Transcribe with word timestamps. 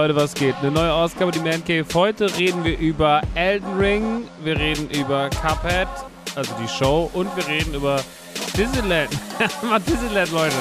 Leute, 0.00 0.16
was 0.16 0.32
geht? 0.32 0.54
Eine 0.62 0.70
neue 0.70 0.90
Ausgabe, 0.90 1.30
die 1.30 1.40
Man 1.40 1.62
Cave. 1.62 1.84
Heute 1.92 2.34
reden 2.38 2.64
wir 2.64 2.78
über 2.78 3.20
Elden 3.34 3.78
Ring, 3.78 4.22
wir 4.42 4.58
reden 4.58 4.88
über 4.98 5.28
Cuphead, 5.28 5.88
also 6.34 6.54
die 6.58 6.68
Show, 6.68 7.10
und 7.12 7.28
wir 7.36 7.46
reden 7.46 7.74
über 7.74 8.02
Disneyland. 8.56 9.10
Mal 9.62 9.78
Disneyland, 9.80 10.32
Leute. 10.32 10.56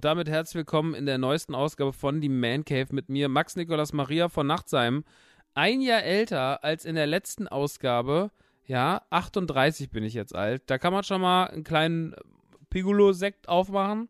Und 0.00 0.06
damit 0.06 0.30
herzlich 0.30 0.54
willkommen 0.54 0.94
in 0.94 1.04
der 1.04 1.18
neuesten 1.18 1.54
Ausgabe 1.54 1.92
von 1.92 2.22
Die 2.22 2.30
Man 2.30 2.64
Cave 2.64 2.86
mit 2.90 3.10
mir, 3.10 3.28
Max 3.28 3.54
Nikolas 3.54 3.92
Maria 3.92 4.30
von 4.30 4.46
Nachtsheim. 4.46 5.04
Ein 5.52 5.82
Jahr 5.82 6.02
älter 6.02 6.64
als 6.64 6.86
in 6.86 6.94
der 6.94 7.06
letzten 7.06 7.46
Ausgabe. 7.48 8.30
Ja, 8.64 9.02
38 9.10 9.90
bin 9.90 10.02
ich 10.02 10.14
jetzt 10.14 10.34
alt. 10.34 10.62
Da 10.68 10.78
kann 10.78 10.94
man 10.94 11.04
schon 11.04 11.20
mal 11.20 11.48
einen 11.48 11.64
kleinen 11.64 12.14
Piccolo-Sekt 12.70 13.50
aufmachen. 13.50 14.08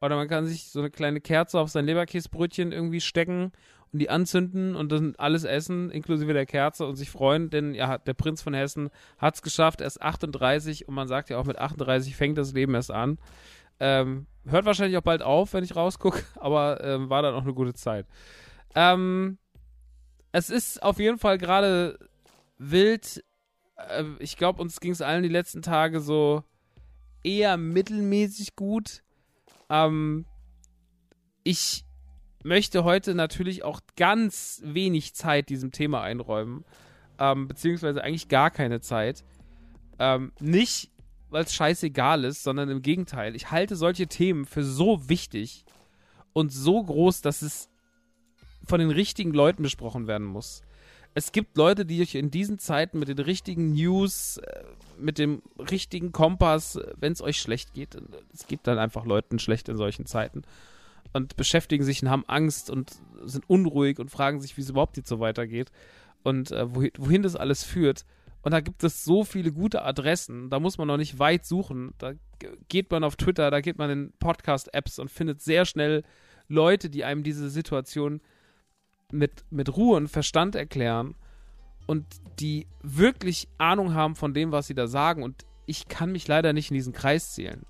Oder 0.00 0.14
man 0.14 0.28
kann 0.28 0.46
sich 0.46 0.70
so 0.70 0.78
eine 0.78 0.90
kleine 0.90 1.20
Kerze 1.20 1.58
auf 1.58 1.68
sein 1.68 1.86
Leberkäsebrötchen 1.86 2.70
irgendwie 2.70 3.00
stecken 3.00 3.50
und 3.92 3.98
die 3.98 4.10
anzünden 4.10 4.76
und 4.76 4.92
dann 4.92 5.16
alles 5.18 5.42
essen, 5.42 5.90
inklusive 5.90 6.32
der 6.32 6.46
Kerze 6.46 6.86
und 6.86 6.94
sich 6.94 7.10
freuen, 7.10 7.50
denn 7.50 7.74
ja, 7.74 7.98
der 7.98 8.14
Prinz 8.14 8.40
von 8.40 8.54
Hessen 8.54 8.88
hat 9.18 9.34
es 9.34 9.42
geschafft. 9.42 9.80
Er 9.80 9.88
ist 9.88 10.00
38 10.00 10.86
und 10.86 10.94
man 10.94 11.08
sagt 11.08 11.28
ja 11.30 11.38
auch, 11.38 11.44
mit 11.44 11.58
38 11.58 12.14
fängt 12.14 12.38
das 12.38 12.52
Leben 12.52 12.76
erst 12.76 12.92
an. 12.92 13.18
Ähm, 13.80 14.26
hört 14.46 14.64
wahrscheinlich 14.64 14.96
auch 14.96 15.02
bald 15.02 15.22
auf, 15.22 15.52
wenn 15.52 15.64
ich 15.64 15.76
rausgucke, 15.76 16.22
aber 16.40 16.82
ähm, 16.82 17.10
war 17.10 17.22
dann 17.22 17.34
auch 17.34 17.42
eine 17.42 17.54
gute 17.54 17.74
Zeit. 17.74 18.06
Ähm, 18.74 19.38
es 20.32 20.50
ist 20.50 20.82
auf 20.82 20.98
jeden 20.98 21.18
Fall 21.18 21.38
gerade 21.38 21.98
wild. 22.58 23.24
Äh, 23.76 24.04
ich 24.18 24.36
glaube, 24.36 24.60
uns 24.60 24.80
ging 24.80 24.92
es 24.92 25.02
allen 25.02 25.22
die 25.22 25.28
letzten 25.28 25.62
Tage 25.62 26.00
so 26.00 26.42
eher 27.22 27.56
mittelmäßig 27.56 28.56
gut. 28.56 29.02
Ähm, 29.70 30.26
ich 31.42 31.84
möchte 32.42 32.84
heute 32.84 33.14
natürlich 33.14 33.64
auch 33.64 33.80
ganz 33.96 34.60
wenig 34.64 35.14
Zeit 35.14 35.48
diesem 35.48 35.72
Thema 35.72 36.02
einräumen. 36.02 36.64
Ähm, 37.18 37.48
beziehungsweise 37.48 38.02
eigentlich 38.02 38.28
gar 38.28 38.50
keine 38.50 38.80
Zeit. 38.80 39.24
Ähm, 39.98 40.32
nicht, 40.40 40.90
weil 41.34 41.42
es 41.42 41.52
scheißegal 41.52 42.22
ist, 42.22 42.44
sondern 42.44 42.68
im 42.68 42.80
Gegenteil. 42.80 43.34
Ich 43.34 43.50
halte 43.50 43.74
solche 43.74 44.06
Themen 44.06 44.44
für 44.44 44.62
so 44.62 45.08
wichtig 45.08 45.64
und 46.32 46.52
so 46.52 46.80
groß, 46.80 47.22
dass 47.22 47.42
es 47.42 47.68
von 48.64 48.78
den 48.78 48.90
richtigen 48.90 49.32
Leuten 49.32 49.64
besprochen 49.64 50.06
werden 50.06 50.28
muss. 50.28 50.62
Es 51.12 51.32
gibt 51.32 51.56
Leute, 51.56 51.84
die 51.84 52.00
euch 52.00 52.14
in 52.14 52.30
diesen 52.30 52.60
Zeiten 52.60 53.00
mit 53.00 53.08
den 53.08 53.18
richtigen 53.18 53.72
News, 53.72 54.36
äh, 54.36 54.62
mit 54.96 55.18
dem 55.18 55.42
richtigen 55.58 56.12
Kompass, 56.12 56.78
wenn 57.00 57.12
es 57.12 57.20
euch 57.20 57.40
schlecht 57.40 57.74
geht, 57.74 57.96
es 58.32 58.46
gibt 58.46 58.68
dann 58.68 58.78
einfach 58.78 59.04
Leuten 59.04 59.40
schlecht 59.40 59.68
in 59.68 59.76
solchen 59.76 60.06
Zeiten 60.06 60.42
und 61.14 61.34
beschäftigen 61.34 61.82
sich 61.82 62.00
und 62.00 62.10
haben 62.10 62.24
Angst 62.28 62.70
und 62.70 62.92
sind 63.24 63.50
unruhig 63.50 63.98
und 63.98 64.08
fragen 64.08 64.40
sich, 64.40 64.56
wie 64.56 64.60
es 64.60 64.70
überhaupt 64.70 64.96
jetzt 64.96 65.08
so 65.08 65.18
weitergeht 65.18 65.72
und 66.22 66.52
äh, 66.52 66.72
wohin, 66.72 66.92
wohin 66.96 67.22
das 67.24 67.34
alles 67.34 67.64
führt. 67.64 68.04
Und 68.44 68.50
da 68.50 68.60
gibt 68.60 68.84
es 68.84 69.04
so 69.04 69.24
viele 69.24 69.52
gute 69.52 69.82
Adressen. 69.82 70.50
Da 70.50 70.60
muss 70.60 70.76
man 70.76 70.86
noch 70.86 70.98
nicht 70.98 71.18
weit 71.18 71.46
suchen. 71.46 71.94
Da 71.96 72.12
geht 72.68 72.90
man 72.90 73.02
auf 73.02 73.16
Twitter, 73.16 73.50
da 73.50 73.62
geht 73.62 73.78
man 73.78 73.88
in 73.88 74.12
Podcast-Apps 74.18 74.98
und 74.98 75.10
findet 75.10 75.40
sehr 75.40 75.64
schnell 75.64 76.02
Leute, 76.46 76.90
die 76.90 77.04
einem 77.04 77.22
diese 77.22 77.48
Situation 77.48 78.20
mit, 79.10 79.46
mit 79.50 79.74
Ruhe 79.74 79.96
und 79.96 80.08
Verstand 80.08 80.56
erklären 80.56 81.14
und 81.86 82.04
die 82.38 82.66
wirklich 82.82 83.48
Ahnung 83.56 83.94
haben 83.94 84.14
von 84.14 84.34
dem, 84.34 84.52
was 84.52 84.66
sie 84.66 84.74
da 84.74 84.88
sagen. 84.88 85.22
Und 85.22 85.46
ich 85.64 85.88
kann 85.88 86.12
mich 86.12 86.28
leider 86.28 86.52
nicht 86.52 86.70
in 86.70 86.74
diesen 86.74 86.92
Kreis 86.92 87.32
zählen. 87.32 87.64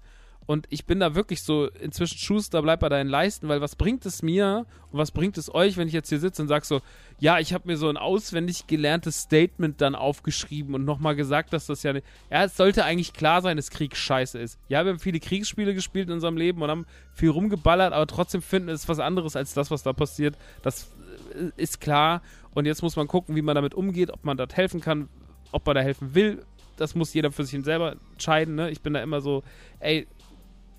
Und 0.47 0.66
ich 0.69 0.84
bin 0.84 1.00
da 1.00 1.15
wirklich 1.15 1.43
so 1.43 1.69
inzwischen 1.69 2.19
Schuster, 2.19 2.60
bleib 2.60 2.81
bei 2.81 2.91
deinen 2.91 3.09
Leisten, 3.09 3.49
weil 3.49 3.62
was 3.62 3.77
bringt 3.77 4.05
es 4.05 4.22
mir 4.22 4.66
und 4.93 4.99
was 4.99 5.10
bringt 5.10 5.38
es 5.38 5.55
euch, 5.55 5.77
wenn 5.77 5.88
ich 5.88 5.94
jetzt 5.94 6.10
hier 6.10 6.21
sitze 6.21 6.43
und 6.43 6.49
sage 6.49 6.66
so, 6.66 6.82
ja, 7.19 7.38
ich 7.38 7.55
habe 7.55 7.66
mir 7.66 7.78
so 7.78 7.88
ein 7.88 7.97
auswendig 7.97 8.66
gelerntes 8.66 9.22
Statement 9.22 9.81
dann 9.81 9.94
aufgeschrieben 9.94 10.75
und 10.75 10.84
nochmal 10.84 11.16
gesagt, 11.16 11.55
dass 11.55 11.66
das 11.66 11.82
ja 11.82 11.94
nicht, 11.94 12.06
ja, 12.31 12.44
es 12.44 12.56
sollte 12.56 12.84
eigentlich 12.84 13.15
klar 13.15 13.41
sein, 13.41 13.56
dass 13.56 13.71
Krieg 13.71 13.97
scheiße 13.97 14.38
ist. 14.38 14.59
Ja, 14.69 14.84
wir 14.84 14.93
haben 14.93 14.99
viele 14.99 15.21
Kriegsspiele 15.21 15.75
gespielt 15.75 16.09
in 16.09 16.15
unserem 16.15 16.37
Leben 16.37 16.61
und 16.61 16.71
haben 16.71 16.87
viel 17.15 17.31
rumgeballert, 17.31 17.94
aber 17.94 18.06
trotzdem 18.06 18.43
finden 18.43 18.69
es 18.69 18.88
was 18.88 18.99
anderes 18.99 19.37
als 19.37 19.55
das, 19.55 19.71
was 19.71 19.82
da 19.82 19.94
passiert. 19.94 20.37
Das 20.62 20.88
äh, 21.34 21.50
ist 21.56 21.81
klar. 21.81 22.21
Und 22.53 22.66
jetzt 22.66 22.82
muss 22.82 22.97
man 22.97 23.09
gucken, 23.09 23.34
wie 23.34 23.43
man 23.43 23.55
damit 23.55 23.75
umgeht, 23.75 24.11
ob 24.11 24.25
man 24.25 24.37
dort 24.37 24.56
helfen 24.56 24.81
kann, 24.81 25.09
ob 25.53 25.66
man 25.66 25.75
da 25.75 25.81
helfen 25.81 26.15
will. 26.15 26.44
Das 26.76 26.94
muss 26.94 27.15
jeder 27.15 27.32
für 27.32 27.44
sich 27.44 27.65
selber 27.65 27.97
entscheiden. 28.12 28.56
Ne? 28.56 28.71
Ich 28.71 28.81
bin 28.81 28.94
da 28.94 29.03
immer 29.03 29.21
so, 29.21 29.43
ey, 29.81 30.06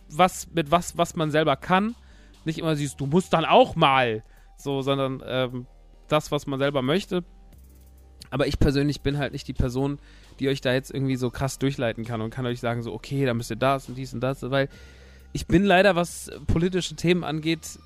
was 0.09 0.47
mit 0.53 0.71
was, 0.71 0.97
was 0.97 1.15
man 1.15 1.31
selber 1.31 1.55
kann. 1.55 1.95
Nicht 2.43 2.59
immer 2.59 2.75
siehst, 2.75 2.99
du 2.99 3.05
musst 3.05 3.33
dann 3.33 3.45
auch 3.45 3.75
mal. 3.75 4.23
So, 4.57 4.81
sondern 4.81 5.21
ähm, 5.25 5.65
das, 6.07 6.31
was 6.31 6.47
man 6.47 6.59
selber 6.59 6.81
möchte. 6.81 7.23
Aber 8.29 8.47
ich 8.47 8.59
persönlich 8.59 9.01
bin 9.01 9.17
halt 9.17 9.33
nicht 9.33 9.47
die 9.47 9.53
Person, 9.53 9.99
die 10.39 10.49
euch 10.49 10.61
da 10.61 10.73
jetzt 10.73 10.91
irgendwie 10.91 11.15
so 11.15 11.29
krass 11.29 11.59
durchleiten 11.59 12.05
kann 12.05 12.21
und 12.21 12.29
kann 12.29 12.45
euch 12.45 12.59
sagen, 12.59 12.83
so, 12.83 12.93
okay, 12.93 13.25
da 13.25 13.33
müsst 13.33 13.51
ihr 13.51 13.55
das 13.55 13.87
und 13.87 13.95
dies 13.95 14.13
und 14.13 14.21
das, 14.21 14.41
weil 14.49 14.69
ich 15.33 15.47
bin 15.47 15.65
leider, 15.65 15.95
was 15.95 16.31
politische 16.47 16.95
Themen 16.95 17.23
angeht, 17.23 17.79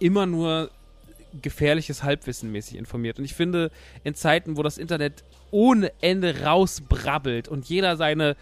immer 0.00 0.26
nur 0.26 0.70
gefährliches 1.42 2.02
Halbwissen 2.02 2.52
mäßig 2.52 2.76
informiert. 2.76 3.18
Und 3.18 3.24
ich 3.24 3.34
finde, 3.34 3.70
in 4.04 4.14
Zeiten, 4.14 4.56
wo 4.56 4.62
das 4.62 4.78
Internet 4.78 5.24
ohne 5.50 5.92
Ende 6.00 6.42
rausbrabbelt 6.42 7.48
und 7.48 7.68
jeder 7.68 7.96
seine 7.96 8.36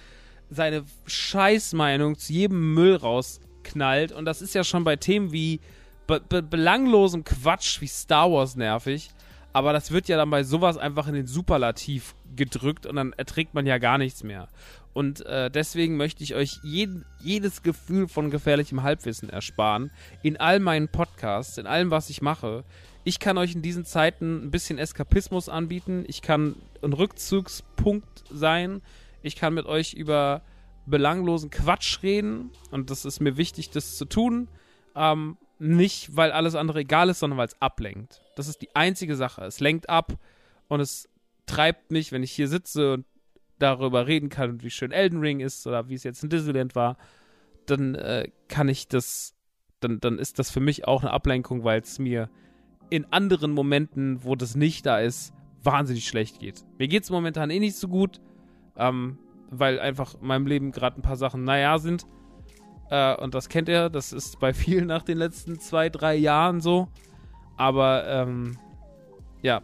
seine 0.50 0.84
Scheißmeinung 1.06 2.18
zu 2.18 2.32
jedem 2.32 2.74
Müll 2.74 2.96
rausknallt. 2.96 4.12
Und 4.12 4.24
das 4.24 4.42
ist 4.42 4.54
ja 4.54 4.64
schon 4.64 4.84
bei 4.84 4.96
Themen 4.96 5.32
wie 5.32 5.60
be 6.06 6.20
be 6.20 6.42
belanglosem 6.42 7.24
Quatsch 7.24 7.80
wie 7.80 7.88
Star 7.88 8.30
Wars 8.30 8.56
nervig. 8.56 9.10
Aber 9.52 9.72
das 9.72 9.90
wird 9.90 10.06
ja 10.08 10.18
dann 10.18 10.28
bei 10.28 10.42
sowas 10.42 10.76
einfach 10.76 11.08
in 11.08 11.14
den 11.14 11.26
Superlativ 11.26 12.14
gedrückt 12.36 12.84
und 12.84 12.96
dann 12.96 13.14
erträgt 13.14 13.54
man 13.54 13.64
ja 13.64 13.78
gar 13.78 13.96
nichts 13.96 14.22
mehr. 14.22 14.48
Und 14.92 15.24
äh, 15.26 15.50
deswegen 15.50 15.96
möchte 15.96 16.22
ich 16.22 16.34
euch 16.34 16.58
jeden, 16.62 17.04
jedes 17.20 17.62
Gefühl 17.62 18.08
von 18.08 18.30
gefährlichem 18.30 18.82
Halbwissen 18.82 19.30
ersparen. 19.30 19.90
In 20.22 20.36
all 20.36 20.60
meinen 20.60 20.88
Podcasts, 20.88 21.58
in 21.58 21.66
allem, 21.66 21.90
was 21.90 22.10
ich 22.10 22.22
mache. 22.22 22.64
Ich 23.04 23.18
kann 23.18 23.38
euch 23.38 23.54
in 23.54 23.62
diesen 23.62 23.84
Zeiten 23.84 24.44
ein 24.44 24.50
bisschen 24.50 24.78
Eskapismus 24.78 25.48
anbieten. 25.48 26.04
Ich 26.06 26.22
kann 26.22 26.56
ein 26.82 26.92
Rückzugspunkt 26.92 28.24
sein 28.30 28.82
ich 29.26 29.36
kann 29.36 29.54
mit 29.54 29.66
euch 29.66 29.92
über 29.92 30.42
belanglosen 30.86 31.50
Quatsch 31.50 32.02
reden 32.02 32.50
und 32.70 32.90
das 32.90 33.04
ist 33.04 33.20
mir 33.20 33.36
wichtig, 33.36 33.70
das 33.70 33.96
zu 33.96 34.04
tun. 34.04 34.48
Ähm, 34.94 35.36
nicht, 35.58 36.16
weil 36.16 36.32
alles 36.32 36.54
andere 36.54 36.80
egal 36.80 37.08
ist, 37.08 37.18
sondern 37.18 37.38
weil 37.38 37.48
es 37.48 37.60
ablenkt. 37.60 38.22
Das 38.36 38.46
ist 38.46 38.62
die 38.62 38.74
einzige 38.76 39.16
Sache. 39.16 39.44
Es 39.44 39.58
lenkt 39.58 39.88
ab 39.88 40.12
und 40.68 40.80
es 40.80 41.08
treibt 41.46 41.90
mich, 41.90 42.12
wenn 42.12 42.22
ich 42.22 42.32
hier 42.32 42.48
sitze 42.48 42.94
und 42.94 43.06
darüber 43.58 44.06
reden 44.06 44.28
kann, 44.28 44.62
wie 44.62 44.70
schön 44.70 44.92
Elden 44.92 45.20
Ring 45.20 45.40
ist 45.40 45.66
oder 45.66 45.88
wie 45.88 45.94
es 45.94 46.04
jetzt 46.04 46.22
in 46.22 46.28
Disneyland 46.28 46.74
war, 46.74 46.96
dann 47.66 47.94
äh, 47.94 48.28
kann 48.48 48.68
ich 48.68 48.86
das, 48.86 49.34
dann, 49.80 49.98
dann 49.98 50.18
ist 50.18 50.38
das 50.38 50.50
für 50.50 50.60
mich 50.60 50.86
auch 50.86 51.02
eine 51.02 51.12
Ablenkung, 51.12 51.64
weil 51.64 51.80
es 51.80 51.98
mir 51.98 52.28
in 52.90 53.06
anderen 53.12 53.52
Momenten, 53.52 54.22
wo 54.22 54.36
das 54.36 54.54
nicht 54.54 54.86
da 54.86 55.00
ist, 55.00 55.32
wahnsinnig 55.62 56.06
schlecht 56.06 56.38
geht. 56.38 56.64
Mir 56.78 56.86
geht 56.86 57.02
es 57.02 57.10
momentan 57.10 57.50
eh 57.50 57.58
nicht 57.58 57.76
so 57.76 57.88
gut. 57.88 58.20
Ähm, 58.78 59.18
weil 59.50 59.78
einfach 59.78 60.14
in 60.20 60.26
meinem 60.26 60.46
Leben 60.46 60.72
gerade 60.72 61.00
ein 61.00 61.02
paar 61.02 61.16
Sachen 61.16 61.44
naja 61.44 61.78
sind. 61.78 62.06
Äh, 62.90 63.16
und 63.16 63.34
das 63.34 63.48
kennt 63.48 63.68
ihr, 63.68 63.90
das 63.90 64.12
ist 64.12 64.38
bei 64.40 64.52
vielen 64.54 64.86
nach 64.86 65.02
den 65.02 65.18
letzten 65.18 65.58
zwei, 65.60 65.88
drei 65.88 66.16
Jahren 66.16 66.60
so. 66.60 66.88
Aber 67.56 68.06
ähm, 68.06 68.58
ja, 69.42 69.62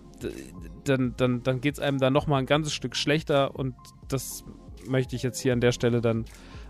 dann, 0.84 1.14
dann, 1.16 1.42
dann 1.42 1.60
geht 1.60 1.74
es 1.74 1.80
einem 1.80 1.98
dann 1.98 2.12
nochmal 2.12 2.40
ein 2.40 2.46
ganzes 2.46 2.72
Stück 2.72 2.96
schlechter 2.96 3.54
und 3.54 3.74
das 4.08 4.44
möchte 4.86 5.16
ich 5.16 5.22
jetzt 5.22 5.40
hier 5.40 5.52
an 5.52 5.60
der 5.60 5.72
Stelle 5.72 6.00
dann 6.00 6.24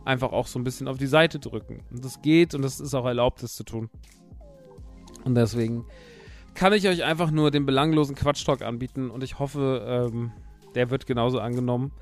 einfach 0.04 0.32
auch 0.32 0.46
so 0.46 0.58
ein 0.58 0.64
bisschen 0.64 0.88
auf 0.88 0.98
die 0.98 1.06
Seite 1.06 1.38
drücken. 1.38 1.84
Und 1.90 2.04
das 2.04 2.22
geht 2.22 2.54
und 2.54 2.62
das 2.62 2.80
ist 2.80 2.94
auch 2.94 3.04
erlaubt, 3.04 3.42
das 3.42 3.54
zu 3.54 3.64
tun. 3.64 3.90
Und 5.24 5.34
deswegen 5.34 5.84
kann 6.54 6.72
ich 6.72 6.88
euch 6.88 7.04
einfach 7.04 7.30
nur 7.30 7.50
den 7.50 7.66
belanglosen 7.66 8.14
Quatschtalk 8.14 8.62
anbieten 8.62 9.10
und 9.10 9.22
ich 9.22 9.38
hoffe, 9.38 9.82
ähm, 9.86 10.32
der 10.74 10.90
wird 10.90 11.06
genauso 11.06 11.38
angenommen. 11.38 11.92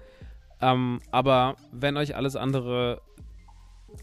Ähm, 0.61 1.01
aber 1.11 1.57
wenn 1.73 1.97
euch 1.97 2.17
alles 2.17 2.37
andere 2.37 3.01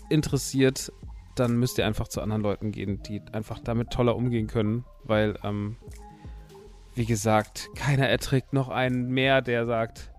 interessiert, 0.09 0.91
dann 1.35 1.57
müsst 1.57 1.77
ihr 1.77 1.85
einfach 1.85 2.07
zu 2.07 2.21
anderen 2.21 2.41
Leuten 2.41 2.71
gehen, 2.71 3.01
die 3.03 3.21
einfach 3.31 3.59
damit 3.59 3.91
toller 3.91 4.15
umgehen 4.15 4.47
können, 4.47 4.85
weil 5.03 5.37
ähm, 5.43 5.77
wie 6.95 7.05
gesagt, 7.05 7.69
keiner 7.75 8.07
erträgt 8.07 8.53
noch 8.53 8.69
einen 8.69 9.09
mehr, 9.09 9.41
der 9.41 9.65
sagt, 9.65 10.11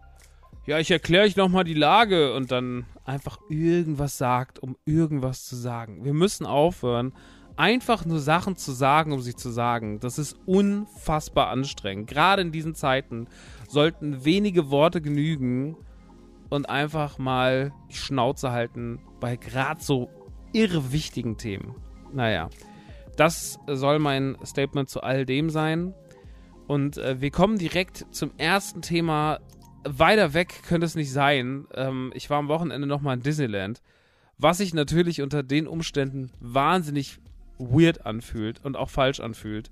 ja, 0.67 0.79
ich 0.79 0.91
erkläre 0.91 1.25
euch 1.25 1.35
nochmal 1.35 1.65
die 1.65 1.75
Lage 1.75 2.35
und 2.35 2.53
dann 2.53 2.85
einfach 3.05 3.39
irgendwas 3.49 4.19
sagt, 4.19 4.59
um 4.59 4.77
irgendwas 4.85 5.45
zu 5.47 5.57
sagen. 5.57 6.05
Wir 6.05 6.13
müssen 6.13 6.47
aufhören, 6.47 7.15
einfach 7.57 8.05
nur 8.05 8.21
Sachen 8.21 8.55
zu 8.55 8.73
sagen, 8.73 9.13
um 9.13 9.21
sie 9.21 9.35
zu 9.35 9.51
sagen. 9.51 9.99
Das 9.99 10.19
ist 10.19 10.37
unfassbar 10.47 11.49
anstrengend. 11.49 12.09
Gerade 12.09 12.43
in 12.43 12.53
diesen 12.53 12.75
Zeiten 12.75 13.27
sollten 13.67 14.25
wenige 14.25 14.71
Worte 14.71 15.01
genügen 15.01 15.77
und 16.49 16.69
einfach 16.69 17.19
mal 17.19 17.73
die 17.91 17.97
Schnauze 17.97 18.51
halten 18.53 19.01
bei 19.21 19.37
gerade 19.37 19.83
so 19.83 20.09
irre 20.53 20.93
wichtigen 20.93 21.37
Themen. 21.37 21.75
Naja, 22.13 22.49
das 23.17 23.59
soll 23.67 23.99
mein 23.99 24.37
Statement 24.45 24.89
zu 24.89 25.03
all 25.03 25.27
dem 25.27 25.51
sein. 25.51 25.95
Und 26.67 26.99
äh, 26.99 27.21
wir 27.21 27.31
kommen 27.31 27.59
direkt 27.59 28.07
zum 28.11 28.31
ersten 28.37 28.83
Thema 28.83 29.41
weiter 29.85 30.35
weg 30.35 30.63
könnte 30.67 30.87
es 30.87 30.95
nicht 30.95 31.13
sein. 31.13 31.67
Ähm, 31.75 32.13
ich 32.15 32.31
war 32.31 32.39
am 32.39 32.49
Wochenende 32.49 32.87
nochmal 32.87 33.17
in 33.17 33.23
Disneyland, 33.23 33.83
was 34.37 34.59
sich 34.59 34.75
natürlich 34.75 35.23
unter 35.23 35.43
den 35.43 35.67
Umständen 35.67 36.31
wahnsinnig 36.41 37.19
weird 37.59 38.07
anfühlt 38.07 38.65
und 38.65 38.77
auch 38.77 38.91
falsch 38.91 39.21
anfühlt. 39.21 39.71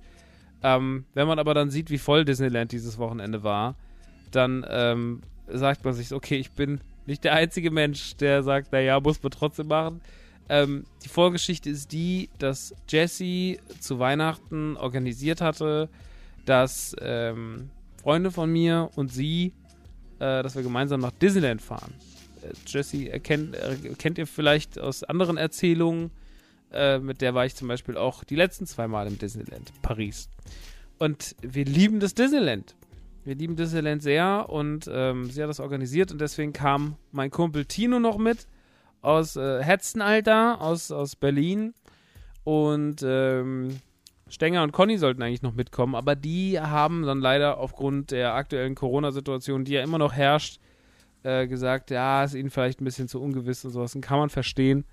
Ähm, 0.62 1.04
wenn 1.14 1.28
man 1.28 1.38
aber 1.38 1.54
dann 1.54 1.70
sieht, 1.70 1.90
wie 1.90 1.98
voll 1.98 2.24
Disneyland 2.24 2.72
dieses 2.72 2.98
Wochenende 2.98 3.42
war, 3.42 3.76
dann 4.30 4.66
ähm, 4.68 5.20
sagt 5.48 5.84
man 5.84 5.94
sich, 5.94 6.12
okay, 6.12 6.36
ich 6.36 6.50
bin 6.52 6.80
nicht 7.06 7.24
der 7.24 7.34
einzige 7.34 7.70
Mensch, 7.70 8.16
der 8.16 8.42
sagt, 8.42 8.72
naja, 8.72 8.98
muss 9.00 9.22
man 9.22 9.30
trotzdem 9.30 9.68
machen. 9.68 10.00
Ähm, 10.48 10.84
die 11.04 11.08
Vorgeschichte 11.08 11.70
ist 11.70 11.92
die, 11.92 12.28
dass 12.38 12.74
Jesse 12.88 13.58
zu 13.80 13.98
Weihnachten 13.98 14.76
organisiert 14.76 15.40
hatte, 15.40 15.88
dass 16.44 16.94
ähm, 17.00 17.70
Freunde 18.00 18.30
von 18.30 18.52
mir 18.52 18.90
und 18.94 19.12
sie 19.12 19.52
äh, 20.18 20.42
dass 20.42 20.54
wir 20.54 20.62
gemeinsam 20.62 21.00
nach 21.00 21.12
Disneyland 21.12 21.60
fahren. 21.60 21.94
Äh, 22.42 22.52
Jesse 22.66 23.10
erkennt, 23.10 23.54
äh, 23.54 23.76
kennt 23.98 24.18
ihr 24.18 24.26
vielleicht 24.26 24.78
aus 24.78 25.02
anderen 25.02 25.36
Erzählungen. 25.36 26.10
Äh, 26.72 26.98
mit 26.98 27.20
der 27.20 27.34
war 27.34 27.46
ich 27.46 27.54
zum 27.54 27.68
Beispiel 27.68 27.96
auch 27.96 28.24
die 28.24 28.36
letzten 28.36 28.66
zwei 28.66 28.88
Mal 28.88 29.06
im 29.06 29.18
Disneyland, 29.18 29.72
Paris. 29.82 30.28
Und 30.98 31.36
wir 31.42 31.64
lieben 31.64 32.00
das 32.00 32.14
Disneyland. 32.14 32.74
Wir 33.26 33.34
lieben 33.34 33.56
Disneyland 33.56 34.04
sehr 34.04 34.46
und 34.50 34.88
ähm, 34.88 35.24
sie 35.24 35.42
hat 35.42 35.50
das 35.50 35.58
organisiert 35.58 36.12
und 36.12 36.20
deswegen 36.20 36.52
kam 36.52 36.94
mein 37.10 37.32
Kumpel 37.32 37.64
Tino 37.64 37.98
noch 37.98 38.18
mit 38.18 38.46
aus 39.02 39.34
äh, 39.34 39.64
Hetzenalter, 39.64 40.60
aus, 40.60 40.92
aus 40.92 41.16
Berlin. 41.16 41.74
Und 42.44 43.02
ähm, 43.04 43.80
Stenger 44.28 44.62
und 44.62 44.70
Conny 44.70 44.96
sollten 44.96 45.22
eigentlich 45.22 45.42
noch 45.42 45.54
mitkommen, 45.54 45.96
aber 45.96 46.14
die 46.14 46.60
haben 46.60 47.02
dann 47.02 47.18
leider 47.18 47.58
aufgrund 47.58 48.12
der 48.12 48.34
aktuellen 48.34 48.76
Corona-Situation, 48.76 49.64
die 49.64 49.72
ja 49.72 49.82
immer 49.82 49.98
noch 49.98 50.12
herrscht, 50.12 50.60
äh, 51.24 51.48
gesagt, 51.48 51.90
ja, 51.90 52.22
ist 52.22 52.34
ihnen 52.34 52.50
vielleicht 52.50 52.80
ein 52.80 52.84
bisschen 52.84 53.08
zu 53.08 53.20
ungewiss 53.20 53.64
und 53.64 53.72
sowas. 53.72 53.96
Und 53.96 54.02
kann 54.02 54.20
man 54.20 54.30
verstehen. 54.30 54.84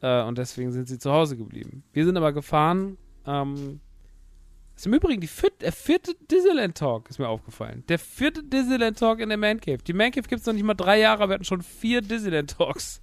Äh, 0.00 0.22
und 0.22 0.38
deswegen 0.38 0.70
sind 0.70 0.86
sie 0.86 1.00
zu 1.00 1.10
Hause 1.10 1.36
geblieben. 1.36 1.82
Wir 1.92 2.04
sind 2.04 2.16
aber 2.16 2.32
gefahren. 2.32 2.98
Ähm, 3.26 3.80
ist 4.76 4.86
im 4.86 4.94
Übrigen 4.94 5.20
die 5.20 5.26
vierte, 5.26 5.58
der 5.60 5.72
vierte 5.72 6.14
Disneyland 6.30 6.76
Talk, 6.76 7.08
ist 7.08 7.18
mir 7.18 7.28
aufgefallen. 7.28 7.84
Der 7.88 7.98
vierte 7.98 8.42
Disneyland 8.42 8.98
Talk 8.98 9.20
in 9.20 9.28
der 9.28 9.38
Man 9.38 9.60
Cave. 9.60 9.78
Die 9.78 9.92
Man 9.92 10.10
Cave 10.10 10.28
gibt 10.28 10.40
es 10.40 10.46
noch 10.46 10.54
nicht 10.54 10.64
mal 10.64 10.74
drei 10.74 10.98
Jahre, 10.98 11.22
aber 11.22 11.30
wir 11.30 11.34
hatten 11.34 11.44
schon 11.44 11.62
vier 11.62 12.00
Disneyland 12.00 12.56
Talks. 12.56 13.00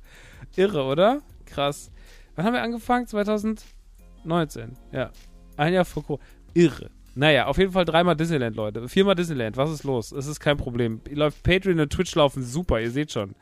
Irre, 0.56 0.84
oder? 0.84 1.22
Krass. 1.46 1.92
Wann 2.36 2.46
haben 2.46 2.54
wir 2.54 2.62
angefangen? 2.62 3.08
2019. 3.08 4.78
Ja. 4.92 5.12
Ein 5.58 5.74
Jahr 5.74 5.86
vor 5.86 6.04
Corona. 6.04 6.24
Irre. 6.54 6.90
Naja, 7.14 7.48
auf 7.48 7.58
jeden 7.58 7.74
Fall 7.74 7.86
dreimal 7.86 8.16
Disneyland, 8.16 8.56
Leute. 8.56 8.88
Viermal 8.88 9.16
Disneyland. 9.16 9.58
Was 9.58 9.72
ist 9.72 9.84
los? 9.84 10.12
Es 10.12 10.28
ist 10.28 10.40
kein 10.40 10.58
Problem. 10.58 11.02
Läuft 11.10 11.44
Patreon 11.44 11.80
und 11.80 11.92
Twitch 11.92 12.16
laufen 12.16 12.44
super, 12.44 12.80
ihr 12.80 12.92
seht 12.92 13.12
schon. 13.12 13.36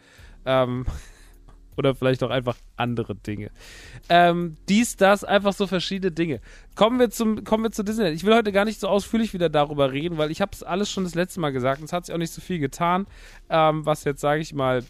Ähm, 0.46 0.86
oder 1.80 1.96
vielleicht 1.96 2.22
auch 2.24 2.30
einfach 2.30 2.58
andere 2.76 3.16
Dinge. 3.16 3.50
Ähm, 4.10 4.58
dies, 4.68 4.98
das, 4.98 5.24
einfach 5.24 5.54
so 5.54 5.66
verschiedene 5.66 6.12
Dinge. 6.12 6.42
Kommen 6.76 7.00
wir 7.00 7.10
zum, 7.10 7.46
kommen 7.46 7.64
wir 7.64 7.72
zu 7.72 7.84
Disneyland. 7.84 8.16
Ich 8.16 8.26
will 8.26 8.36
heute 8.36 8.52
gar 8.52 8.66
nicht 8.66 8.80
so 8.80 8.88
ausführlich 8.88 9.34
wieder 9.34 9.50
darüber 9.50 9.92
reden, 9.92 10.18
weil 10.18 10.30
ich 10.30 10.42
habe 10.42 10.52
es 10.54 10.62
alles 10.62 10.92
schon 10.92 11.06
das 11.06 11.16
letzte 11.16 11.40
Mal 11.40 11.52
gesagt 11.52 11.80
und 11.80 11.86
es 11.86 11.94
hat 11.94 12.06
sich 12.06 12.14
auch 12.14 12.20
nicht 12.20 12.34
so 12.34 12.42
viel 12.42 12.60
getan, 12.60 13.08
ähm, 13.50 13.86
was 13.86 14.04
jetzt, 14.04 14.20
sage 14.20 14.42
ich 14.42 14.54
mal, 14.54 14.84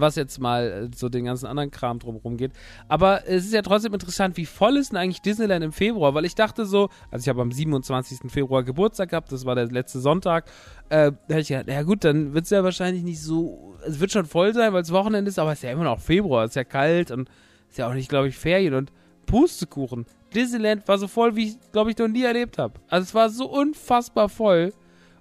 was 0.00 0.16
jetzt 0.16 0.38
mal 0.38 0.90
äh, 0.92 0.96
so 0.96 1.08
den 1.08 1.24
ganzen 1.24 1.46
anderen 1.46 1.70
Kram 1.70 1.98
drumherum 1.98 2.36
geht. 2.36 2.52
Aber 2.88 3.26
es 3.26 3.44
ist 3.44 3.52
ja 3.52 3.62
trotzdem 3.62 3.94
interessant, 3.94 4.36
wie 4.36 4.46
voll 4.46 4.76
ist 4.76 4.92
denn 4.92 4.98
eigentlich 4.98 5.22
Disneyland 5.22 5.64
im 5.64 5.72
Februar? 5.72 6.14
Weil 6.14 6.24
ich 6.24 6.34
dachte 6.34 6.66
so, 6.66 6.88
also 7.10 7.24
ich 7.24 7.28
habe 7.28 7.42
am 7.42 7.52
27. 7.52 8.30
Februar 8.30 8.62
Geburtstag 8.62 9.10
gehabt, 9.10 9.32
das 9.32 9.44
war 9.44 9.54
der 9.54 9.66
letzte 9.66 10.00
Sonntag. 10.00 10.46
Äh, 10.88 11.12
da 11.12 11.34
hätte 11.34 11.40
ich 11.40 11.48
gedacht, 11.48 11.68
ja 11.68 11.82
gut, 11.82 12.04
dann 12.04 12.34
wird 12.34 12.44
es 12.44 12.50
ja 12.50 12.64
wahrscheinlich 12.64 13.02
nicht 13.02 13.20
so, 13.20 13.76
es 13.86 14.00
wird 14.00 14.12
schon 14.12 14.26
voll 14.26 14.52
sein, 14.54 14.72
weil 14.72 14.82
es 14.82 14.92
Wochenende 14.92 15.28
ist, 15.28 15.38
aber 15.38 15.52
es 15.52 15.58
ist 15.58 15.64
ja 15.64 15.72
immer 15.72 15.84
noch 15.84 16.00
Februar, 16.00 16.44
es 16.44 16.50
ist 16.52 16.56
ja 16.56 16.64
kalt 16.64 17.10
und 17.10 17.28
ist 17.68 17.78
ja 17.78 17.88
auch 17.88 17.94
nicht, 17.94 18.08
glaube 18.08 18.28
ich, 18.28 18.36
Ferien 18.36 18.74
und 18.74 18.92
Pustekuchen. 19.26 20.06
Disneyland 20.34 20.86
war 20.88 20.98
so 20.98 21.08
voll, 21.08 21.36
wie 21.36 21.48
ich, 21.48 21.72
glaube 21.72 21.90
ich, 21.90 21.98
noch 21.98 22.08
nie 22.08 22.24
erlebt 22.24 22.58
habe. 22.58 22.74
Also 22.88 23.04
es 23.04 23.14
war 23.14 23.30
so 23.30 23.50
unfassbar 23.50 24.28
voll. 24.28 24.72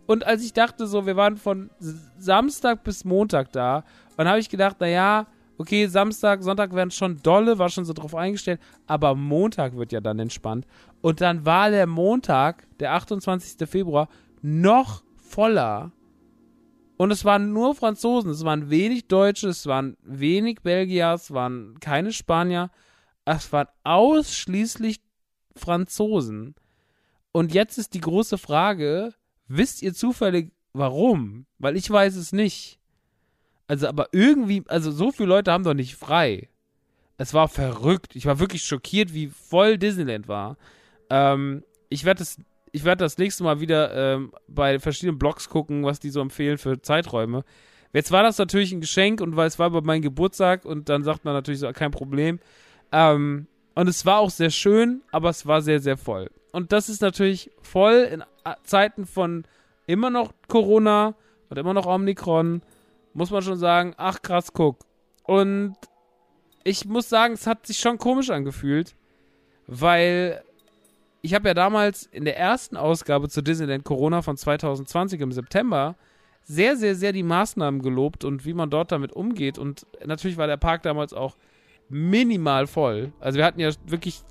Und 0.06 0.26
als 0.26 0.44
ich 0.44 0.54
dachte 0.54 0.86
so, 0.86 1.06
wir 1.06 1.16
waren 1.16 1.38
von 1.38 1.70
Samstag 2.18 2.84
bis 2.84 3.06
Montag 3.06 3.52
da 3.54 3.86
dann 4.18 4.28
habe 4.28 4.40
ich 4.40 4.50
gedacht, 4.50 4.80
naja, 4.80 5.28
okay, 5.58 5.88
Samstag, 5.88 6.44
Sonntag 6.44 6.74
werden 6.74 6.92
schon 6.92 7.22
dolle, 7.22 7.58
war 7.58 7.70
schon 7.70 7.86
so 7.86 7.94
drauf 7.94 8.16
eingestellt, 8.16 8.60
aber 8.88 9.16
Montag 9.16 9.76
wird 9.76 9.92
ja 9.92 10.02
dann 10.02 10.20
entspannt. 10.20 10.66
Und 11.02 11.22
dann 11.22 11.46
war 11.46 11.70
der 11.70 11.88
Montag, 11.88 12.68
der 12.80 12.94
28. 12.94 13.68
Februar, 13.68 14.10
noch 14.42 15.04
voller. 15.16 15.92
Und 16.98 17.12
es 17.12 17.26
waren 17.26 17.52
nur 17.54 17.76
Franzosen, 17.76 18.32
es 18.32 18.46
waren 18.46 18.70
wenig 18.70 19.08
Deutsche, 19.08 19.50
es 19.50 19.66
waren 19.66 19.98
wenig 20.04 20.62
Belgier, 20.62 21.14
es 21.14 21.32
waren 21.32 21.80
keine 21.80 22.14
Spanier, 22.14 22.70
es 23.26 23.52
waren 23.52 23.68
ausschließlich 23.84 25.02
Franzosen. 25.56 26.56
Und 27.32 27.54
jetzt 27.54 27.78
ist 27.78 27.94
die 27.94 28.02
große 28.02 28.38
Frage, 28.38 29.14
wisst 29.48 29.82
ihr 29.82 29.94
zufällig 29.94 30.52
warum? 30.74 31.46
Weil 31.58 31.78
ich 31.78 31.90
weiß 31.90 32.16
es 32.16 32.32
nicht. 32.32 32.80
Also, 33.68 33.88
aber 33.88 34.10
irgendwie, 34.12 34.64
also 34.68 34.92
so 34.92 35.12
viele 35.12 35.30
Leute 35.30 35.52
haben 35.52 35.64
doch 35.64 35.74
nicht 35.74 35.96
frei. 35.96 36.50
Es 37.18 37.34
war 37.34 37.48
verrückt. 37.48 38.16
Ich 38.16 38.26
war 38.26 38.40
wirklich 38.40 38.64
schockiert, 38.64 39.14
wie 39.14 39.28
voll 39.28 39.78
Disneyland 39.78 40.28
war. 40.28 40.58
Ähm, 41.10 41.64
ich 41.90 42.06
werde 42.06 42.20
das, 42.20 42.38
ich 42.72 42.84
das 42.84 43.18
nächste 43.18 43.44
Mal 43.44 43.60
wieder 43.62 43.94
ähm, 43.96 44.34
bei 44.48 44.80
verschiedenen 44.80 45.20
Blogs 45.20 45.50
gucken, 45.50 45.84
was 45.84 46.00
die 46.00 46.10
so 46.10 46.22
empfehlen 46.22 46.58
für 46.58 46.82
Zeiträume. 46.82 47.44
Jetzt 47.94 48.12
war 48.12 48.24
das 48.24 48.40
natürlich 48.40 48.72
ein 48.72 48.82
Geschenk 48.82 49.22
und 49.22 49.36
weil 49.36 49.48
es 49.48 49.60
war 49.60 49.70
bei 49.70 49.82
meinem 49.82 50.02
Geburtstag 50.02 50.66
und 50.66 50.90
dann 50.90 51.04
sagt 51.04 51.24
man 51.26 51.36
natürlich 51.36 51.60
so, 51.60 51.72
kein 51.72 51.92
Problem. 51.92 52.40
Ähm, 52.92 53.48
und 53.76 53.88
es 53.88 54.06
war 54.06 54.20
auch 54.20 54.32
sehr 54.32 54.50
schön, 54.50 55.02
aber 55.12 55.30
es 55.30 55.46
war 55.46 55.62
sehr, 55.62 55.80
sehr 55.80 55.98
voll. 55.98 56.30
Und 56.52 56.72
das 56.72 56.90
ist 56.90 57.02
natürlich 57.02 57.52
voll 57.62 58.08
in 58.12 58.24
Zeiten 58.64 59.06
von 59.06 59.46
immer 59.88 60.10
noch 60.10 60.34
Corona 60.48 61.16
und 61.50 61.58
immer 61.58 61.74
noch 61.74 61.86
Omikron 61.86 62.62
muss 63.14 63.32
man 63.32 63.42
schon 63.42 63.58
sagen, 63.58 63.94
ach 63.98 64.22
krass, 64.22 64.54
guck. 64.54 64.80
Und 65.24 65.76
ich 66.64 66.86
muss 66.86 67.10
sagen, 67.10 67.34
es 67.34 67.48
hat 67.48 67.68
sich 67.68 67.78
schon 67.78 67.98
komisch 67.98 68.30
angefühlt, 68.30 68.96
weil 69.68 70.44
ich 71.22 71.34
habe 71.34 71.48
ja 71.48 71.54
damals 71.54 72.06
in 72.06 72.26
der 72.26 72.38
ersten 72.38 72.76
Ausgabe 72.76 73.30
zu 73.30 73.42
Disneyland 73.42 73.86
Corona 73.86 74.22
von 74.22 74.36
2020 74.36 75.22
im 75.22 75.32
September 75.32 75.96
sehr, 76.44 76.76
sehr, 76.76 76.96
sehr 76.96 77.14
die 77.14 77.24
Maßnahmen 77.24 77.82
gelobt 77.82 78.26
und 78.26 78.46
wie 78.46 78.54
man 78.54 78.70
dort 78.70 78.92
damit 78.92 79.14
umgeht. 79.14 79.58
Und 79.58 79.88
natürlich 80.06 80.38
war 80.38 80.48
der 80.48 80.58
Park 80.58 80.84
damals 80.84 81.14
auch 81.14 81.38
minimal 81.90 82.68
voll. 82.68 83.14
Also 83.20 83.38
wir 83.38 83.46
hatten 83.46 83.60
ja 83.60 83.70
wirklich 83.86 84.24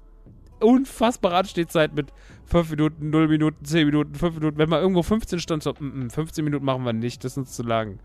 unfassbare 0.61 1.37
Anstehzeit 1.37 1.95
mit 1.95 2.13
5 2.47 2.71
Minuten, 2.71 3.11
0 3.11 3.29
Minuten, 3.29 3.65
10 3.65 3.87
Minuten, 3.87 4.15
5 4.15 4.35
Minuten. 4.37 4.59
Wenn 4.59 4.69
man 4.69 4.81
irgendwo 4.81 5.03
15 5.03 5.39
stand, 5.39 5.63
so, 5.63 5.73
mm, 5.79 6.11
15 6.11 6.43
mm, 6.43 6.45
Minuten 6.45 6.65
machen 6.65 6.85
wir 6.85 6.93
nicht, 6.93 7.25
das 7.25 7.33
ist 7.33 7.39
uns 7.39 7.53
zu 7.53 7.63
lang. 7.63 7.99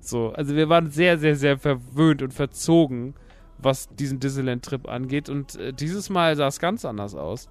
So, 0.00 0.32
also 0.32 0.54
wir 0.54 0.68
waren 0.68 0.90
sehr, 0.90 1.18
sehr, 1.18 1.36
sehr 1.36 1.58
verwöhnt 1.58 2.22
und 2.22 2.32
verzogen, 2.32 3.14
was 3.58 3.88
diesen 3.88 4.20
Disneyland-Trip 4.20 4.88
angeht. 4.88 5.28
Und 5.28 5.56
äh, 5.56 5.72
dieses 5.72 6.10
Mal 6.10 6.36
sah 6.36 6.48
es 6.48 6.58
ganz 6.58 6.84
anders 6.84 7.14
aus. 7.14 7.48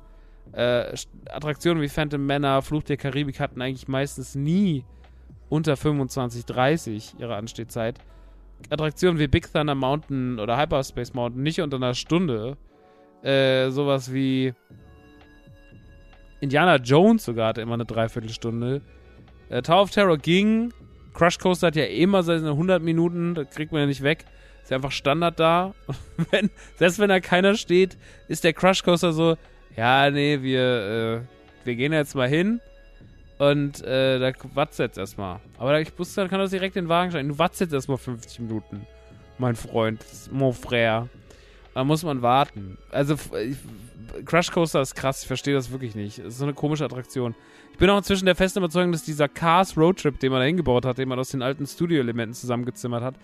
Äh, 0.52 0.96
Attraktionen 1.30 1.82
wie 1.82 1.90
Phantom 1.90 2.26
Manor, 2.26 2.62
Fluch 2.62 2.84
der 2.84 2.98
Karibik 2.98 3.40
hatten 3.40 3.62
eigentlich 3.62 3.88
meistens 3.88 4.36
nie 4.36 4.86
unter 5.50 5.76
25, 5.76 6.46
30 6.46 7.16
ihre 7.20 7.36
Anstehzeit. 7.36 8.00
Attraktionen 8.70 9.20
wie 9.20 9.28
Big 9.28 9.52
Thunder 9.52 9.76
Mountain 9.76 10.40
oder 10.40 10.58
Hyperspace 10.58 11.14
Mountain 11.14 11.44
nicht 11.44 11.62
unter 11.62 11.78
einer 11.78 11.94
Stunde. 11.94 12.58
Äh, 13.22 13.70
sowas 13.70 14.14
wie 14.14 14.54
Indiana 16.42 16.78
Jones 16.78 17.26
sogar 17.26 17.50
hatte 17.50 17.62
immer 17.62 17.74
eine 17.74 17.86
Dreiviertelstunde. 17.86 18.82
Äh, 19.50 19.62
Tower 19.62 19.84
of 19.84 19.92
Terror 19.92 20.18
ging, 20.18 20.72
Crush 21.16 21.40
Coaster 21.40 21.68
hat 21.68 21.76
ja 21.76 21.86
immer 21.86 22.24
seine 22.24 22.50
100 22.50 22.84
Minuten, 22.84 23.36
das 23.36 23.50
kriegt 23.50 23.72
man 23.72 23.82
ja 23.82 23.88
nicht 23.88 24.04
weg. 24.04 24.26
Ist 24.62 24.72
ja 24.72 24.78
einfach 24.78 24.92
Standard 24.92 25.40
da. 25.40 25.74
wenn, 26.32 26.50
selbst 26.76 27.00
wenn 27.00 27.10
da 27.10 27.20
keiner 27.20 27.56
steht, 27.56 27.98
ist 28.28 28.44
der 28.44 28.54
Crush 28.54 28.84
Coaster 28.84 29.14
so, 29.14 29.38
ja, 29.76 30.10
nee, 30.12 30.42
wir, 30.42 31.24
äh, 31.24 31.66
wir 31.66 31.76
gehen 31.76 31.94
jetzt 31.94 32.16
mal 32.16 32.28
hin. 32.28 32.60
Und 33.38 33.84
äh, 33.84 34.20
da 34.20 34.32
watzt 34.54 34.80
jetzt 34.80 34.98
erstmal. 34.98 35.40
Aber 35.58 35.80
ich 35.80 35.98
wusste, 36.00 36.22
dann 36.22 36.30
kann 36.30 36.40
das 36.40 36.52
direkt 36.52 36.78
in 36.78 36.86
den 36.86 36.90
Wagen 36.90 37.12
steigen. 37.12 37.30
Du 37.30 37.38
watzt 37.38 37.60
jetzt 37.60 37.74
erstmal 37.74 37.98
50 37.98 38.40
Minuten, 38.40 38.86
mein 39.38 39.56
Freund, 39.56 40.06
mon 40.32 40.54
frère. 40.54 41.08
Da 41.74 41.84
muss 41.84 42.04
man 42.04 42.22
warten. 42.22 42.78
Also, 42.92 43.16
Crush 44.24 44.52
Coaster 44.52 44.82
ist 44.82 44.96
krass, 44.96 45.22
ich 45.24 45.28
verstehe 45.28 45.54
das 45.54 45.72
wirklich 45.72 45.96
nicht. 45.96 46.20
Es 46.20 46.28
ist 46.28 46.38
so 46.38 46.46
eine 46.46 46.54
komische 46.54 46.86
Attraktion. 46.86 47.36
Ich 47.76 47.80
bin 47.80 47.90
auch 47.90 47.98
inzwischen 47.98 48.26
der 48.26 48.36
festen 48.36 48.60
Überzeugung, 48.60 48.94
dass 48.94 49.04
dieser 49.04 49.28
Cars 49.28 49.76
Roadtrip, 49.76 50.18
den 50.22 50.32
man 50.32 50.40
da 50.40 50.46
hingebaut 50.46 50.86
hat, 50.86 50.98
den 50.98 51.10
man 51.10 51.20
aus 51.20 51.32
den 51.32 51.42
alten 51.42 51.68
Studio-Elementen 51.68 52.34
zusammengezimmert 52.34 53.04
hat, 53.04 53.16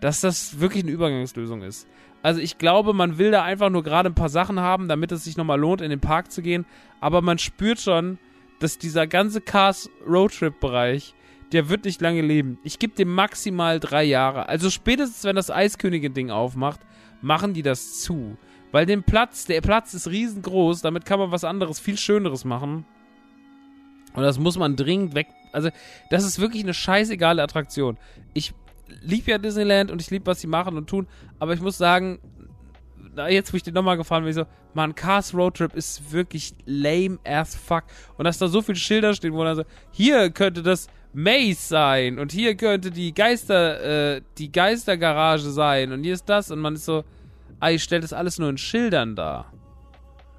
dass 0.00 0.20
das 0.20 0.58
wirklich 0.58 0.82
eine 0.82 0.90
Übergangslösung 0.90 1.62
ist. 1.62 1.86
Also 2.20 2.40
ich 2.40 2.58
glaube, 2.58 2.92
man 2.92 3.18
will 3.18 3.30
da 3.30 3.44
einfach 3.44 3.70
nur 3.70 3.84
gerade 3.84 4.10
ein 4.10 4.16
paar 4.16 4.28
Sachen 4.28 4.58
haben, 4.58 4.88
damit 4.88 5.12
es 5.12 5.22
sich 5.22 5.36
nochmal 5.36 5.60
lohnt, 5.60 5.80
in 5.80 5.90
den 5.90 6.00
Park 6.00 6.32
zu 6.32 6.42
gehen. 6.42 6.66
Aber 7.00 7.22
man 7.22 7.38
spürt 7.38 7.78
schon, 7.78 8.18
dass 8.58 8.78
dieser 8.78 9.06
ganze 9.06 9.40
Cars 9.40 9.88
Roadtrip-Bereich, 10.04 11.14
der 11.52 11.68
wird 11.68 11.84
nicht 11.84 12.00
lange 12.00 12.22
leben. 12.22 12.58
Ich 12.64 12.80
gebe 12.80 12.96
dem 12.96 13.14
maximal 13.14 13.78
drei 13.78 14.02
Jahre. 14.02 14.48
Also 14.48 14.70
spätestens, 14.70 15.22
wenn 15.22 15.36
das 15.36 15.52
Eiskönigin-Ding 15.52 16.30
aufmacht, 16.32 16.80
machen 17.22 17.54
die 17.54 17.62
das 17.62 18.00
zu. 18.00 18.36
Weil 18.72 18.86
den 18.86 19.04
Platz, 19.04 19.46
der 19.46 19.60
Platz 19.60 19.94
ist 19.94 20.08
riesengroß, 20.08 20.82
damit 20.82 21.04
kann 21.04 21.20
man 21.20 21.30
was 21.30 21.44
anderes, 21.44 21.78
viel 21.78 21.96
Schöneres 21.96 22.44
machen. 22.44 22.84
Und 24.14 24.22
das 24.22 24.38
muss 24.38 24.58
man 24.58 24.76
dringend 24.76 25.14
weg. 25.14 25.28
Also, 25.52 25.70
das 26.10 26.24
ist 26.24 26.40
wirklich 26.40 26.62
eine 26.62 26.74
scheißegale 26.74 27.42
Attraktion. 27.42 27.96
Ich 28.34 28.52
liebe 29.02 29.30
ja 29.30 29.38
Disneyland 29.38 29.90
und 29.90 30.00
ich 30.00 30.10
liebe, 30.10 30.26
was 30.26 30.40
sie 30.40 30.46
machen 30.46 30.76
und 30.76 30.88
tun, 30.88 31.06
aber 31.38 31.54
ich 31.54 31.60
muss 31.60 31.78
sagen, 31.78 32.18
jetzt, 33.28 33.52
wo 33.52 33.56
ich 33.56 33.62
den 33.62 33.74
nochmal 33.74 33.96
gefahren 33.96 34.22
bin, 34.22 34.30
ich 34.30 34.36
so, 34.36 34.46
man, 34.74 34.94
Cars 34.94 35.34
Roadtrip 35.34 35.74
ist 35.74 36.12
wirklich 36.12 36.54
lame 36.64 37.18
as 37.24 37.54
fuck. 37.54 37.84
Und 38.16 38.24
dass 38.24 38.38
da 38.38 38.48
so 38.48 38.62
viele 38.62 38.76
Schilder 38.76 39.14
stehen, 39.14 39.32
wo 39.34 39.42
dann 39.42 39.56
so, 39.56 39.64
hier 39.90 40.30
könnte 40.30 40.62
das 40.62 40.88
Maze 41.12 41.60
sein 41.60 42.18
und 42.18 42.30
hier 42.30 42.54
könnte 42.56 42.90
die 42.90 43.12
Geister, 43.12 44.16
äh, 44.16 44.22
die 44.38 44.52
Geistergarage 44.52 45.50
sein 45.50 45.92
und 45.92 46.04
hier 46.04 46.14
ist 46.14 46.28
das 46.28 46.50
und 46.50 46.60
man 46.60 46.74
ist 46.74 46.84
so, 46.84 47.04
ah, 47.58 47.70
ihr 47.70 47.80
stellt 47.80 48.04
das 48.04 48.12
alles 48.12 48.38
nur 48.38 48.48
in 48.48 48.58
Schildern 48.58 49.16
dar. 49.16 49.52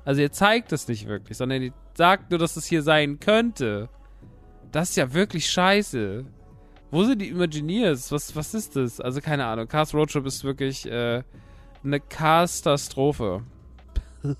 Also 0.05 0.21
ihr 0.21 0.31
zeigt 0.31 0.71
es 0.71 0.87
nicht 0.87 1.07
wirklich, 1.07 1.37
sondern 1.37 1.61
ihr 1.61 1.73
sagt 2.01 2.31
nur, 2.31 2.39
dass 2.39 2.55
es 2.55 2.65
hier 2.65 2.81
sein 2.81 3.19
könnte. 3.19 3.87
Das 4.71 4.89
ist 4.89 4.95
ja 4.95 5.13
wirklich 5.13 5.47
scheiße. 5.51 6.25
Wo 6.89 7.03
sind 7.03 7.21
die 7.21 7.29
Imagineers? 7.29 8.11
Was, 8.11 8.35
was 8.35 8.55
ist 8.55 8.75
das? 8.75 8.99
Also 8.99 9.21
keine 9.21 9.45
Ahnung. 9.45 9.67
Cars 9.67 9.93
Roadtrip 9.93 10.25
ist 10.25 10.43
wirklich 10.43 10.89
äh, 10.89 11.21
eine 11.83 11.99
Katastrophe. 11.99 13.43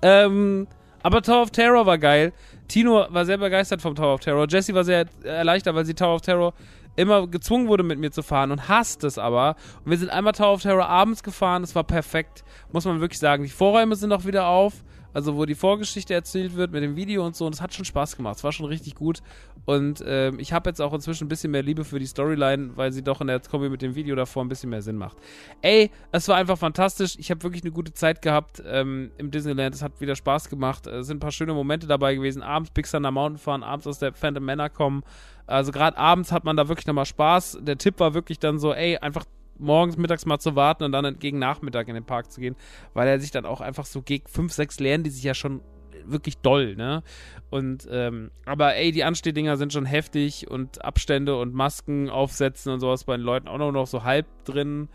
ähm, 0.00 0.66
aber 1.02 1.20
Tower 1.20 1.42
of 1.42 1.50
Terror 1.50 1.84
war 1.84 1.98
geil. 1.98 2.32
Tino 2.68 3.04
war 3.10 3.26
sehr 3.26 3.36
begeistert 3.36 3.82
vom 3.82 3.94
Tower 3.94 4.14
of 4.14 4.20
Terror. 4.20 4.46
Jessie 4.48 4.72
war 4.72 4.84
sehr 4.84 5.04
erleichtert, 5.24 5.74
weil 5.74 5.84
sie 5.84 5.92
Tower 5.92 6.14
of 6.14 6.22
Terror 6.22 6.54
immer 6.96 7.26
gezwungen 7.26 7.68
wurde, 7.68 7.82
mit 7.82 7.98
mir 7.98 8.12
zu 8.12 8.22
fahren 8.22 8.50
und 8.50 8.66
hasst 8.66 9.04
es 9.04 9.18
aber. 9.18 9.56
Und 9.84 9.90
wir 9.90 9.98
sind 9.98 10.08
einmal 10.08 10.32
Tower 10.32 10.54
of 10.54 10.62
Terror 10.62 10.88
abends 10.88 11.22
gefahren, 11.22 11.60
das 11.60 11.74
war 11.74 11.84
perfekt, 11.84 12.44
muss 12.72 12.86
man 12.86 12.98
wirklich 13.02 13.18
sagen. 13.18 13.42
Die 13.42 13.50
Vorräume 13.50 13.94
sind 13.94 14.10
auch 14.10 14.24
wieder 14.24 14.46
auf 14.46 14.72
also 15.12 15.36
wo 15.36 15.44
die 15.46 15.54
Vorgeschichte 15.54 16.14
erzählt 16.14 16.56
wird 16.56 16.72
mit 16.72 16.82
dem 16.82 16.96
Video 16.96 17.24
und 17.24 17.36
so. 17.36 17.46
Und 17.46 17.54
es 17.54 17.60
hat 17.60 17.74
schon 17.74 17.84
Spaß 17.84 18.16
gemacht. 18.16 18.36
Es 18.36 18.44
war 18.44 18.52
schon 18.52 18.66
richtig 18.66 18.94
gut. 18.94 19.20
Und 19.64 20.02
ähm, 20.06 20.38
ich 20.38 20.52
habe 20.52 20.70
jetzt 20.70 20.80
auch 20.80 20.92
inzwischen 20.92 21.24
ein 21.24 21.28
bisschen 21.28 21.50
mehr 21.50 21.62
Liebe 21.62 21.84
für 21.84 21.98
die 21.98 22.06
Storyline, 22.06 22.76
weil 22.76 22.92
sie 22.92 23.02
doch 23.02 23.20
in 23.20 23.26
der 23.26 23.40
Kombi 23.40 23.68
mit 23.68 23.82
dem 23.82 23.94
Video 23.94 24.14
davor 24.16 24.44
ein 24.44 24.48
bisschen 24.48 24.70
mehr 24.70 24.82
Sinn 24.82 24.96
macht. 24.96 25.16
Ey, 25.62 25.90
es 26.12 26.28
war 26.28 26.36
einfach 26.36 26.58
fantastisch. 26.58 27.16
Ich 27.18 27.30
habe 27.30 27.42
wirklich 27.42 27.62
eine 27.62 27.72
gute 27.72 27.92
Zeit 27.92 28.22
gehabt 28.22 28.62
ähm, 28.66 29.10
im 29.18 29.30
Disneyland. 29.30 29.74
Es 29.74 29.82
hat 29.82 30.00
wieder 30.00 30.16
Spaß 30.16 30.48
gemacht. 30.48 30.86
Es 30.86 31.06
sind 31.06 31.18
ein 31.18 31.20
paar 31.20 31.32
schöne 31.32 31.54
Momente 31.54 31.86
dabei 31.86 32.14
gewesen. 32.14 32.42
Abends 32.42 32.70
Big 32.70 32.90
Thunder 32.90 33.10
Mountain 33.10 33.38
fahren, 33.38 33.62
abends 33.62 33.86
aus 33.86 33.98
der 33.98 34.12
Phantom 34.12 34.44
Manor 34.44 34.68
kommen. 34.68 35.02
Also 35.46 35.72
gerade 35.72 35.96
abends 35.96 36.30
hat 36.30 36.44
man 36.44 36.56
da 36.56 36.68
wirklich 36.68 36.86
nochmal 36.86 37.06
Spaß. 37.06 37.58
Der 37.62 37.78
Tipp 37.78 37.98
war 38.00 38.12
wirklich 38.12 38.38
dann 38.38 38.58
so, 38.58 38.74
ey, 38.74 38.98
einfach 38.98 39.24
morgens, 39.58 39.96
mittags 39.96 40.26
mal 40.26 40.38
zu 40.38 40.56
warten 40.56 40.84
und 40.84 40.92
dann 40.92 41.18
gegen 41.18 41.38
Nachmittag 41.38 41.88
in 41.88 41.94
den 41.94 42.04
Park 42.04 42.30
zu 42.30 42.40
gehen, 42.40 42.56
weil 42.94 43.08
er 43.08 43.20
sich 43.20 43.30
dann 43.30 43.46
auch 43.46 43.60
einfach 43.60 43.86
so 43.86 44.02
gegen 44.02 44.26
5, 44.26 44.52
6 44.52 44.80
lernen, 44.80 45.04
die 45.04 45.10
sich 45.10 45.24
ja 45.24 45.34
schon 45.34 45.60
wirklich 46.04 46.38
doll, 46.38 46.76
ne? 46.76 47.02
Und, 47.50 47.88
ähm, 47.90 48.30
aber 48.46 48.76
ey, 48.76 48.92
die 48.92 49.04
Anstehdinger 49.04 49.56
sind 49.56 49.72
schon 49.72 49.86
heftig 49.86 50.50
und 50.50 50.84
Abstände 50.84 51.36
und 51.36 51.54
Masken 51.54 52.08
aufsetzen 52.10 52.72
und 52.72 52.80
sowas 52.80 53.04
bei 53.04 53.16
den 53.16 53.24
Leuten 53.24 53.48
auch 53.48 53.58
noch 53.58 53.86
so 53.86 54.04
halb 54.04 54.26
drin. 54.44 54.88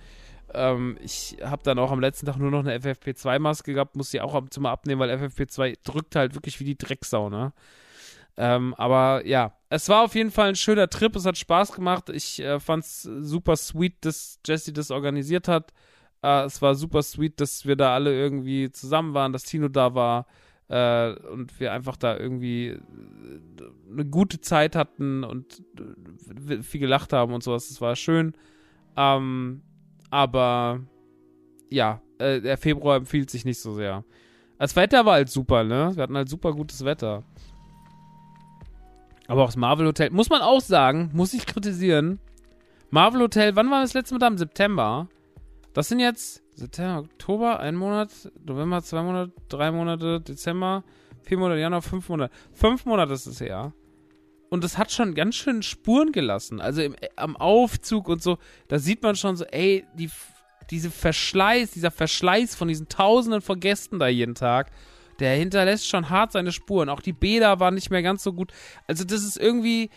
Ähm, 0.54 0.98
ich 1.04 1.38
habe 1.44 1.64
dann 1.64 1.80
auch 1.80 1.92
am 1.92 2.00
letzten 2.00 2.26
Tag 2.26 2.38
nur 2.38 2.52
noch 2.52 2.60
eine 2.60 2.78
FFP2-Maske 2.78 3.74
gehabt, 3.74 3.96
muss 3.96 4.12
sie 4.12 4.22
auch 4.22 4.36
ab 4.36 4.46
und 4.56 4.66
abnehmen, 4.66 5.00
weil 5.00 5.10
FFP2 5.10 5.78
drückt 5.84 6.16
halt 6.16 6.36
wirklich 6.36 6.60
wie 6.60 6.66
die 6.66 6.78
Drecksau, 6.78 7.30
ne? 7.30 7.54
Ähm, 8.36 8.74
aber 8.76 9.26
ja, 9.26 9.54
es 9.70 9.90
war 9.90 10.04
auf 10.04 10.16
jeden 10.16 10.32
Fall 10.32 10.50
ein 10.50 10.56
schöner 10.56 10.90
Trip. 10.90 11.16
Es 11.16 11.26
hat 11.26 11.38
Spaß 11.38 11.74
gemacht. 11.74 12.10
Ich 12.10 12.40
äh, 12.40 12.60
fand 12.60 12.84
es 12.84 13.04
super 13.04 13.56
sweet, 13.56 14.06
dass 14.06 14.40
Jesse 14.46 14.74
das 14.74 14.92
organisiert 14.92 15.48
hat. 15.48 15.72
Äh, 16.22 16.46
es 16.46 16.62
war 16.62 16.76
super 16.76 17.04
sweet, 17.04 17.40
dass 17.40 17.66
wir 17.66 17.76
da 17.76 17.94
alle 17.94 18.14
irgendwie 18.14 18.72
zusammen 18.72 19.14
waren, 19.14 19.34
dass 19.34 19.44
Tino 19.44 19.68
da 19.68 19.94
war 19.94 20.26
äh, 20.70 21.14
und 21.30 21.60
wir 21.60 21.74
einfach 21.74 21.98
da 21.98 22.18
irgendwie 22.18 22.70
äh, 22.70 22.80
eine 23.92 24.06
gute 24.06 24.42
Zeit 24.42 24.76
hatten 24.76 25.24
und 25.24 25.62
äh, 26.50 26.62
viel 26.64 26.80
gelacht 26.80 27.14
haben 27.14 27.34
und 27.34 27.44
sowas. 27.44 27.70
Es 27.70 27.82
war 27.82 27.96
schön. 27.96 28.34
Ähm, 28.96 29.62
aber 30.10 30.82
ja, 31.70 32.02
äh, 32.20 32.42
der 32.42 32.58
Februar 32.58 32.98
empfiehlt 32.98 33.30
sich 33.30 33.46
nicht 33.46 33.60
so 33.60 33.74
sehr. 33.74 34.04
Das 34.58 34.76
Wetter 34.76 35.06
war 35.06 35.14
halt 35.14 35.30
super, 35.30 35.64
ne? 35.64 35.92
Wir 35.94 36.04
hatten 36.04 36.16
halt 36.16 36.30
super 36.30 36.54
gutes 36.54 36.86
Wetter. 36.86 37.24
Aber 39.28 39.44
auch 39.44 39.48
das 39.48 39.56
Marvel 39.56 39.88
Hotel, 39.88 40.10
muss 40.10 40.30
man 40.30 40.42
auch 40.42 40.62
sagen, 40.62 41.10
muss 41.14 41.34
ich 41.34 41.46
kritisieren. 41.46 42.20
Marvel 42.90 43.22
Hotel, 43.22 43.56
wann 43.56 43.72
war 43.72 43.82
das 43.82 43.94
letzte 43.94 44.16
Mal 44.16 44.20
da? 44.20 44.28
Im 44.28 44.38
September. 44.38 45.08
Das 45.74 45.88
sind 45.88 46.00
jetzt 46.00 46.44
September, 46.56 47.00
Oktober, 47.00 47.60
ein 47.60 47.76
Monat, 47.76 48.10
November, 48.46 48.84
zwei 48.84 49.02
Monate, 49.02 49.32
drei 49.50 49.72
Monate, 49.72 50.22
Dezember, 50.22 50.84
vier 51.24 51.38
Monate, 51.38 51.60
Januar, 51.60 51.82
fünf 51.82 52.10
Monate. 52.10 52.34
Fünf 52.52 52.86
Monate 52.86 53.14
ist 53.14 53.26
es 53.26 53.42
her. 53.42 53.74
Und 54.50 54.64
das 54.64 54.78
hat 54.78 54.92
schon 54.92 55.16
ganz 55.16 55.36
schön 55.36 55.64
Spuren 55.64 56.12
gelassen. 56.12 56.62
Also 56.62 56.84
im, 56.84 56.96
am 57.16 57.36
Aufzug 57.36 58.08
und 58.08 58.22
so, 58.22 58.38
da 58.68 58.78
sieht 58.78 59.02
man 59.02 59.16
schon 59.16 59.36
so, 59.36 59.46
ey, 59.46 59.86
die, 59.96 60.12
diese 60.70 60.92
Verschleiß, 60.92 61.72
dieser 61.72 61.90
Verschleiß 61.90 62.54
von 62.54 62.68
diesen 62.68 62.88
Tausenden 62.88 63.42
von 63.42 63.60
Gästen 63.60 63.98
da 63.98 64.08
jeden 64.08 64.36
Tag 64.36 64.70
der 65.20 65.36
hinterlässt 65.36 65.88
schon 65.88 66.10
hart 66.10 66.32
seine 66.32 66.52
Spuren. 66.52 66.90
Auch 66.90 67.02
die 67.02 67.14
Bäder 67.14 67.60
waren 67.60 67.76
nicht 67.76 67.92
mehr 67.92 68.04
ganz 68.04 68.24
so 68.24 68.34
gut. 68.34 68.52
Also 68.88 69.04
das 69.04 69.24
ist 69.24 69.38
irgendwie, 69.38 69.90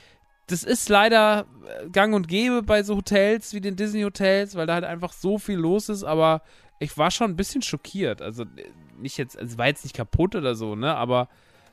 das 0.47 0.63
ist 0.63 0.89
leider 0.89 1.47
äh, 1.67 1.89
gang 1.91 2.15
und 2.15 2.29
gäbe 2.29 2.63
bei 2.63 2.83
so 2.83 2.97
Hotels 2.97 3.53
wie 3.55 3.61
den 3.61 3.77
Disney-Hotels, 3.77 4.55
weil 4.55 4.67
da 4.67 4.75
halt 4.75 4.85
einfach 4.85 5.13
so 5.13 5.39
viel 5.39 5.57
los 5.57 5.89
ist, 5.89 6.05
aber 6.05 6.43
ich 6.79 6.97
war 6.99 7.11
schon 7.11 7.31
ein 7.31 7.37
bisschen 7.37 7.63
schockiert. 7.63 8.23
Also 8.23 8.43
äh, 8.43 8.71
nicht 8.99 9.19
jetzt, 9.19 9.37
also 9.37 9.53
es 9.53 9.59
war 9.59 9.67
jetzt 9.67 9.85
nicht 9.85 9.97
kaputt 9.97 10.35
oder 10.35 10.55
so, 10.55 10.75
ne, 10.75 10.95
aber 10.95 11.29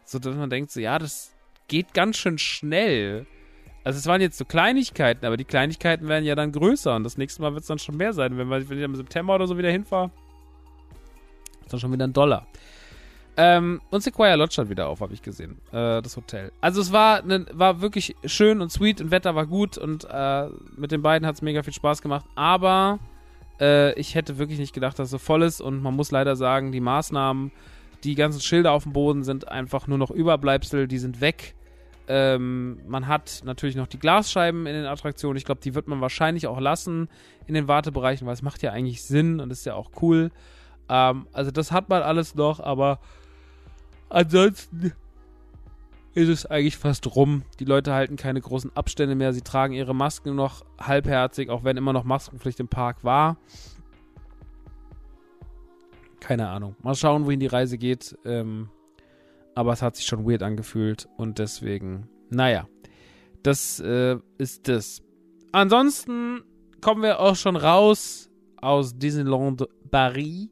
so, 0.05 0.19
dass 0.19 0.35
man 0.35 0.49
denkt 0.49 0.71
so, 0.71 0.79
ja, 0.79 0.99
das 0.99 1.33
geht 1.67 1.93
ganz 1.93 2.17
schön 2.17 2.37
schnell. 2.37 3.25
Also 3.83 3.99
es 3.99 4.05
waren 4.05 4.21
jetzt 4.21 4.37
so 4.37 4.45
Kleinigkeiten, 4.45 5.25
aber 5.25 5.37
die 5.37 5.45
Kleinigkeiten 5.45 6.07
werden 6.07 6.25
ja 6.25 6.35
dann 6.35 6.51
größer 6.51 6.95
und 6.95 7.03
das 7.03 7.17
nächste 7.17 7.41
Mal 7.41 7.53
wird 7.53 7.61
es 7.61 7.67
dann 7.67 7.79
schon 7.79 7.97
mehr 7.97 8.13
sein. 8.13 8.37
Wenn, 8.37 8.49
wir, 8.49 8.69
wenn 8.69 8.77
ich 8.77 8.83
im 8.83 8.95
September 8.95 9.35
oder 9.35 9.47
so 9.47 9.57
wieder 9.57 9.69
hinfahre, 9.69 10.09
ist 11.61 11.73
dann 11.73 11.79
schon 11.79 11.91
wieder 11.91 12.07
ein 12.07 12.13
Dollar. 12.13 12.47
Ähm, 13.35 13.81
und 13.89 14.03
Sequoia 14.03 14.35
Lodge 14.35 14.53
stand 14.53 14.69
wieder 14.69 14.87
auf, 14.87 15.01
habe 15.01 15.13
ich 15.13 15.21
gesehen. 15.21 15.57
Äh, 15.71 16.01
das 16.01 16.15
Hotel. 16.17 16.51
Also 16.61 16.81
es 16.81 16.91
war, 16.91 17.23
ne, 17.23 17.45
war 17.51 17.81
wirklich 17.81 18.15
schön 18.25 18.61
und 18.61 18.71
sweet 18.71 19.01
und 19.01 19.11
Wetter 19.11 19.33
war 19.33 19.47
gut 19.47 19.77
und 19.77 20.07
äh, 20.09 20.47
mit 20.77 20.91
den 20.91 21.01
beiden 21.01 21.27
hat 21.27 21.35
es 21.35 21.41
mega 21.41 21.63
viel 21.63 21.73
Spaß 21.73 22.01
gemacht. 22.01 22.25
Aber 22.35 22.99
äh, 23.59 23.93
ich 23.99 24.13
hätte 24.13 24.37
wirklich 24.37 24.59
nicht 24.59 24.73
gedacht, 24.73 24.99
dass 24.99 25.05
es 25.07 25.11
so 25.11 25.17
voll 25.17 25.41
ist 25.41 25.61
und 25.61 25.81
man 25.81 25.95
muss 25.95 26.11
leider 26.11 26.35
sagen, 26.35 26.71
die 26.71 26.79
Maßnahmen, 26.79 27.51
die 28.03 28.15
ganzen 28.15 28.41
Schilder 28.41 28.71
auf 28.71 28.83
dem 28.83 28.93
Boden 28.93 29.23
sind 29.23 29.47
einfach 29.47 29.87
nur 29.87 29.97
noch 29.97 30.11
Überbleibsel, 30.11 30.87
die 30.87 30.99
sind 30.99 31.19
weg. 31.19 31.55
Ähm, 32.07 32.81
man 32.85 33.07
hat 33.07 33.41
natürlich 33.45 33.77
noch 33.77 33.87
die 33.87 33.97
Glasscheiben 33.97 34.67
in 34.67 34.73
den 34.73 34.85
Attraktionen. 34.85 35.37
Ich 35.37 35.45
glaube, 35.45 35.61
die 35.61 35.73
wird 35.73 35.87
man 35.87 36.01
wahrscheinlich 36.01 36.47
auch 36.47 36.59
lassen 36.59 37.07
in 37.47 37.53
den 37.55 37.67
Wartebereichen, 37.67 38.27
weil 38.27 38.33
es 38.33 38.41
macht 38.41 38.61
ja 38.61 38.71
eigentlich 38.71 39.01
Sinn 39.03 39.39
und 39.39 39.51
ist 39.51 39.65
ja 39.65 39.73
auch 39.73 39.89
cool. 40.01 40.29
Ähm, 40.89 41.27
also 41.31 41.49
das 41.49 41.71
hat 41.71 41.89
man 41.89 42.03
alles 42.03 42.35
noch, 42.35 42.59
aber 42.59 42.99
Ansonsten 44.13 44.93
ist 46.13 46.29
es 46.29 46.45
eigentlich 46.45 46.77
fast 46.77 47.15
rum. 47.15 47.41
Die 47.59 47.65
Leute 47.65 47.93
halten 47.93 48.15
keine 48.15 48.39
großen 48.39 48.75
Abstände 48.77 49.15
mehr. 49.15 49.33
Sie 49.33 49.41
tragen 49.41 49.73
ihre 49.73 49.95
Masken 49.95 50.35
noch 50.35 50.63
halbherzig, 50.79 51.49
auch 51.49 51.63
wenn 51.63 51.77
immer 51.77 51.93
noch 51.93 52.03
Maskenpflicht 52.03 52.59
im 52.59 52.67
Park 52.67 53.03
war. 53.03 53.37
Keine 56.19 56.47
Ahnung. 56.47 56.75
Mal 56.83 56.93
schauen, 56.93 57.25
wohin 57.25 57.39
die 57.39 57.47
Reise 57.47 57.79
geht. 57.79 58.15
Ähm, 58.23 58.69
aber 59.55 59.73
es 59.73 59.81
hat 59.81 59.95
sich 59.95 60.05
schon 60.05 60.29
weird 60.29 60.43
angefühlt 60.43 61.09
und 61.17 61.39
deswegen, 61.39 62.07
naja, 62.29 62.67
das 63.41 63.79
äh, 63.79 64.17
ist 64.37 64.67
das. 64.67 65.01
Ansonsten 65.51 66.43
kommen 66.81 67.01
wir 67.01 67.19
auch 67.19 67.35
schon 67.35 67.55
raus 67.55 68.29
aus 68.57 68.95
Disneyland 68.95 69.67
Paris 69.89 70.49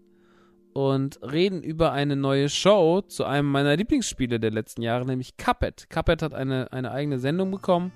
und 0.73 1.19
reden 1.21 1.61
über 1.61 1.91
eine 1.91 2.15
neue 2.15 2.49
Show 2.49 3.01
zu 3.01 3.25
einem 3.25 3.49
meiner 3.49 3.75
Lieblingsspiele 3.75 4.39
der 4.39 4.51
letzten 4.51 4.81
Jahre, 4.81 5.05
nämlich 5.05 5.37
Cuphead. 5.37 5.89
Cuphead 5.89 6.21
hat 6.21 6.33
eine, 6.33 6.71
eine 6.71 6.91
eigene 6.91 7.19
Sendung 7.19 7.51
bekommen, 7.51 7.91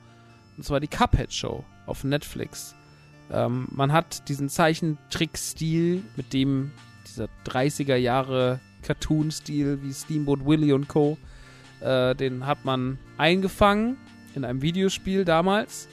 und 0.58 0.64
zwar 0.64 0.80
die 0.80 0.88
Cuphead 0.88 1.34
Show 1.34 1.64
auf 1.86 2.04
Netflix. 2.04 2.76
Ähm, 3.32 3.68
man 3.72 3.92
hat 3.92 4.28
diesen 4.30 4.50
Zeichentrick-Stil, 4.50 6.04
mit 6.16 6.34
dem 6.34 6.72
dieser 7.08 7.28
30er 7.46 7.96
Jahre 7.96 8.60
Cartoon-Stil 8.84 9.80
wie 9.82 9.94
Steamboat 9.94 10.46
Willie 10.46 10.76
und 10.76 10.88
Co., 10.88 11.18
äh, 11.82 12.16
den 12.16 12.46
hat 12.46 12.66
man 12.66 12.98
eingefangen 13.18 13.98
in 14.36 14.46
einem 14.46 14.62
Videospiel 14.62 15.26
damals 15.26 15.88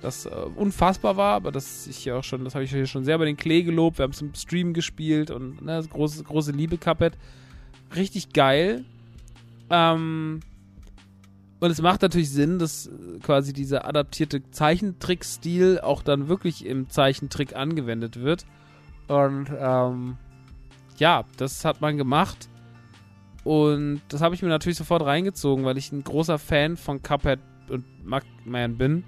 das 0.00 0.26
äh, 0.26 0.30
unfassbar 0.56 1.16
war, 1.16 1.34
aber 1.34 1.52
das 1.52 1.86
ich 1.86 2.04
ja 2.04 2.16
auch 2.18 2.24
schon, 2.24 2.44
das 2.44 2.54
habe 2.54 2.64
ich 2.64 2.70
hier 2.70 2.86
schon 2.86 3.04
sehr 3.04 3.18
bei 3.18 3.24
den 3.24 3.36
Klee 3.36 3.62
gelobt. 3.62 3.98
Wir 3.98 4.04
haben 4.04 4.12
es 4.12 4.20
im 4.20 4.34
Stream 4.34 4.72
gespielt 4.72 5.30
und 5.30 5.62
ne, 5.62 5.82
große, 5.88 6.22
große 6.24 6.52
Liebe 6.52 6.78
Cuphead. 6.78 7.16
Richtig 7.96 8.32
geil. 8.32 8.84
Ähm, 9.70 10.40
und 11.60 11.70
es 11.70 11.82
macht 11.82 12.02
natürlich 12.02 12.30
Sinn, 12.30 12.58
dass 12.58 12.86
äh, 12.86 13.18
quasi 13.22 13.52
dieser 13.52 13.86
adaptierte 13.86 14.48
Zeichentrick-Stil 14.50 15.80
auch 15.80 16.02
dann 16.02 16.28
wirklich 16.28 16.64
im 16.64 16.88
Zeichentrick 16.88 17.56
angewendet 17.56 18.20
wird. 18.20 18.46
Und 19.08 19.50
ähm, 19.58 20.16
ja, 20.98 21.24
das 21.36 21.64
hat 21.64 21.80
man 21.80 21.96
gemacht. 21.96 22.48
Und 23.44 24.02
das 24.08 24.20
habe 24.20 24.34
ich 24.34 24.42
mir 24.42 24.48
natürlich 24.48 24.78
sofort 24.78 25.02
reingezogen, 25.04 25.64
weil 25.64 25.78
ich 25.78 25.90
ein 25.90 26.04
großer 26.04 26.38
Fan 26.38 26.76
von 26.76 27.02
Cuphead 27.02 27.40
und 27.68 27.84
Magman 28.04 28.76
bin. 28.76 29.04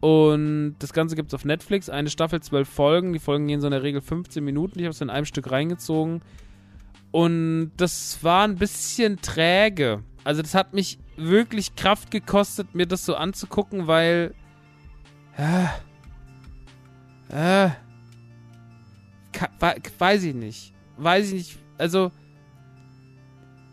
Und 0.00 0.76
das 0.78 0.94
Ganze 0.94 1.14
gibt 1.14 1.28
es 1.28 1.34
auf 1.34 1.44
Netflix. 1.44 1.90
Eine 1.90 2.08
Staffel, 2.08 2.40
zwölf 2.40 2.68
Folgen. 2.68 3.12
Die 3.12 3.18
Folgen 3.18 3.46
gehen 3.46 3.60
so 3.60 3.66
in 3.66 3.72
der 3.72 3.82
Regel 3.82 4.00
15 4.00 4.42
Minuten. 4.42 4.78
Ich 4.78 4.86
habe 4.86 4.92
es 4.92 5.00
in 5.00 5.10
einem 5.10 5.26
Stück 5.26 5.50
reingezogen. 5.50 6.22
Und 7.10 7.72
das 7.76 8.22
war 8.24 8.44
ein 8.44 8.56
bisschen 8.56 9.20
träge. 9.20 10.02
Also, 10.24 10.42
das 10.42 10.54
hat 10.54 10.72
mich 10.72 10.98
wirklich 11.16 11.74
Kraft 11.76 12.10
gekostet, 12.10 12.74
mir 12.74 12.86
das 12.86 13.04
so 13.04 13.14
anzugucken, 13.14 13.86
weil. 13.86 14.34
Äh, 15.36 15.66
äh, 17.66 17.70
weiß 19.98 20.24
ich 20.24 20.34
nicht. 20.34 20.72
Weiß 20.96 21.28
ich 21.28 21.32
nicht. 21.34 21.58
Also, 21.78 22.10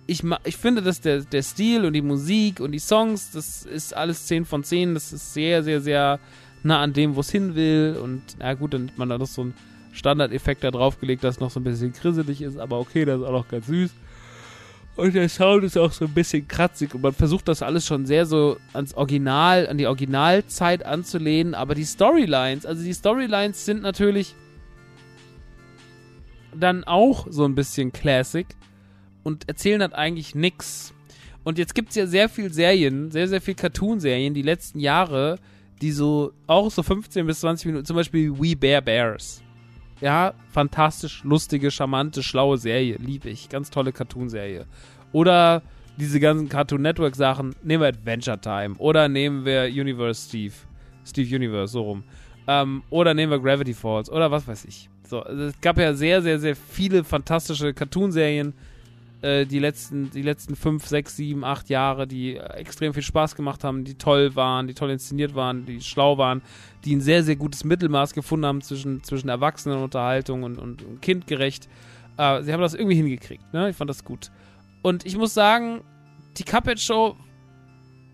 ich, 0.07 0.23
ich 0.45 0.57
finde, 0.57 0.81
dass 0.81 1.01
der, 1.01 1.21
der 1.21 1.43
Stil 1.43 1.85
und 1.85 1.93
die 1.93 2.01
Musik 2.01 2.61
und 2.61 2.71
die 2.71 2.79
Songs, 2.79 3.31
das 3.31 3.63
ist 3.63 3.95
alles 3.95 4.25
10 4.25 4.45
von 4.45 4.63
10. 4.63 4.93
Das 4.93 5.11
ist 5.11 5.33
sehr, 5.33 5.63
sehr, 5.63 5.81
sehr 5.81 6.19
nah 6.63 6.81
an 6.81 6.93
dem, 6.93 7.15
wo 7.15 7.19
es 7.19 7.29
hin 7.29 7.55
will. 7.55 7.99
Und 8.01 8.21
na 8.39 8.53
gut, 8.53 8.73
dann 8.73 8.87
hat 8.87 8.97
man 8.97 9.09
da 9.09 9.17
noch 9.17 9.27
so 9.27 9.41
einen 9.41 9.53
Standardeffekt 9.91 10.63
da 10.63 10.71
draufgelegt, 10.71 11.23
dass 11.23 11.35
es 11.35 11.41
noch 11.41 11.51
so 11.51 11.59
ein 11.59 11.65
bisschen 11.65 11.91
krisselig 11.91 12.41
ist. 12.41 12.57
Aber 12.57 12.79
okay, 12.79 13.03
das 13.03 13.19
ist 13.19 13.25
auch 13.25 13.31
noch 13.31 13.49
ganz 13.49 13.67
süß. 13.67 13.91
Und 14.95 15.13
der 15.13 15.29
Sound 15.29 15.65
ist 15.65 15.77
auch 15.77 15.91
so 15.91 16.05
ein 16.05 16.13
bisschen 16.13 16.47
kratzig. 16.47 16.95
Und 16.95 17.01
man 17.01 17.13
versucht 17.13 17.49
das 17.49 17.61
alles 17.61 17.85
schon 17.85 18.05
sehr 18.05 18.25
so 18.25 18.57
ans 18.73 18.93
Original, 18.93 19.67
an 19.67 19.77
die 19.77 19.87
Originalzeit 19.87 20.85
anzulehnen. 20.85 21.53
Aber 21.53 21.75
die 21.75 21.85
Storylines, 21.85 22.65
also 22.65 22.81
die 22.81 22.93
Storylines 22.93 23.65
sind 23.65 23.81
natürlich 23.81 24.35
dann 26.55 26.85
auch 26.85 27.27
so 27.29 27.43
ein 27.43 27.55
bisschen 27.55 27.91
Classic 27.91 28.47
und 29.27 29.49
erzählen 29.49 29.81
halt 29.81 29.93
eigentlich 29.93 30.35
nichts. 30.35 30.93
Und 31.43 31.57
jetzt 31.57 31.75
gibt 31.75 31.89
es 31.89 31.95
ja 31.95 32.07
sehr 32.07 32.29
viel 32.29 32.53
Serien, 32.53 33.11
sehr, 33.11 33.27
sehr 33.27 33.41
viel 33.41 33.55
Cartoon-Serien 33.55 34.33
die 34.33 34.41
letzten 34.41 34.79
Jahre, 34.79 35.37
die 35.81 35.91
so 35.91 36.31
auch 36.47 36.71
so 36.71 36.81
15 36.81 37.27
bis 37.27 37.41
20 37.41 37.65
Minuten, 37.65 37.85
zum 37.85 37.97
Beispiel 37.97 38.31
We 38.39 38.55
Bear 38.55 38.81
Bears. 38.81 39.43
Ja, 39.99 40.33
fantastisch, 40.53 41.25
lustige, 41.25 41.71
charmante, 41.71 42.23
schlaue 42.23 42.57
Serie. 42.57 42.95
Liebe 42.99 43.29
ich. 43.29 43.49
Ganz 43.49 43.69
tolle 43.69 43.91
Cartoon-Serie. 43.91 44.65
Oder 45.11 45.61
diese 45.97 46.21
ganzen 46.21 46.47
Cartoon 46.47 46.81
Network 46.81 47.15
Sachen. 47.17 47.53
Nehmen 47.63 47.81
wir 47.81 47.89
Adventure 47.89 48.39
Time. 48.39 48.75
Oder 48.77 49.09
nehmen 49.09 49.43
wir 49.43 49.65
Universe 49.65 50.29
Steve. 50.29 50.53
Steve 51.05 51.35
Universe, 51.35 51.73
so 51.73 51.81
rum. 51.81 52.03
Ähm, 52.47 52.81
oder 52.89 53.13
nehmen 53.13 53.31
wir 53.31 53.39
Gravity 53.39 53.73
Falls. 53.73 54.09
Oder 54.09 54.31
was 54.31 54.47
weiß 54.47 54.63
ich. 54.65 54.89
So, 55.03 55.21
also 55.21 55.43
es 55.45 55.59
gab 55.59 55.77
ja 55.79 55.93
sehr, 55.93 56.21
sehr, 56.21 56.39
sehr 56.39 56.55
viele 56.55 57.03
fantastische 57.03 57.73
Cartoon-Serien 57.73 58.53
äh, 59.21 59.45
die 59.45 59.59
letzten, 59.59 60.11
die 60.11 60.21
letzten 60.21 60.55
fünf, 60.55 60.85
sechs, 60.85 61.15
sieben, 61.15 61.43
acht 61.43 61.69
Jahre, 61.69 62.07
die 62.07 62.37
extrem 62.37 62.93
viel 62.93 63.03
Spaß 63.03 63.35
gemacht 63.35 63.63
haben, 63.63 63.83
die 63.83 63.95
toll 63.95 64.35
waren, 64.35 64.67
die 64.67 64.73
toll 64.73 64.91
inszeniert 64.91 65.35
waren, 65.35 65.65
die 65.65 65.81
schlau 65.81 66.17
waren, 66.17 66.41
die 66.85 66.95
ein 66.95 67.01
sehr, 67.01 67.23
sehr 67.23 67.35
gutes 67.35 67.63
Mittelmaß 67.63 68.13
gefunden 68.13 68.45
haben 68.45 68.61
zwischen, 68.61 69.03
zwischen 69.03 69.29
Erwachsenenunterhaltung 69.29 70.43
und, 70.43 70.59
und, 70.59 70.83
und 70.83 71.01
kindgerecht. 71.01 71.67
Äh, 72.17 72.43
sie 72.43 72.53
haben 72.53 72.61
das 72.61 72.73
irgendwie 72.73 72.95
hingekriegt, 72.95 73.53
ne? 73.53 73.69
Ich 73.69 73.75
fand 73.75 73.89
das 73.89 74.03
gut. 74.03 74.31
Und 74.83 75.05
ich 75.05 75.17
muss 75.17 75.33
sagen, 75.33 75.81
die 76.37 76.43
Cuphead 76.43 76.79
Show, 76.79 77.15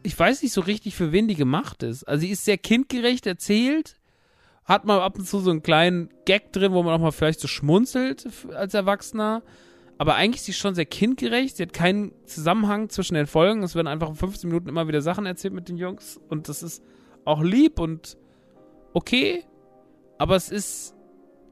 ich 0.03 0.17
weiß 0.17 0.41
nicht 0.41 0.53
so 0.53 0.61
richtig, 0.61 0.95
für 0.95 1.11
wen 1.11 1.27
die 1.27 1.35
gemacht 1.35 1.83
ist. 1.83 2.03
Also 2.05 2.21
sie 2.21 2.31
ist 2.31 2.45
sehr 2.45 2.57
kindgerecht 2.57 3.27
erzählt, 3.27 3.97
hat 4.65 4.85
mal 4.85 5.01
ab 5.01 5.17
und 5.17 5.25
zu 5.25 5.39
so 5.39 5.51
einen 5.51 5.63
kleinen 5.63 6.09
Gag 6.25 6.53
drin, 6.53 6.71
wo 6.71 6.83
man 6.83 6.93
auch 6.93 7.03
mal 7.03 7.11
vielleicht 7.11 7.39
so 7.39 7.47
schmunzelt 7.47 8.27
als 8.53 8.73
Erwachsener. 8.73 9.43
Aber 9.97 10.15
eigentlich 10.15 10.41
ist 10.41 10.45
sie 10.45 10.53
schon 10.53 10.75
sehr 10.75 10.86
kindgerecht. 10.86 11.58
Sie 11.58 11.63
hat 11.63 11.73
keinen 11.73 12.13
Zusammenhang 12.25 12.89
zwischen 12.89 13.13
den 13.13 13.27
Folgen. 13.27 13.63
Es 13.63 13.75
werden 13.75 13.88
einfach 13.88 14.10
in 14.10 14.15
15 14.15 14.49
Minuten 14.49 14.69
immer 14.69 14.88
wieder 14.88 15.01
Sachen 15.01 15.25
erzählt 15.25 15.53
mit 15.53 15.69
den 15.69 15.77
Jungs. 15.77 16.19
Und 16.29 16.49
das 16.49 16.63
ist 16.63 16.84
auch 17.25 17.41
lieb 17.41 17.79
und 17.79 18.17
okay. 18.93 19.43
Aber 20.17 20.36
es 20.36 20.49
ist. 20.49 20.95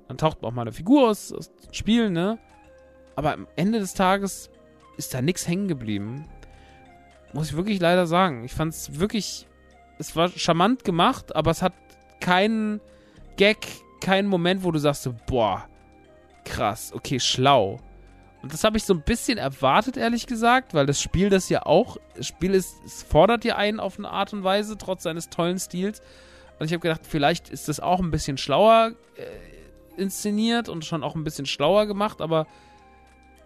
Dann 0.07 0.17
taucht 0.17 0.43
auch 0.43 0.51
mal 0.51 0.63
eine 0.63 0.73
Figur 0.73 1.09
aus, 1.09 1.31
aus 1.31 1.51
Spielen, 1.71 2.11
ne? 2.11 2.37
Aber 3.15 3.31
am 3.33 3.47
Ende 3.55 3.79
des 3.79 3.93
Tages 3.93 4.49
ist 4.97 5.13
da 5.13 5.21
nichts 5.21 5.47
hängen 5.47 5.69
geblieben. 5.69 6.25
Muss 7.33 7.51
ich 7.51 7.55
wirklich 7.55 7.79
leider 7.79 8.07
sagen. 8.07 8.43
Ich 8.43 8.53
fand 8.53 8.73
es 8.73 8.99
wirklich. 8.99 9.47
Es 9.99 10.15
war 10.15 10.29
charmant 10.29 10.83
gemacht, 10.83 11.35
aber 11.35 11.51
es 11.51 11.61
hat 11.61 11.73
keinen 12.19 12.81
Gag, 13.37 13.57
keinen 14.01 14.27
Moment, 14.27 14.63
wo 14.63 14.71
du 14.71 14.79
sagst 14.79 15.03
so, 15.03 15.13
boah, 15.27 15.67
krass, 16.43 16.91
okay, 16.93 17.19
schlau. 17.19 17.79
Und 18.41 18.53
das 18.53 18.63
habe 18.63 18.77
ich 18.77 18.83
so 18.83 18.93
ein 18.93 19.01
bisschen 19.01 19.37
erwartet, 19.37 19.97
ehrlich 19.97 20.25
gesagt, 20.25 20.73
weil 20.73 20.85
das 20.85 21.01
Spiel 21.01 21.29
das 21.29 21.49
ja 21.49 21.65
auch, 21.65 21.97
das 22.15 22.27
Spiel 22.27 22.53
ist, 22.55 22.75
es 22.85 23.03
fordert 23.03 23.45
ja 23.45 23.55
einen 23.55 23.79
auf 23.79 23.99
eine 23.99 24.09
Art 24.09 24.33
und 24.33 24.43
Weise, 24.43 24.77
trotz 24.77 25.03
seines 25.03 25.29
tollen 25.29 25.59
Stils. 25.59 26.01
Und 26.59 26.65
ich 26.65 26.73
habe 26.73 26.81
gedacht, 26.81 27.01
vielleicht 27.03 27.49
ist 27.49 27.67
das 27.67 27.79
auch 27.79 27.99
ein 27.99 28.11
bisschen 28.11 28.37
schlauer 28.37 28.93
äh, 29.15 30.01
inszeniert 30.01 30.69
und 30.69 30.85
schon 30.85 31.03
auch 31.03 31.15
ein 31.15 31.23
bisschen 31.23 31.45
schlauer 31.45 31.85
gemacht, 31.85 32.21
aber 32.21 32.47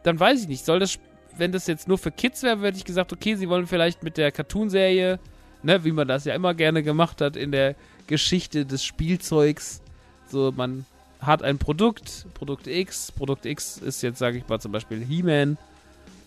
dann 0.04 0.20
weiß 0.20 0.42
ich 0.42 0.48
nicht, 0.48 0.64
soll 0.64 0.80
das, 0.80 1.00
wenn 1.36 1.52
das 1.52 1.68
jetzt 1.68 1.88
nur 1.88 1.98
für 1.98 2.12
Kids 2.12 2.44
wäre, 2.44 2.60
hätte 2.62 2.78
ich 2.78 2.86
gesagt, 2.86 3.12
okay, 3.12 3.36
sie 3.36 3.50
wollen 3.50 3.68
vielleicht 3.68 4.04
mit 4.04 4.18
der 4.18 4.32
Cartoon-Serie, 4.32 5.20
ne, 5.64 5.84
wie 5.84 5.92
man 5.92 6.08
das 6.08 6.26
ja 6.26 6.36
immer 6.36 6.54
gerne 6.54 6.84
gemacht 6.84 7.22
hat 7.22 7.36
in 7.36 7.52
der 7.52 7.76
Geschichte 8.08 8.66
des 8.66 8.84
Spielzeugs, 8.84 9.82
so 10.28 10.54
man 10.56 10.86
hat 11.26 11.44
ein 11.44 11.58
Produkt, 11.58 12.26
Produkt 12.34 12.68
X. 12.68 13.12
Produkt 13.12 13.46
X 13.46 13.78
ist 13.78 14.02
jetzt, 14.02 14.20
sage 14.20 14.38
ich 14.38 14.48
mal, 14.48 14.60
zum 14.60 14.72
Beispiel 14.72 15.04
He-Man. 15.04 15.58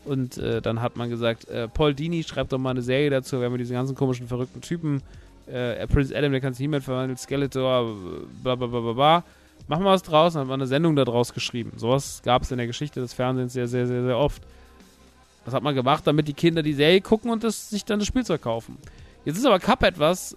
Und 0.05 0.39
äh, 0.39 0.63
dann 0.63 0.81
hat 0.81 0.97
man 0.97 1.11
gesagt, 1.11 1.49
äh, 1.49 1.69
Paul 1.69 1.95
Dini 1.95 2.23
schreibt 2.23 2.53
doch 2.53 2.59
mal 2.59 2.71
eine 2.71 2.83
Serie 2.83 3.11
dazu, 3.11 3.39
wir 3.39 3.47
haben 3.47 3.59
diese 3.59 3.75
ganzen 3.75 3.95
komischen, 3.95 4.27
verrückten 4.27 4.61
Typen. 4.61 5.03
Äh, 5.47 5.87
Prince 5.87 6.17
Adam, 6.17 6.33
der 6.33 6.41
kann 6.41 6.55
sich 6.55 6.65
He-Man 6.65 6.81
verwandeln, 6.81 7.19
Skeletor, 7.19 7.95
bla 8.43 8.55
bla 8.55 8.67
bla 8.67 8.81
bla 8.81 8.93
bla. 8.93 9.25
Machen 9.67 9.85
wir 9.85 9.91
was 9.91 10.03
draus, 10.03 10.33
dann 10.33 10.43
hat 10.43 10.49
man 10.49 10.61
eine 10.61 10.67
Sendung 10.67 10.97
daraus 10.97 11.35
geschrieben. 11.35 11.73
Sowas 11.77 12.23
gab 12.25 12.43
es 12.43 12.51
in 12.51 12.57
der 12.57 12.67
Geschichte 12.67 13.01
des 13.01 13.13
Fernsehens 13.13 13.53
sehr, 13.53 13.69
sehr, 13.69 13.87
sehr, 13.87 14.03
sehr 14.03 14.17
oft. 14.17 14.43
Das 15.45 15.55
hat 15.55 15.63
man 15.63 15.75
gemacht, 15.75 16.07
damit 16.07 16.29
die 16.29 16.35
Kinder 16.35 16.63
die 16.63 16.73
Serie 16.73 17.01
gucken 17.01 17.31
und 17.31 17.45
das, 17.45 17.71
sich 17.71 17.85
dann 17.85 17.99
das 17.99 18.09
Spielzeug 18.09 18.43
kaufen. 18.43 18.79
Jetzt 19.25 19.37
ist 19.37 19.47
aber 19.47 19.59
Cup 19.59 19.83
etwas, 19.83 20.37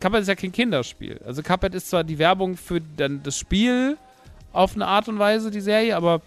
Cuphead 0.00 0.22
ist 0.22 0.28
ja 0.28 0.34
kein 0.34 0.52
Kinderspiel. 0.52 1.20
Also 1.24 1.42
Cuphead 1.42 1.74
ist 1.74 1.90
zwar 1.90 2.04
die 2.04 2.18
Werbung 2.18 2.56
für 2.56 2.80
dann 2.80 3.22
das 3.22 3.36
Spiel 3.36 3.96
auf 4.52 4.74
eine 4.74 4.86
Art 4.86 5.08
und 5.08 5.18
Weise, 5.18 5.50
die 5.50 5.60
Serie, 5.60 5.96
aber 5.96 6.22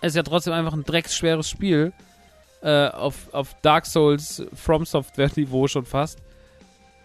es 0.00 0.08
ist 0.08 0.16
ja 0.16 0.22
trotzdem 0.22 0.52
einfach 0.52 0.72
ein 0.72 0.84
drecksschweres 0.84 1.48
Spiel. 1.48 1.92
Äh, 2.62 2.88
auf, 2.88 3.32
auf 3.34 3.56
Dark 3.62 3.86
Souls 3.86 4.44
From 4.54 4.86
Software 4.86 5.30
Niveau 5.34 5.66
schon 5.66 5.84
fast. 5.84 6.18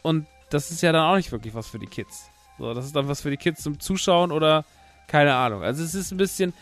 Und 0.03 0.27
das 0.51 0.69
ist 0.69 0.81
ja 0.81 0.91
dann 0.91 1.03
auch 1.03 1.15
nicht 1.15 1.31
wirklich 1.31 1.53
was 1.55 1.67
für 1.67 1.79
die 1.79 1.87
Kids. 1.87 2.29
So, 2.59 2.73
das 2.73 2.85
ist 2.85 2.95
dann 2.95 3.07
was 3.07 3.21
für 3.21 3.31
die 3.31 3.37
Kids 3.37 3.63
zum 3.63 3.79
Zuschauen 3.79 4.31
oder 4.31 4.65
keine 5.07 5.33
Ahnung. 5.33 5.63
Also 5.63 5.83
es 5.83 5.95
ist 5.95 6.11
ein 6.11 6.17
bisschen. 6.17 6.53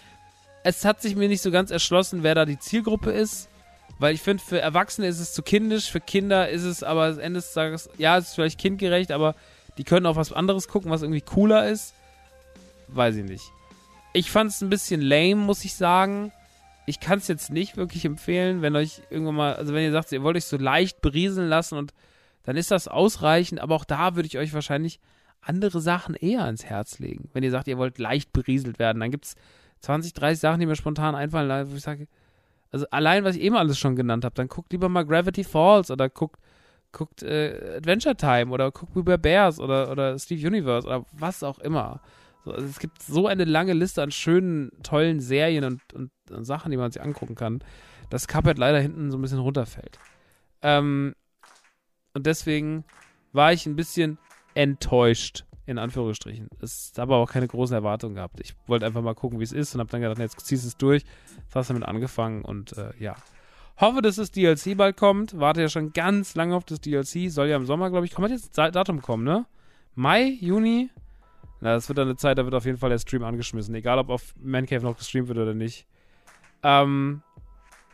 Es 0.63 0.85
hat 0.85 1.01
sich 1.01 1.15
mir 1.15 1.27
nicht 1.27 1.41
so 1.41 1.51
ganz 1.51 1.71
erschlossen, 1.71 2.23
wer 2.23 2.35
da 2.35 2.45
die 2.45 2.57
Zielgruppe 2.57 3.11
ist. 3.11 3.49
Weil 3.97 4.13
ich 4.13 4.21
finde, 4.21 4.43
für 4.43 4.59
Erwachsene 4.59 5.07
ist 5.07 5.19
es 5.19 5.33
zu 5.33 5.41
kindisch, 5.41 5.89
für 5.89 6.01
Kinder 6.01 6.49
ist 6.49 6.63
es 6.63 6.83
aber 6.83 7.05
am 7.05 7.19
Ende 7.19 7.39
des 7.39 7.53
Tages, 7.53 7.89
ja, 7.97 8.17
es 8.17 8.29
ist 8.29 8.35
vielleicht 8.35 8.59
kindgerecht, 8.59 9.11
aber 9.11 9.35
die 9.77 9.83
können 9.83 10.05
auch 10.05 10.15
was 10.15 10.33
anderes 10.33 10.67
gucken, 10.67 10.91
was 10.91 11.01
irgendwie 11.01 11.21
cooler 11.21 11.69
ist. 11.69 11.93
Weiß 12.87 13.15
ich 13.15 13.23
nicht. 13.23 13.51
Ich 14.13 14.31
fand 14.31 14.51
es 14.51 14.61
ein 14.61 14.69
bisschen 14.69 15.01
lame, 15.01 15.35
muss 15.35 15.65
ich 15.65 15.75
sagen. 15.75 16.31
Ich 16.85 16.99
kann 16.99 17.19
es 17.19 17.27
jetzt 17.27 17.51
nicht 17.51 17.77
wirklich 17.77 18.05
empfehlen, 18.05 18.61
wenn 18.61 18.75
euch 18.75 19.01
irgendwann 19.09 19.35
mal, 19.35 19.55
also 19.55 19.73
wenn 19.73 19.83
ihr 19.83 19.91
sagt, 19.91 20.11
ihr 20.11 20.23
wollt 20.23 20.37
euch 20.37 20.45
so 20.45 20.57
leicht 20.57 21.01
berieseln 21.01 21.49
lassen 21.49 21.77
und 21.77 21.93
dann 22.43 22.57
ist 22.57 22.71
das 22.71 22.87
ausreichend, 22.87 23.59
aber 23.59 23.75
auch 23.75 23.85
da 23.85 24.15
würde 24.15 24.27
ich 24.27 24.37
euch 24.37 24.53
wahrscheinlich 24.53 24.99
andere 25.41 25.81
Sachen 25.81 26.15
eher 26.15 26.43
ans 26.43 26.65
Herz 26.65 26.99
legen. 26.99 27.29
Wenn 27.33 27.43
ihr 27.43 27.51
sagt, 27.51 27.67
ihr 27.67 27.77
wollt 27.77 27.97
leicht 27.97 28.33
berieselt 28.33 28.77
werden, 28.77 28.99
dann 28.99 29.11
gibt 29.11 29.25
es 29.25 29.35
20, 29.81 30.13
30 30.13 30.39
Sachen, 30.39 30.59
die 30.59 30.65
mir 30.65 30.75
spontan 30.75 31.15
einfallen, 31.15 31.71
wo 31.71 31.75
ich 31.75 31.83
sage, 31.83 32.07
also 32.71 32.85
allein, 32.91 33.23
was 33.23 33.35
ich 33.35 33.41
eben 33.41 33.55
alles 33.55 33.77
schon 33.79 33.95
genannt 33.95 34.25
habe, 34.25 34.35
dann 34.35 34.47
guckt 34.47 34.71
lieber 34.71 34.89
mal 34.89 35.05
Gravity 35.05 35.43
Falls 35.43 35.91
oder 35.91 36.09
guckt, 36.09 36.39
guckt 36.91 37.23
äh, 37.23 37.75
Adventure 37.77 38.15
Time 38.15 38.51
oder 38.51 38.71
guckt 38.71 38.95
We 38.95 39.05
Were 39.05 39.17
Bears 39.17 39.59
oder, 39.59 39.91
oder 39.91 40.17
Steve 40.19 40.45
Universe 40.47 40.87
oder 40.87 41.05
was 41.13 41.43
auch 41.43 41.59
immer. 41.59 42.01
So, 42.43 42.51
also 42.51 42.65
es 42.65 42.79
gibt 42.79 43.01
so 43.01 43.27
eine 43.27 43.45
lange 43.45 43.73
Liste 43.73 44.03
an 44.03 44.11
schönen, 44.11 44.71
tollen 44.83 45.19
Serien 45.19 45.63
und, 45.63 45.81
und, 45.93 46.11
und 46.29 46.45
Sachen, 46.45 46.71
die 46.71 46.77
man 46.77 46.91
sich 46.91 47.01
angucken 47.01 47.35
kann, 47.35 47.59
dass 48.09 48.27
Cuphead 48.27 48.57
leider 48.57 48.79
hinten 48.79 49.11
so 49.11 49.17
ein 49.17 49.21
bisschen 49.21 49.39
runterfällt. 49.39 49.99
Ähm, 50.61 51.15
und 52.13 52.25
deswegen 52.25 52.85
war 53.33 53.51
ich 53.51 53.65
ein 53.65 53.75
bisschen 53.75 54.17
enttäuscht, 54.53 55.45
in 55.65 55.77
Anführungsstrichen. 55.77 56.49
Es 56.61 56.93
habe 56.97 57.13
aber 57.13 57.23
auch 57.23 57.31
keine 57.31 57.47
großen 57.47 57.75
Erwartungen 57.75 58.15
gehabt. 58.15 58.39
Ich 58.39 58.55
wollte 58.67 58.85
einfach 58.85 59.01
mal 59.01 59.15
gucken, 59.15 59.39
wie 59.39 59.43
es 59.43 59.51
ist 59.51 59.73
und 59.73 59.79
habe 59.79 59.89
dann 59.89 60.01
gedacht, 60.01 60.19
jetzt 60.19 60.39
ziehst 60.45 60.63
du 60.63 60.67
es 60.67 60.77
durch. 60.77 61.03
Das 61.47 61.55
hast 61.55 61.69
damit 61.69 61.83
angefangen 61.83 62.43
und 62.43 62.77
äh, 62.77 62.91
ja. 62.99 63.15
Hoffe, 63.77 64.01
dass 64.01 64.15
das 64.15 64.31
DLC 64.31 64.77
bald 64.77 64.95
kommt. 64.95 65.37
Warte 65.37 65.61
ja 65.61 65.69
schon 65.69 65.91
ganz 65.91 66.35
lange 66.35 66.55
auf 66.55 66.63
das 66.63 66.79
DLC. 66.79 67.29
Soll 67.29 67.47
ja 67.47 67.57
im 67.57 67.65
Sommer, 67.65 67.89
glaube 67.89 68.05
ich, 68.05 68.13
kommt 68.13 68.29
jetzt 68.29 68.57
Datum 68.57 69.01
kommen, 69.01 69.23
ne? 69.23 69.45
Mai, 69.95 70.37
Juni? 70.39 70.89
Na, 71.61 71.73
das 71.73 71.89
wird 71.89 71.97
dann 71.97 72.07
eine 72.07 72.17
Zeit, 72.17 72.37
da 72.37 72.45
wird 72.45 72.53
auf 72.53 72.65
jeden 72.65 72.77
Fall 72.77 72.89
der 72.89 72.99
Stream 72.99 73.23
angeschmissen. 73.23 73.73
Egal, 73.75 73.97
ob 73.97 74.09
auf 74.09 74.35
Mancave 74.41 74.83
noch 74.83 74.97
gestreamt 74.97 75.27
wird 75.27 75.39
oder 75.39 75.53
nicht. 75.53 75.87
Ähm, 76.63 77.21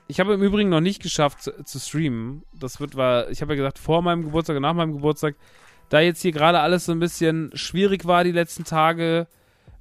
ich 0.08 0.20
habe 0.20 0.34
im 0.34 0.42
Übrigen 0.42 0.70
noch 0.70 0.82
nicht 0.82 1.02
geschafft 1.02 1.42
zu, 1.42 1.64
zu 1.64 1.80
streamen. 1.80 2.44
Das 2.54 2.80
wird, 2.80 2.96
war, 2.96 3.30
ich 3.30 3.42
habe 3.42 3.54
ja 3.54 3.58
gesagt, 3.58 3.80
vor 3.80 4.02
meinem 4.02 4.24
Geburtstag 4.24 4.58
und 4.58 4.64
nach 4.64 4.74
meinem 4.74 4.94
Geburtstag 4.94 5.36
da 5.92 6.00
jetzt 6.00 6.22
hier 6.22 6.32
gerade 6.32 6.62
alles 6.62 6.86
so 6.86 6.94
ein 6.94 7.00
bisschen 7.00 7.52
schwierig 7.54 8.06
war 8.06 8.24
die 8.24 8.32
letzten 8.32 8.64
Tage, 8.64 9.28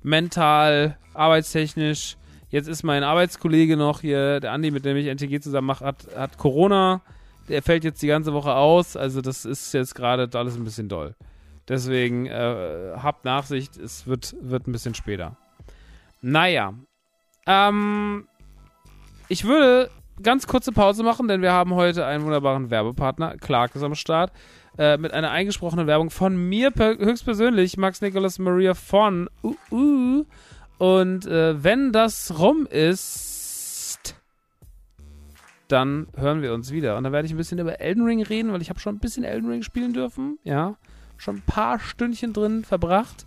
mental, 0.03 0.99
arbeitstechnisch. 1.15 2.17
Jetzt 2.51 2.67
ist 2.67 2.83
mein 2.83 3.05
Arbeitskollege 3.05 3.77
noch 3.77 4.01
hier, 4.01 4.41
der 4.41 4.51
Andi, 4.51 4.73
mit 4.73 4.85
dem 4.85 4.97
ich 4.97 5.07
NTG 5.07 5.41
zusammen 5.41 5.69
mache, 5.69 5.85
hat, 5.85 6.09
hat 6.17 6.37
Corona. 6.37 7.01
Der 7.49 7.63
fällt 7.63 7.85
jetzt 7.85 8.03
die 8.03 8.09
ganze 8.09 8.33
Woche 8.33 8.53
aus. 8.53 8.97
Also 8.97 9.21
das 9.21 9.45
ist 9.45 9.73
jetzt 9.73 9.95
gerade 9.95 10.29
alles 10.37 10.57
ein 10.57 10.65
bisschen 10.65 10.89
doll. 10.89 11.15
Deswegen 11.69 12.27
äh, 12.27 12.95
habt 12.97 13.25
Nachsicht, 13.25 13.77
es 13.77 14.09
wird, 14.09 14.35
wird 14.41 14.67
ein 14.67 14.73
bisschen 14.73 14.97
später. 14.97 15.37
Naja. 16.23 16.75
Ähm, 17.47 18.27
ich 19.29 19.45
würde 19.45 19.91
ganz 20.21 20.49
kurze 20.49 20.73
Pause 20.73 21.05
machen, 21.05 21.29
denn 21.29 21.41
wir 21.41 21.53
haben 21.53 21.75
heute 21.75 22.05
einen 22.05 22.25
wunderbaren 22.25 22.69
Werbepartner. 22.69 23.37
Clark 23.37 23.77
ist 23.77 23.85
am 23.85 23.95
Start. 23.95 24.33
Äh, 24.81 24.97
mit 24.97 25.13
einer 25.13 25.31
eingesprochenen 25.31 25.87
Werbung 25.87 26.09
von 26.09 26.35
mir 26.49 26.73
höchstpersönlich, 26.75 27.77
Max 27.77 28.01
Nicholas 28.01 28.39
Maria 28.39 28.73
von 28.73 29.29
uh, 29.43 29.55
uh. 29.71 30.25
Und 30.79 31.27
äh, 31.27 31.63
wenn 31.63 31.93
das 31.93 32.39
rum 32.39 32.67
ist, 32.67 34.15
dann 35.69 36.07
hören 36.17 36.41
wir 36.41 36.55
uns 36.55 36.73
wieder. 36.73 36.97
Und 36.97 37.05
dann 37.05 37.13
werde 37.13 37.27
ich 37.27 37.35
ein 37.35 37.37
bisschen 37.37 37.59
über 37.59 37.79
Elden 37.79 38.07
Ring 38.07 38.23
reden, 38.23 38.55
weil 38.55 38.63
ich 38.63 38.71
habe 38.71 38.81
schon 38.81 38.95
ein 38.95 39.01
bisschen 39.01 39.23
Elden 39.23 39.51
Ring 39.51 39.63
spielen 39.63 39.93
dürfen. 39.93 40.39
Ja, 40.45 40.77
schon 41.19 41.37
ein 41.37 41.43
paar 41.43 41.79
Stündchen 41.79 42.33
drin 42.33 42.65
verbracht. 42.65 43.27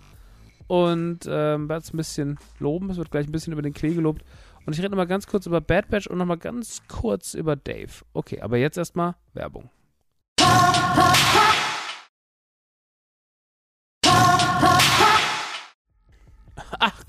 Und 0.65 1.19
ähm, 1.27 1.69
werde 1.69 1.83
es 1.83 1.93
ein 1.93 1.97
bisschen 1.97 2.39
loben. 2.57 2.89
Es 2.89 2.97
wird 2.97 3.11
gleich 3.11 3.27
ein 3.27 3.31
bisschen 3.31 3.53
über 3.53 3.61
den 3.61 3.75
Klee 3.75 3.93
gelobt. 3.93 4.23
Und 4.65 4.73
ich 4.73 4.79
rede 4.79 4.89
nochmal 4.89 5.05
ganz 5.05 5.27
kurz 5.27 5.45
über 5.45 5.61
Bad 5.61 5.87
Batch 5.89 6.07
und 6.07 6.17
nochmal 6.17 6.37
ganz 6.37 6.81
kurz 6.87 7.35
über 7.35 7.55
Dave. 7.55 7.91
Okay, 8.13 8.41
aber 8.41 8.57
jetzt 8.57 8.79
erstmal 8.79 9.13
Werbung. 9.35 9.69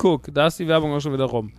Guck, 0.04 0.34
da 0.34 0.48
ist 0.48 0.58
die 0.58 0.68
Werbung 0.68 0.92
auch 0.92 1.00
schon 1.00 1.14
wieder 1.14 1.24
rum. 1.24 1.50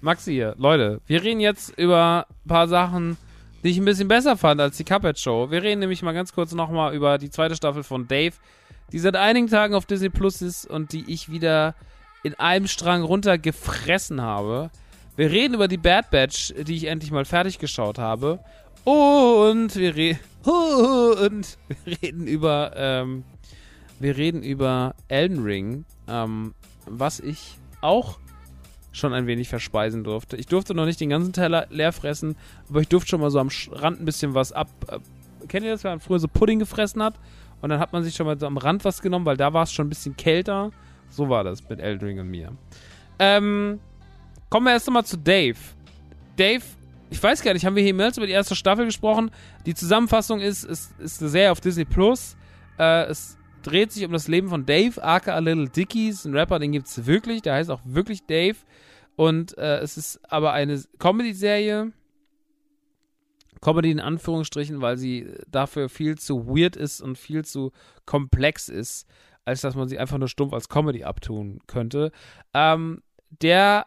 Maxi 0.00 0.32
hier, 0.32 0.56
Leute, 0.58 1.00
wir 1.06 1.22
reden 1.22 1.38
jetzt 1.38 1.78
über 1.78 2.26
ein 2.28 2.48
paar 2.48 2.66
Sachen, 2.66 3.16
die 3.62 3.68
ich 3.68 3.78
ein 3.78 3.84
bisschen 3.84 4.08
besser 4.08 4.36
fand 4.36 4.60
als 4.60 4.76
die 4.76 4.82
Cuphead 4.82 5.20
Show. 5.20 5.52
Wir 5.52 5.62
reden 5.62 5.78
nämlich 5.78 6.02
mal 6.02 6.10
ganz 6.10 6.32
kurz 6.32 6.52
nochmal 6.52 6.96
über 6.96 7.16
die 7.18 7.30
zweite 7.30 7.54
Staffel 7.54 7.84
von 7.84 8.08
Dave, 8.08 8.34
die 8.90 8.98
seit 8.98 9.14
einigen 9.14 9.46
Tagen 9.46 9.76
auf 9.76 9.86
Disney 9.86 10.08
Plus 10.08 10.42
ist 10.42 10.66
und 10.66 10.92
die 10.92 11.04
ich 11.06 11.30
wieder 11.30 11.76
in 12.24 12.34
einem 12.40 12.66
Strang 12.66 13.04
runtergefressen 13.04 14.20
habe. 14.20 14.72
Wir 15.14 15.30
reden 15.30 15.54
über 15.54 15.68
die 15.68 15.78
Bad 15.78 16.10
Batch, 16.10 16.52
die 16.58 16.74
ich 16.74 16.86
endlich 16.86 17.12
mal 17.12 17.24
fertig 17.24 17.60
geschaut 17.60 18.00
habe. 18.00 18.40
Und 18.82 19.76
wir 19.76 19.94
reden 19.94 20.18
und 20.44 21.56
wir 21.68 22.02
reden 22.02 22.26
über, 22.26 22.72
ähm, 22.74 23.22
wir 24.00 24.16
reden 24.16 24.42
über 24.42 24.96
Elden 25.06 25.44
Ring, 25.44 25.84
ähm, 26.08 26.52
was 26.86 27.20
ich 27.20 27.58
auch 27.82 28.18
schon 28.92 29.12
ein 29.12 29.26
wenig 29.26 29.48
verspeisen 29.48 30.04
durfte. 30.04 30.36
Ich 30.36 30.46
durfte 30.46 30.74
noch 30.74 30.84
nicht 30.84 31.00
den 31.00 31.08
ganzen 31.08 31.32
Teller 31.32 31.66
leer 31.70 31.92
fressen, 31.92 32.36
aber 32.68 32.80
ich 32.80 32.88
durfte 32.88 33.10
schon 33.10 33.20
mal 33.20 33.30
so 33.30 33.38
am 33.38 33.48
Rand 33.70 34.00
ein 34.00 34.04
bisschen 34.04 34.34
was 34.34 34.52
ab. 34.52 34.68
Äh, 34.88 34.98
kennt 35.48 35.64
ihr 35.64 35.72
das, 35.72 35.84
wenn 35.84 35.92
man 35.92 36.00
früher 36.00 36.18
so 36.18 36.28
Pudding 36.28 36.58
gefressen 36.58 37.02
hat? 37.02 37.14
Und 37.60 37.70
dann 37.70 37.78
hat 37.78 37.92
man 37.92 38.02
sich 38.02 38.14
schon 38.14 38.26
mal 38.26 38.38
so 38.38 38.46
am 38.46 38.56
Rand 38.56 38.84
was 38.84 39.00
genommen, 39.00 39.24
weil 39.24 39.36
da 39.36 39.52
war 39.52 39.62
es 39.62 39.72
schon 39.72 39.86
ein 39.86 39.88
bisschen 39.88 40.16
kälter. 40.16 40.70
So 41.08 41.28
war 41.28 41.44
das 41.44 41.68
mit 41.68 41.80
Elden 41.80 42.04
Ring 42.04 42.20
und 42.20 42.28
mir. 42.28 42.52
Ähm, 43.18 43.78
kommen 44.50 44.66
wir 44.66 44.72
erst 44.72 44.88
einmal 44.88 45.04
zu 45.04 45.16
Dave. 45.16 45.58
Dave 46.36 46.64
ich 47.12 47.22
weiß 47.22 47.42
gar 47.42 47.52
nicht, 47.52 47.66
haben 47.66 47.76
wir 47.76 47.82
hier 47.82 47.92
mehr 47.92 48.10
über 48.16 48.26
die 48.26 48.32
erste 48.32 48.56
Staffel 48.56 48.86
gesprochen? 48.86 49.30
Die 49.66 49.74
Zusammenfassung 49.74 50.40
ist, 50.40 50.64
ist, 50.64 50.98
ist 50.98 51.20
eine 51.20 51.28
Serie 51.28 51.52
auf 51.52 51.60
Disney 51.60 51.84
Plus. 51.84 52.36
Äh, 52.78 53.04
es 53.04 53.36
dreht 53.62 53.92
sich 53.92 54.04
um 54.04 54.12
das 54.12 54.28
Leben 54.28 54.48
von 54.48 54.66
Dave, 54.66 55.02
aka 55.02 55.38
Little 55.38 55.68
Dickies, 55.68 56.24
ein 56.24 56.36
Rapper, 56.36 56.58
den 56.58 56.72
gibt 56.72 56.86
es 56.86 57.06
wirklich, 57.06 57.42
der 57.42 57.54
heißt 57.54 57.70
auch 57.70 57.80
wirklich 57.84 58.26
Dave. 58.26 58.56
Und 59.16 59.56
äh, 59.58 59.78
es 59.78 59.96
ist 59.96 60.20
aber 60.30 60.52
eine 60.52 60.82
Comedy-Serie. 60.98 61.92
Comedy 63.60 63.92
in 63.92 64.00
Anführungsstrichen, 64.00 64.80
weil 64.80 64.96
sie 64.96 65.32
dafür 65.48 65.88
viel 65.88 66.18
zu 66.18 66.48
weird 66.48 66.74
ist 66.74 67.00
und 67.00 67.16
viel 67.16 67.44
zu 67.44 67.70
komplex 68.06 68.68
ist, 68.68 69.06
als 69.44 69.60
dass 69.60 69.76
man 69.76 69.88
sie 69.88 69.98
einfach 69.98 70.18
nur 70.18 70.28
stumpf 70.28 70.52
als 70.52 70.68
Comedy 70.68 71.04
abtun 71.04 71.60
könnte. 71.68 72.10
Ähm, 72.54 73.02
der 73.30 73.86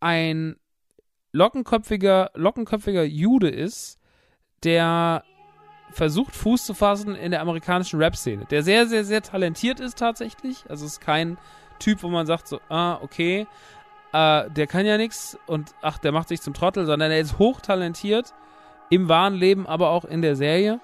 ein 0.00 0.56
lockenköpfiger, 1.32 2.30
lockenköpfiger 2.34 3.04
Jude 3.04 3.50
ist, 3.50 3.98
der 4.62 5.24
versucht, 5.96 6.36
Fuß 6.36 6.66
zu 6.66 6.74
fassen 6.74 7.14
in 7.14 7.30
der 7.30 7.40
amerikanischen 7.40 7.98
Rap-Szene. 7.98 8.44
Der 8.50 8.62
sehr, 8.62 8.86
sehr, 8.86 9.04
sehr 9.04 9.22
talentiert 9.22 9.80
ist 9.80 9.98
tatsächlich. 9.98 10.64
Also 10.68 10.84
ist 10.84 11.00
kein 11.00 11.38
Typ, 11.78 12.02
wo 12.02 12.08
man 12.08 12.26
sagt 12.26 12.48
so, 12.48 12.60
ah, 12.68 12.98
okay, 13.02 13.46
äh, 14.12 14.50
der 14.50 14.66
kann 14.66 14.84
ja 14.84 14.98
nichts 14.98 15.38
und 15.46 15.74
ach, 15.80 15.96
der 15.98 16.12
macht 16.12 16.28
sich 16.28 16.42
zum 16.42 16.52
Trottel, 16.52 16.84
sondern 16.84 17.10
er 17.10 17.20
ist 17.20 17.38
hochtalentiert 17.38 18.34
im 18.90 19.08
wahren 19.08 19.34
Leben, 19.34 19.66
aber 19.66 19.88
auch 19.88 20.04
in 20.04 20.20
der 20.20 20.36
Serie. 20.36 20.80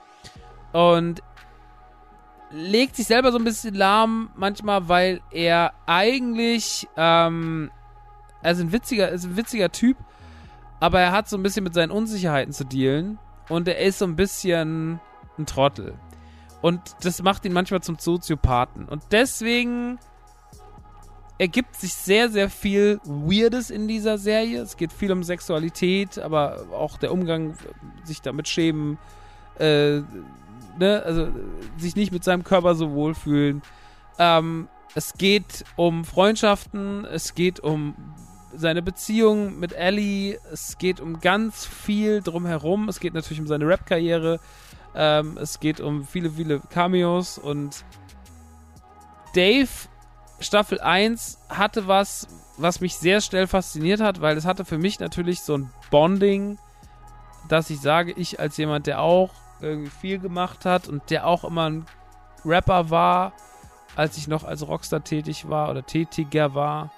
Und 0.72 1.22
legt 2.50 2.96
sich 2.96 3.06
selber 3.06 3.32
so 3.32 3.38
ein 3.38 3.44
bisschen 3.44 3.74
lahm 3.74 4.30
manchmal, 4.34 4.88
weil 4.88 5.20
er 5.30 5.74
eigentlich, 5.84 6.88
ähm, 6.96 7.70
er 8.42 8.52
ist 8.52 8.60
ein 8.60 8.72
witziger, 8.72 9.10
ist 9.10 9.24
ein 9.24 9.36
witziger 9.36 9.70
Typ, 9.70 9.98
aber 10.80 11.00
er 11.00 11.12
hat 11.12 11.28
so 11.28 11.36
ein 11.36 11.42
bisschen 11.42 11.64
mit 11.64 11.74
seinen 11.74 11.90
Unsicherheiten 11.90 12.52
zu 12.54 12.64
dealen 12.64 13.18
und 13.48 13.68
er 13.68 13.78
ist 13.78 13.98
so 13.98 14.04
ein 14.04 14.16
bisschen 14.16 15.00
ein 15.38 15.46
Trottel. 15.46 15.94
Und 16.60 16.80
das 17.02 17.22
macht 17.22 17.44
ihn 17.44 17.52
manchmal 17.52 17.82
zum 17.82 17.98
Soziopathen. 17.98 18.88
Und 18.88 19.02
deswegen 19.10 19.98
ergibt 21.38 21.74
sich 21.74 21.92
sehr, 21.92 22.28
sehr 22.28 22.48
viel 22.48 23.00
Weirdes 23.04 23.70
in 23.70 23.88
dieser 23.88 24.16
Serie. 24.16 24.62
Es 24.62 24.76
geht 24.76 24.92
viel 24.92 25.10
um 25.10 25.24
Sexualität, 25.24 26.18
aber 26.18 26.66
auch 26.72 26.98
der 26.98 27.12
Umgang, 27.12 27.56
sich 28.04 28.22
damit 28.22 28.46
schämen, 28.46 28.98
äh, 29.58 30.02
ne, 30.78 31.02
also 31.04 31.28
sich 31.78 31.96
nicht 31.96 32.12
mit 32.12 32.22
seinem 32.22 32.44
Körper 32.44 32.76
so 32.76 32.92
wohlfühlen. 32.92 33.62
Ähm, 34.18 34.68
es 34.94 35.14
geht 35.14 35.64
um 35.76 36.04
Freundschaften, 36.04 37.04
es 37.06 37.34
geht 37.34 37.58
um 37.58 37.96
seine 38.54 38.82
Beziehung 38.82 39.58
mit 39.58 39.72
Ellie. 39.72 40.38
Es 40.52 40.78
geht 40.78 41.00
um 41.00 41.20
ganz 41.20 41.66
viel 41.66 42.22
drumherum. 42.22 42.88
Es 42.88 43.00
geht 43.00 43.14
natürlich 43.14 43.40
um 43.40 43.46
seine 43.46 43.66
Rap-Karriere. 43.66 44.40
Ähm, 44.94 45.38
es 45.40 45.60
geht 45.60 45.80
um 45.80 46.04
viele, 46.04 46.30
viele 46.30 46.60
Cameos. 46.60 47.38
Und 47.38 47.84
Dave, 49.34 49.68
Staffel 50.40 50.80
1, 50.80 51.38
hatte 51.48 51.86
was, 51.86 52.28
was 52.56 52.80
mich 52.80 52.96
sehr 52.96 53.20
schnell 53.20 53.46
fasziniert 53.46 54.00
hat, 54.00 54.20
weil 54.20 54.36
es 54.36 54.44
hatte 54.44 54.64
für 54.64 54.78
mich 54.78 55.00
natürlich 55.00 55.40
so 55.40 55.56
ein 55.56 55.70
Bonding, 55.90 56.58
dass 57.48 57.70
ich 57.70 57.80
sage, 57.80 58.12
ich 58.12 58.40
als 58.40 58.56
jemand, 58.56 58.86
der 58.86 59.00
auch 59.00 59.30
irgendwie 59.60 59.90
viel 59.90 60.18
gemacht 60.18 60.64
hat 60.64 60.88
und 60.88 61.10
der 61.10 61.26
auch 61.26 61.44
immer 61.44 61.70
ein 61.70 61.86
Rapper 62.44 62.90
war, 62.90 63.32
als 63.96 64.16
ich 64.16 64.28
noch 64.28 64.44
als 64.44 64.66
Rockstar 64.66 65.04
tätig 65.04 65.48
war 65.48 65.70
oder 65.70 65.84
tätiger 65.84 66.54
war, 66.54 66.90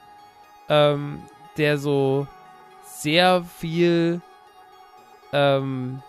ähm, 0.68 1.22
der 1.56 1.78
so 1.78 2.26
sehr 2.84 3.44
viel, 3.58 4.20
ähm, 5.32 6.02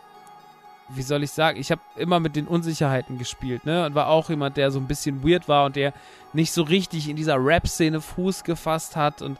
wie 0.89 1.01
soll 1.01 1.23
ich 1.23 1.31
sagen, 1.31 1.59
ich 1.59 1.71
habe 1.71 1.81
immer 1.95 2.19
mit 2.19 2.35
den 2.35 2.47
Unsicherheiten 2.47 3.17
gespielt, 3.17 3.65
ne? 3.65 3.85
Und 3.85 3.95
war 3.95 4.07
auch 4.07 4.29
jemand, 4.29 4.57
der 4.57 4.71
so 4.71 4.79
ein 4.79 4.87
bisschen 4.87 5.27
weird 5.27 5.47
war 5.47 5.65
und 5.65 5.75
der 5.75 5.93
nicht 6.33 6.51
so 6.51 6.63
richtig 6.63 7.09
in 7.09 7.15
dieser 7.15 7.43
Rap-Szene 7.43 8.01
Fuß 8.01 8.43
gefasst 8.43 8.95
hat 8.95 9.21
und 9.21 9.39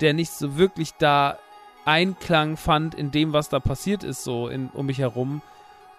der 0.00 0.14
nicht 0.14 0.32
so 0.32 0.56
wirklich 0.56 0.94
da 0.94 1.38
Einklang 1.84 2.56
fand 2.56 2.94
in 2.94 3.10
dem, 3.10 3.32
was 3.32 3.48
da 3.48 3.60
passiert 3.60 4.04
ist, 4.04 4.22
so 4.22 4.48
in, 4.48 4.68
um 4.74 4.86
mich 4.86 4.98
herum. 4.98 5.42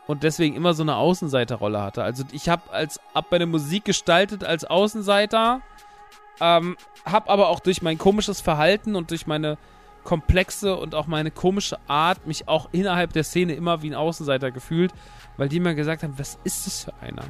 Und 0.05 0.23
deswegen 0.23 0.55
immer 0.55 0.73
so 0.73 0.83
eine 0.83 0.95
Außenseiterrolle 0.95 1.81
hatte. 1.81 2.03
Also 2.03 2.23
ich 2.31 2.49
habe 2.49 2.71
als 2.71 2.99
ab 3.13 3.25
meine 3.31 3.45
Musik 3.45 3.85
gestaltet 3.85 4.43
als 4.43 4.65
Außenseiter, 4.65 5.62
ähm, 6.39 6.78
habe 7.06 7.30
aber 7.30 7.49
auch 7.49 7.60
durch 7.60 7.82
mein 7.82 7.97
komisches 7.97 8.41
Verhalten 8.41 8.95
und 8.95 9.12
durch 9.12 9.28
meine 9.28 9.58
komplexe 10.04 10.75
und 10.75 10.95
auch 10.95 11.08
meine 11.08 11.32
komische 11.32 11.78
Art 11.88 12.25
mich 12.25 12.47
auch 12.47 12.69
innerhalb 12.71 13.13
der 13.13 13.23
Szene 13.23 13.54
immer 13.54 13.82
wie 13.82 13.91
ein 13.91 13.95
Außenseiter 13.95 14.52
gefühlt, 14.52 14.93
weil 15.38 15.49
die 15.49 15.60
mir 15.60 15.75
gesagt 15.75 16.04
haben, 16.04 16.17
was 16.17 16.39
ist 16.43 16.65
das 16.65 16.84
für 16.86 16.93
einer? 17.02 17.25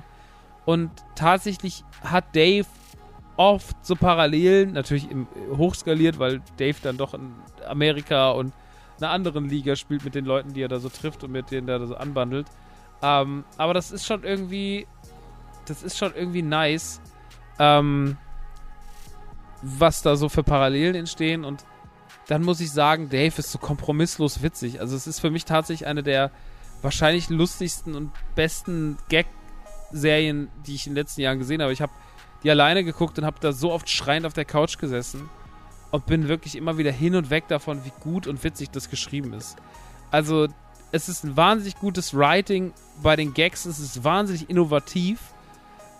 Und 0.65 0.91
tatsächlich 1.15 1.84
hat 2.04 2.36
Dave 2.36 2.67
oft 3.38 3.76
so 3.86 3.95
Parallelen, 3.95 4.74
natürlich 4.74 5.10
im, 5.10 5.28
hochskaliert, 5.58 6.19
weil 6.19 6.41
Dave 6.58 6.76
dann 6.82 6.98
doch 6.98 7.13
in 7.13 7.34
Amerika 7.67 8.32
und 8.32 8.54
einer 9.00 9.12
anderen 9.12 9.48
Liga 9.48 9.76
spielt 9.76 10.04
mit 10.04 10.13
den 10.13 10.26
Leuten, 10.26 10.54
die 10.54 10.62
er 10.62 10.67
da 10.67 10.80
so 10.80 10.89
trifft 10.89 11.24
und 11.24 11.32
mit 11.32 11.50
denen 11.52 11.67
er 11.69 11.80
da 11.80 11.88
so 11.88 11.95
anbandelt. 11.95 12.48
Ähm, 13.02 13.45
aber 13.58 13.74
das 13.74 13.91
ist 13.91 14.06
schon 14.06 14.24
irgendwie, 14.24 14.88
das 15.65 15.84
ist 15.84 15.98
schon 15.98 16.13
irgendwie 16.13 16.41
nice, 16.41 17.02
ähm, 17.60 18.17
was 19.62 20.02
da 20.02 20.15
so 20.15 20.30
für 20.30 20.43
Parallelen 20.43 20.95
entstehen 20.95 21.43
und 21.43 21.65
dann 22.28 22.43
muss 22.43 22.60
ich 22.60 22.72
sagen, 22.72 23.10
Dave 23.10 23.34
ist 23.38 23.52
so 23.52 23.58
kompromisslos 23.58 24.43
witzig. 24.43 24.80
Also 24.80 24.95
es 24.95 25.08
ist 25.08 25.19
für 25.19 25.32
mich 25.32 25.45
tatsächlich 25.45 25.88
eine 25.88 26.04
der 26.04 26.32
wahrscheinlich 26.82 27.30
lustigsten 27.30 27.95
und 27.95 28.12
besten 28.36 28.98
Gag-Serien, 29.10 30.50
die 30.65 30.76
ich 30.76 30.86
in 30.86 30.93
den 30.93 30.98
letzten 30.98 31.22
Jahren 31.22 31.39
gesehen 31.39 31.62
habe. 31.62 31.74
Ich 31.74 31.82
habe 31.82 31.91
die 32.43 32.52
alleine 32.52 32.84
geguckt 32.84 33.17
und 33.17 33.26
habe 33.26 33.38
da 33.41 33.52
so 33.52 33.72
oft 33.72 33.89
schreiend 33.89 34.26
auf 34.26 34.34
der 34.34 34.45
Couch 34.45 34.78
gesessen 34.78 35.30
und 35.91 36.06
bin 36.06 36.28
wirklich 36.28 36.56
immer 36.56 36.78
wieder 36.78 36.91
hin 36.91 37.15
und 37.15 37.30
weg 37.30 37.48
davon, 37.48 37.84
wie 37.84 37.91
gut 38.00 38.28
und 38.28 38.43
witzig 38.43 38.69
das 38.69 38.89
geschrieben 38.89 39.34
ist. 39.34 39.58
Also, 40.12 40.48
es 40.91 41.10
ist 41.10 41.24
ein 41.24 41.36
wahnsinnig 41.36 41.76
gutes 41.76 42.15
Writing 42.15 42.74
bei 43.02 43.15
den 43.15 43.34
Gags, 43.34 43.65
es 43.65 43.80
ist 43.80 44.04
wahnsinnig 44.04 44.50
innovativ. 44.50 45.19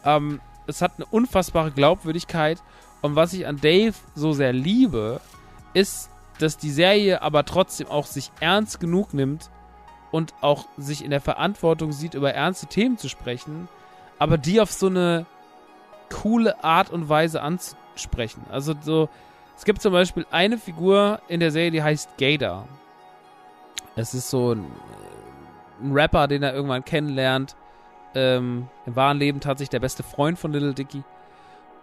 Ähm, 0.04 0.39
es 0.67 0.82
hat 0.82 0.93
eine 0.98 1.06
unfassbare 1.06 1.72
Glaubwürdigkeit 1.72 2.62
und 3.01 3.15
was 3.15 3.33
ich 3.33 3.47
an 3.47 3.57
Dave 3.57 3.93
so 4.15 4.33
sehr 4.33 4.53
liebe, 4.53 5.21
ist, 5.73 6.09
dass 6.39 6.57
die 6.57 6.71
Serie 6.71 7.21
aber 7.21 7.45
trotzdem 7.45 7.88
auch 7.88 8.05
sich 8.05 8.31
ernst 8.39 8.79
genug 8.79 9.13
nimmt 9.13 9.49
und 10.12 10.33
auch 10.41 10.65
sich 10.77 11.03
in 11.03 11.12
der 11.12 11.21
Verantwortung 11.21 11.91
sieht, 11.91 12.13
über 12.13 12.33
ernste 12.33 12.67
Themen 12.67 12.97
zu 12.97 13.09
sprechen, 13.09 13.67
aber 14.17 14.38
die 14.38 14.59
auf 14.59 14.71
so 14.71 14.88
eine 14.88 15.25
coole 16.12 16.63
Art 16.63 16.89
und 16.89 17.09
Weise 17.09 17.41
anzusprechen. 17.41 18.43
Also 18.49 18.73
so, 18.81 19.09
es 19.55 19.65
gibt 19.65 19.81
zum 19.81 19.93
Beispiel 19.93 20.25
eine 20.31 20.57
Figur 20.57 21.21
in 21.27 21.39
der 21.39 21.51
Serie, 21.51 21.71
die 21.71 21.83
heißt 21.83 22.17
Gator. 22.17 22.67
Es 23.95 24.13
ist 24.13 24.29
so 24.29 24.53
ein, 24.53 24.65
ein 25.81 25.91
Rapper, 25.91 26.27
den 26.27 26.43
er 26.43 26.53
irgendwann 26.53 26.85
kennenlernt. 26.85 27.55
Ähm, 28.15 28.67
Im 28.85 28.95
wahren 28.95 29.19
Leben 29.19 29.39
tatsächlich 29.39 29.69
der 29.69 29.81
beste 29.81 30.01
Freund 30.01 30.39
von 30.39 30.51
Little 30.51 30.73
Dicky. 30.73 31.03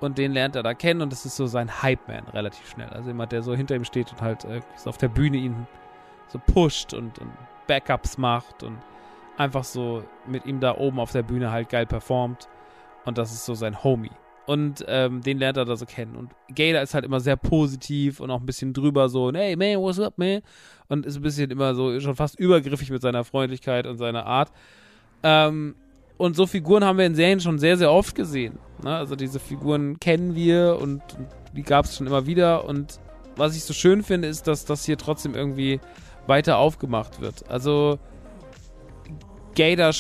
Und 0.00 0.18
den 0.18 0.32
lernt 0.32 0.56
er 0.56 0.62
da 0.62 0.74
kennen 0.74 1.00
und 1.00 1.10
das 1.10 1.24
ist 1.24 1.36
so 1.36 1.46
sein 1.46 1.82
Hype-Man 1.82 2.28
relativ 2.28 2.68
schnell. 2.68 2.88
Also 2.90 3.08
jemand, 3.08 3.32
der 3.32 3.42
so 3.42 3.54
hinter 3.54 3.74
ihm 3.74 3.84
steht 3.84 4.12
und 4.12 4.20
halt 4.20 4.44
äh, 4.44 4.60
so 4.76 4.90
auf 4.90 4.98
der 4.98 5.08
Bühne 5.08 5.38
ihn 5.38 5.66
so 6.28 6.38
pusht 6.38 6.92
und, 6.92 7.18
und 7.18 7.30
Backups 7.66 8.18
macht 8.18 8.62
und 8.62 8.78
einfach 9.38 9.64
so 9.64 10.04
mit 10.26 10.44
ihm 10.46 10.60
da 10.60 10.76
oben 10.76 11.00
auf 11.00 11.12
der 11.12 11.22
Bühne 11.22 11.50
halt 11.50 11.68
geil 11.68 11.86
performt. 11.86 12.48
Und 13.04 13.18
das 13.18 13.32
ist 13.32 13.46
so 13.46 13.54
sein 13.54 13.82
Homie. 13.84 14.10
Und 14.46 14.84
ähm, 14.86 15.22
den 15.22 15.38
lernt 15.38 15.56
er 15.56 15.64
da 15.64 15.76
so 15.76 15.86
kennen. 15.86 16.14
Und 16.14 16.30
Gator 16.54 16.80
ist 16.80 16.94
halt 16.94 17.04
immer 17.04 17.20
sehr 17.20 17.36
positiv 17.36 18.20
und 18.20 18.30
auch 18.30 18.40
ein 18.40 18.46
bisschen 18.46 18.72
drüber 18.72 19.08
so, 19.08 19.32
hey 19.32 19.56
man, 19.56 19.80
what's 19.82 19.98
up, 19.98 20.18
man? 20.18 20.40
Und 20.88 21.04
ist 21.04 21.16
ein 21.16 21.22
bisschen 21.22 21.50
immer 21.50 21.74
so 21.74 21.98
schon 22.00 22.14
fast 22.14 22.38
übergriffig 22.38 22.90
mit 22.90 23.02
seiner 23.02 23.24
Freundlichkeit 23.24 23.86
und 23.86 23.98
seiner 23.98 24.24
Art. 24.24 24.52
Ähm, 25.22 25.74
und 26.16 26.36
so 26.36 26.46
Figuren 26.46 26.84
haben 26.84 26.98
wir 26.98 27.06
in 27.06 27.14
Serien 27.14 27.40
schon 27.40 27.58
sehr, 27.58 27.76
sehr 27.76 27.90
oft 27.90 28.14
gesehen. 28.14 28.58
Ne? 28.82 28.94
Also 28.94 29.16
diese 29.16 29.38
Figuren 29.38 29.98
kennen 30.00 30.34
wir 30.34 30.78
und, 30.80 31.02
die 31.54 31.62
gab 31.62 31.86
es 31.86 31.96
schon 31.96 32.06
immer 32.06 32.26
wieder. 32.26 32.64
Und 32.64 33.00
was 33.36 33.56
ich 33.56 33.64
so 33.64 33.72
schön 33.72 34.02
finde, 34.02 34.28
ist, 34.28 34.46
dass 34.46 34.64
das 34.64 34.84
hier 34.84 34.98
trotzdem 34.98 35.34
irgendwie 35.34 35.80
weiter 36.26 36.58
aufgemacht 36.58 37.20
wird. 37.20 37.48
Also 37.48 37.98
Gator 39.54 39.92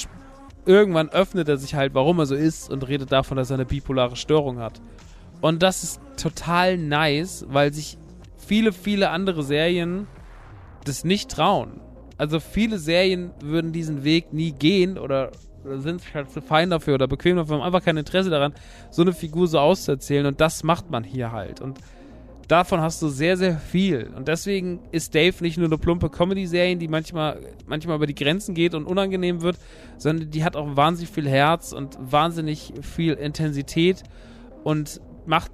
irgendwann 0.66 1.08
öffnet 1.08 1.48
er 1.48 1.56
sich 1.56 1.74
halt, 1.74 1.94
warum 1.94 2.18
er 2.18 2.26
so 2.26 2.34
ist 2.34 2.70
und 2.70 2.86
redet 2.86 3.12
davon, 3.12 3.36
dass 3.36 3.50
er 3.50 3.54
eine 3.54 3.64
bipolare 3.64 4.16
Störung 4.16 4.58
hat. 4.58 4.80
Und 5.40 5.62
das 5.62 5.82
ist 5.82 6.00
total 6.16 6.76
nice, 6.76 7.46
weil 7.48 7.72
sich 7.72 7.98
viele, 8.36 8.72
viele 8.72 9.10
andere 9.10 9.42
Serien 9.42 10.06
das 10.84 11.04
nicht 11.04 11.30
trauen. 11.30 11.80
Also 12.18 12.40
viele 12.40 12.78
Serien 12.78 13.32
würden 13.40 13.72
diesen 13.72 14.02
Weg 14.04 14.32
nie 14.32 14.52
gehen 14.52 14.98
oder, 14.98 15.30
oder 15.66 15.80
sind 15.80 16.02
halt 16.14 16.30
zu 16.30 16.40
fein 16.40 16.70
dafür 16.70 16.94
oder 16.94 17.08
bequem 17.08 17.36
dafür, 17.36 17.56
haben 17.56 17.62
einfach 17.62 17.84
kein 17.84 17.96
Interesse 17.96 18.30
daran, 18.30 18.54
so 18.90 19.02
eine 19.02 19.12
Figur 19.12 19.48
so 19.48 19.58
auszuerzählen 19.58 20.26
und 20.26 20.40
das 20.40 20.62
macht 20.62 20.90
man 20.90 21.04
hier 21.04 21.32
halt. 21.32 21.60
Und 21.60 21.80
davon 22.48 22.80
hast 22.80 23.02
du 23.02 23.08
sehr, 23.08 23.36
sehr 23.36 23.58
viel. 23.58 24.10
Und 24.16 24.28
deswegen 24.28 24.80
ist 24.92 25.14
Dave 25.14 25.34
nicht 25.40 25.58
nur 25.58 25.66
eine 25.66 25.78
plumpe 25.78 26.10
Comedy-Serie, 26.10 26.76
die 26.76 26.88
manchmal, 26.88 27.40
manchmal 27.66 27.96
über 27.96 28.06
die 28.06 28.14
Grenzen 28.14 28.54
geht 28.54 28.74
und 28.74 28.86
unangenehm 28.86 29.42
wird, 29.42 29.58
sondern 29.98 30.30
die 30.30 30.44
hat 30.44 30.56
auch 30.56 30.76
wahnsinnig 30.76 31.10
viel 31.10 31.28
Herz 31.28 31.72
und 31.72 31.98
wahnsinnig 32.00 32.72
viel 32.82 33.14
Intensität 33.14 34.02
und 34.64 35.00
macht 35.26 35.50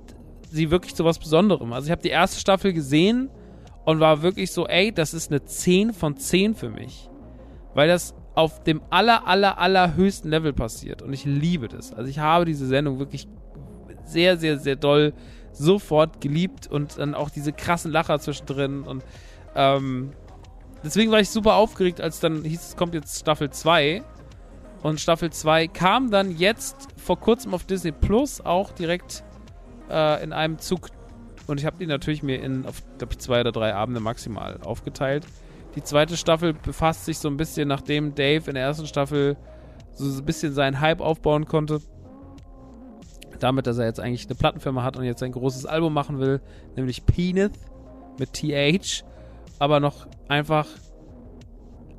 sie 0.51 0.71
wirklich 0.71 0.95
zu 0.95 1.05
was 1.05 1.19
Besonderem. 1.19 1.73
Also 1.73 1.87
ich 1.87 1.91
habe 1.91 2.03
die 2.03 2.11
erste 2.11 2.39
Staffel 2.39 2.73
gesehen 2.73 3.31
und 3.85 4.01
war 4.01 4.23
wirklich 4.23 4.53
so, 4.53 4.67
ey, 4.67 4.93
das 4.93 5.15
ist 5.15 5.31
eine 5.31 5.45
10 5.45 5.93
von 5.93 6.17
10 6.17 6.55
für 6.55 6.69
mich. 6.69 7.09
Weil 7.75 7.89
das 7.89 8.15
auf 8.35 8.63
dem 8.65 8.81
aller, 8.91 9.27
aller, 9.27 9.59
aller 9.59 9.95
höchsten 9.95 10.29
Level 10.29 10.53
passiert. 10.53 11.03
Und 11.03 11.13
ich 11.13 11.25
liebe 11.25 11.69
das. 11.69 11.93
Also 11.93 12.09
ich 12.09 12.19
habe 12.19 12.45
diese 12.45 12.67
Sendung 12.67 12.99
wirklich 12.99 13.29
sehr, 14.05 14.37
sehr, 14.37 14.59
sehr 14.59 14.77
doll 14.77 15.13
sofort 15.53 16.21
geliebt 16.21 16.67
und 16.67 16.99
dann 16.99 17.15
auch 17.15 17.31
diese 17.31 17.53
krassen 17.53 17.93
Lacher 17.93 18.19
zwischendrin 18.19 18.83
und 18.85 19.05
ähm, 19.55 20.13
deswegen 20.83 21.11
war 21.11 21.21
ich 21.21 21.29
super 21.29 21.55
aufgeregt, 21.57 22.01
als 22.01 22.21
dann 22.21 22.43
hieß, 22.43 22.69
es 22.71 22.77
kommt 22.77 22.95
jetzt 22.95 23.21
Staffel 23.21 23.51
2 23.51 24.03
und 24.83 25.01
Staffel 25.01 25.31
2 25.31 25.69
kam 25.69 26.11
dann 26.11 26.37
jetzt 26.37 26.89
vor 26.97 27.21
kurzem 27.21 27.53
auf 27.53 27.65
Disney 27.65 27.93
Plus 27.93 28.41
auch 28.41 28.73
direkt 28.73 29.23
äh, 29.91 30.23
in 30.25 30.33
einem 30.33 30.59
Zug 30.59 30.89
und 31.47 31.61
ich 31.61 31.67
habe 31.67 31.77
die 31.79 31.87
natürlich 31.87 32.23
mir 32.23 32.41
in, 32.41 32.67
auf, 32.67 32.83
glaube 32.99 33.13
ich, 33.13 33.19
zwei 33.19 33.41
oder 33.41 33.53
drei 33.53 33.75
Abende 33.75 34.01
maximal 34.01 34.59
aufgeteilt. 34.63 35.27
Die 35.75 35.83
zweite 35.83 36.17
Staffel 36.17 36.53
befasst 36.55 37.05
sich 37.05 37.19
so 37.19 37.29
ein 37.29 37.37
bisschen, 37.37 37.69
nachdem 37.69 38.15
Dave 38.15 38.49
in 38.49 38.55
der 38.55 38.65
ersten 38.65 38.87
Staffel 38.87 39.37
so 39.93 40.05
ein 40.05 40.25
bisschen 40.25 40.53
seinen 40.53 40.81
Hype 40.81 41.01
aufbauen 41.01 41.47
konnte, 41.47 41.81
damit, 43.39 43.67
dass 43.67 43.79
er 43.79 43.87
jetzt 43.87 44.01
eigentlich 44.01 44.27
eine 44.27 44.35
Plattenfirma 44.35 44.83
hat 44.83 44.97
und 44.97 45.05
jetzt 45.05 45.23
ein 45.23 45.33
großes 45.33 45.67
Album 45.67 45.93
machen 45.93 46.19
will, 46.19 46.41
nämlich 46.77 47.07
Peanut 47.07 47.53
mit 48.19 48.33
TH, 48.35 49.05
aber 49.59 49.81
noch 49.81 50.07
einfach 50.29 50.67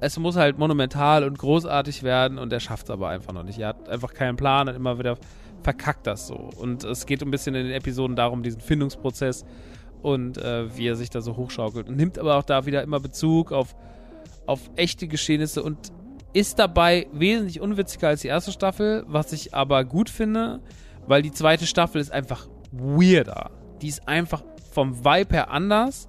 es 0.04 0.20
muss 0.20 0.36
halt 0.36 0.58
monumental 0.58 1.24
und 1.24 1.38
großartig 1.38 2.04
werden 2.04 2.38
und 2.38 2.52
er 2.52 2.60
schafft 2.60 2.86
es 2.86 2.90
aber 2.90 3.08
einfach 3.08 3.32
noch 3.32 3.44
nicht. 3.44 3.60
Er 3.60 3.70
hat 3.70 3.88
einfach 3.88 4.14
keinen 4.14 4.36
Plan 4.36 4.68
und 4.68 4.76
immer 4.76 5.00
wieder 5.00 5.18
verkackt 5.62 6.08
das 6.08 6.28
so. 6.28 6.36
Und 6.36 6.84
es 6.84 7.06
geht 7.06 7.22
ein 7.22 7.32
bisschen 7.32 7.56
in 7.56 7.68
den 7.68 7.74
Episoden 7.74 8.18
darum, 8.18 8.44
diesen 8.44 8.60
Findungsprozess 8.60 9.46
und 10.04 10.38
äh, 10.38 10.76
wie 10.78 10.88
er 10.88 10.96
sich 10.96 11.10
da 11.10 11.22
so 11.22 11.38
hochschaukelt. 11.38 11.88
Und 11.88 11.96
nimmt 11.96 12.20
aber 12.20 12.38
auch 12.38 12.44
da 12.44 12.66
wieder 12.66 12.84
immer 12.84 13.00
Bezug 13.00 13.52
auf, 13.52 13.76
auf 14.46 14.70
echte 14.76 15.08
Geschehnisse 15.08 15.64
und 15.64 15.92
ist 16.34 16.60
dabei 16.60 17.08
wesentlich 17.12 17.62
unwitziger 17.62 18.10
als 18.10 18.22
die 18.22 18.28
erste 18.28 18.52
Staffel, 18.52 19.04
was 19.08 19.32
ich 19.34 19.54
aber 19.54 19.86
gut 19.86 20.10
finde, 20.10 20.62
weil 21.08 21.22
die 21.22 21.32
zweite 21.32 21.66
Staffel 21.66 22.02
ist 22.02 22.12
einfach 22.12 22.48
weirder. 22.72 23.52
Die 23.82 23.88
ist 23.88 24.08
einfach 24.08 24.44
vom 24.72 25.06
Vibe 25.06 25.36
her 25.36 25.52
anders. 25.52 26.08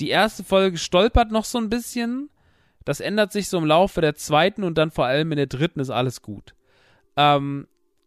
Die 0.00 0.10
erste 0.10 0.44
Folge 0.44 0.78
stolpert 0.78 1.32
noch 1.32 1.44
so 1.44 1.58
ein 1.58 1.70
bisschen. 1.70 2.30
Das 2.84 3.00
ändert 3.00 3.32
sich 3.32 3.48
so 3.48 3.58
im 3.58 3.64
Laufe 3.64 4.00
der 4.00 4.14
zweiten 4.14 4.62
und 4.62 4.78
dann 4.78 4.90
vor 4.90 5.06
allem 5.06 5.32
in 5.32 5.36
der 5.36 5.46
dritten 5.46 5.80
ist 5.80 5.90
alles 5.90 6.22
gut. 6.22 6.54
Ähm, 7.16 7.66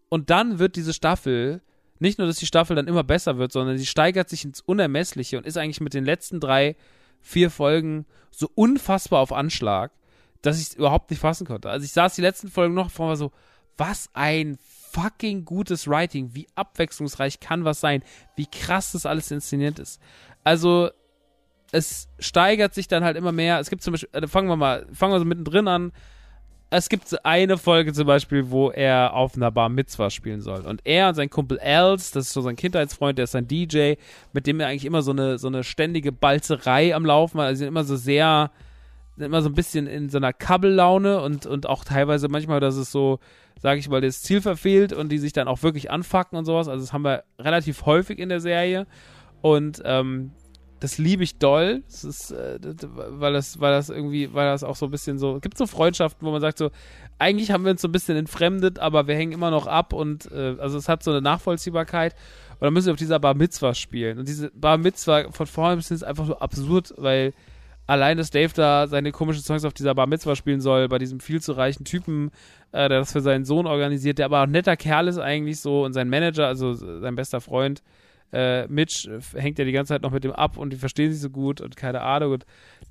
und 0.10 0.30
dann 0.30 0.60
wird 0.60 0.76
diese 0.76 0.94
Staffel, 0.94 1.62
nicht 2.02 2.18
nur, 2.18 2.28
dass 2.28 2.38
die 2.38 2.46
Staffel 2.46 2.76
dann 2.76 2.88
immer 2.88 3.04
besser 3.04 3.38
wird, 3.38 3.52
sondern 3.52 3.78
sie 3.78 3.86
steigert 3.86 4.30
sich 4.30 4.44
ins 4.44 4.62
Unermessliche 4.62 5.38
und 5.38 5.46
ist 5.46 5.58
eigentlich 5.58 5.82
mit 5.82 5.94
den 5.94 6.06
letzten 6.06 6.40
drei, 6.40 6.76
vier 7.22 7.52
Folgen 7.52 8.06
so 8.32 8.50
unfassbar 8.56 9.20
auf 9.20 9.32
Anschlag, 9.32 9.92
dass 10.42 10.60
ich 10.60 10.70
es 10.70 10.74
überhaupt 10.74 11.12
nicht 11.12 11.20
fassen 11.20 11.46
konnte. 11.46 11.70
Also 11.70 11.86
ich 11.86 11.92
saß 11.92 12.16
die 12.16 12.22
letzten 12.22 12.50
Folgen 12.50 12.74
noch 12.74 12.90
vor 12.90 13.10
mir 13.10 13.16
so, 13.16 13.32
was 13.78 14.10
ein 14.14 14.58
fucking 14.92 15.46
gutes 15.46 15.88
Writing. 15.88 16.32
Wie 16.34 16.48
abwechslungsreich 16.56 17.40
kann 17.40 17.64
was 17.64 17.80
sein? 17.80 18.04
Wie 18.36 18.46
krass 18.46 18.92
das 18.92 19.06
alles 19.06 19.32
inszeniert 19.32 19.80
ist. 19.80 20.02
Also, 20.44 20.90
es 21.72 22.10
steigert 22.20 22.74
sich 22.74 22.88
dann 22.88 23.04
halt 23.04 23.16
immer 23.16 23.32
mehr. 23.32 23.60
Es 23.60 23.70
gibt 23.70 23.82
zum 23.84 23.94
Beispiel, 23.94 24.10
äh, 24.12 24.28
fangen 24.28 24.50
wir 24.50 24.58
mal, 24.58 24.88
fangen 24.92 25.14
wir 25.14 25.20
so 25.20 25.26
mittendrin 25.26 25.68
an. 25.68 25.94
Es 26.74 26.88
gibt 26.88 27.26
eine 27.26 27.58
Folge 27.58 27.92
zum 27.92 28.08
Beispiel, 28.08 28.50
wo 28.50 28.72
er 28.72 29.14
auf 29.14 29.36
einer 29.36 29.52
Bar 29.52 29.68
Mitzwa 29.68 30.10
spielen 30.10 30.40
soll. 30.40 30.62
Und 30.62 30.80
er 30.86 31.10
und 31.10 31.16
sein 31.16 31.30
Kumpel 31.30 31.60
Els, 31.60 32.12
das 32.12 32.28
ist 32.28 32.34
so 32.34 32.40
sein 32.40 32.56
Kindheitsfreund, 32.56 33.18
der 33.18 33.26
ist 33.26 33.32
sein 33.32 33.46
DJ, 33.46 33.96
mit 34.32 34.48
dem 34.48 34.62
er 34.62 34.68
eigentlich 34.68 34.86
immer 34.86 35.02
so 35.02 35.12
eine, 35.12 35.38
so 35.38 35.48
eine 35.48 35.66
ständige 35.66 36.14
Balzerei 36.14 36.96
am 36.96 37.06
Laufen 37.06 37.42
hat. 37.42 37.48
Also 37.48 37.60
sind 37.60 37.68
immer 37.68 37.84
so 37.84 37.98
sehr, 37.98 38.52
immer 39.18 39.42
so 39.42 39.50
ein 39.50 39.54
bisschen 39.54 39.86
in 39.86 40.08
so 40.08 40.18
einer 40.18 40.32
Kabbellaune 40.32 41.22
und, 41.22 41.46
und 41.46 41.68
auch 41.68 41.84
teilweise 41.84 42.30
manchmal, 42.30 42.62
dass 42.62 42.78
es 42.78 42.90
so, 42.90 43.20
sage 43.60 43.82
ich 43.82 43.90
mal, 43.90 44.00
das 44.00 44.22
Ziel 44.22 44.40
verfehlt 44.40 44.94
und 44.94 45.12
die 45.12 45.18
sich 45.18 45.34
dann 45.34 45.50
auch 45.50 45.64
wirklich 45.64 45.92
anfacken 45.92 46.38
und 46.38 46.46
sowas. 46.46 46.70
Also 46.70 46.86
das 46.86 46.94
haben 46.94 47.04
wir 47.04 47.26
relativ 47.38 47.86
häufig 47.86 48.18
in 48.18 48.30
der 48.30 48.40
Serie. 48.40 48.88
Und 49.42 49.82
ähm, 49.84 50.32
das 50.82 50.98
liebe 50.98 51.24
ich 51.24 51.38
doll. 51.38 51.84
Das 51.88 52.04
ist, 52.04 52.32
äh, 52.32 52.60
weil 52.90 53.34
das, 53.34 53.62
weil 53.62 53.72
das 53.72 53.90
irgendwie, 53.90 54.34
weil 54.34 54.48
das 54.48 54.64
auch 54.64 54.76
so 54.76 54.88
ein 54.88 54.92
bisschen 54.92 55.20
so, 55.20 55.40
gibt 55.40 55.58
so 55.58 55.68
Freundschaften, 55.68 56.28
wo 56.28 56.32
man 56.32 56.42
sagt 56.42 56.58
so, 56.58 56.72
eigentlich 57.20 57.52
haben 57.52 57.64
wir 57.64 57.72
uns 57.72 57.82
so 57.82 57.88
ein 57.88 57.92
bisschen 57.92 58.18
entfremdet, 58.18 58.80
aber 58.80 59.08
wir 59.08 59.16
hängen 59.16 59.32
immer 59.32 59.52
noch 59.52 59.68
ab 59.68 59.94
und 59.94 60.30
äh, 60.32 60.56
also 60.58 60.80
es 60.80 60.90
hat 60.90 61.04
so 61.04 61.12
eine 61.12 61.22
Nachvollziehbarkeit. 61.22 62.16
Und 62.54 62.66
dann 62.66 62.74
müssen 62.74 62.88
wir 62.88 62.94
auf 62.94 63.00
dieser 63.00 63.20
Bar 63.20 63.36
Mitzwa 63.36 63.76
spielen. 63.76 64.18
Und 64.18 64.28
diese 64.28 64.50
Bar 64.52 64.78
Mitzwa 64.80 65.32
von 65.32 65.46
vorne 65.46 65.78
bis 65.78 65.92
ist 65.92 66.04
einfach 66.04 66.26
so 66.26 66.38
absurd, 66.40 66.94
weil 66.98 67.34
allein, 67.86 68.18
dass 68.18 68.32
Dave 68.32 68.52
da 68.56 68.88
seine 68.88 69.12
komischen 69.12 69.44
Songs 69.44 69.64
auf 69.66 69.74
dieser 69.74 69.94
Bar 69.94 70.08
Mitzwa 70.08 70.36
spielen 70.36 70.62
soll, 70.62 70.88
bei 70.88 70.98
diesem 70.98 71.20
viel 71.20 71.42
zu 71.42 71.52
reichen 71.52 71.86
Typen, 71.86 72.32
äh, 72.72 72.90
der 72.90 73.00
das 73.00 73.12
für 73.12 73.22
seinen 73.22 73.46
Sohn 73.46 73.68
organisiert, 73.68 74.18
der 74.18 74.26
aber 74.26 74.40
auch 74.40 74.46
ein 74.46 74.52
netter 74.52 74.78
Kerl 74.78 75.08
ist 75.08 75.20
eigentlich 75.20 75.60
so 75.60 75.86
und 75.86 75.94
sein 75.94 76.10
Manager, 76.10 76.48
also 76.48 76.74
sein 76.74 77.16
bester 77.16 77.40
Freund, 77.40 77.84
äh, 78.34 78.68
Mitch 78.68 79.10
hängt 79.36 79.60
ja 79.60 79.66
die 79.66 79.72
ganze 79.72 79.94
Zeit 79.94 80.02
noch 80.02 80.12
mit 80.12 80.24
dem 80.24 80.32
ab 80.32 80.58
und 80.58 80.72
die 80.72 80.78
verstehen 80.78 81.12
sich 81.12 81.22
so 81.22 81.30
gut 81.30 81.62
und 81.62 81.76
keine 81.76 82.02
Ahnung. 82.02 82.34
Und 82.34 82.46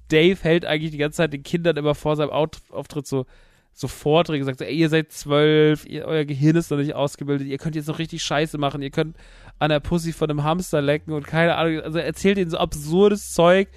Dave 0.09 0.39
hält 0.43 0.67
eigentlich 0.67 0.91
die 0.91 0.99
ganze 0.99 1.19
Zeit 1.19 1.33
den 1.33 1.43
Kindern 1.43 1.77
immer 1.77 1.95
vor 1.95 2.17
seinem 2.17 2.31
Auftritt 2.31 3.07
so, 3.07 3.27
so 3.73 3.89
Vorträge, 3.89 4.45
sagt 4.45 4.59
so, 4.59 4.65
ey, 4.65 4.75
ihr 4.75 4.89
seid 4.89 5.13
zwölf, 5.13 5.87
ihr, 5.87 6.05
euer 6.05 6.25
Gehirn 6.25 6.57
ist 6.57 6.71
noch 6.71 6.79
nicht 6.79 6.95
ausgebildet, 6.95 7.47
ihr 7.47 7.59
könnt 7.59 7.77
jetzt 7.77 7.89
noch 7.89 7.99
richtig 7.99 8.23
Scheiße 8.23 8.59
machen, 8.59 8.83
ihr 8.83 8.91
könnt 8.91 9.17
an 9.59 9.71
der 9.71 9.81
Pussy 9.81 10.13
von 10.13 10.29
einem 10.29 10.45
Hamster 10.45 10.83
lecken 10.83 11.13
und 11.13 11.27
keine 11.27 11.57
Ahnung. 11.57 11.81
Also 11.81 11.99
er 11.99 12.05
erzählt 12.05 12.37
ihnen 12.37 12.51
so 12.51 12.59
absurdes 12.59 13.33
Zeug, 13.33 13.69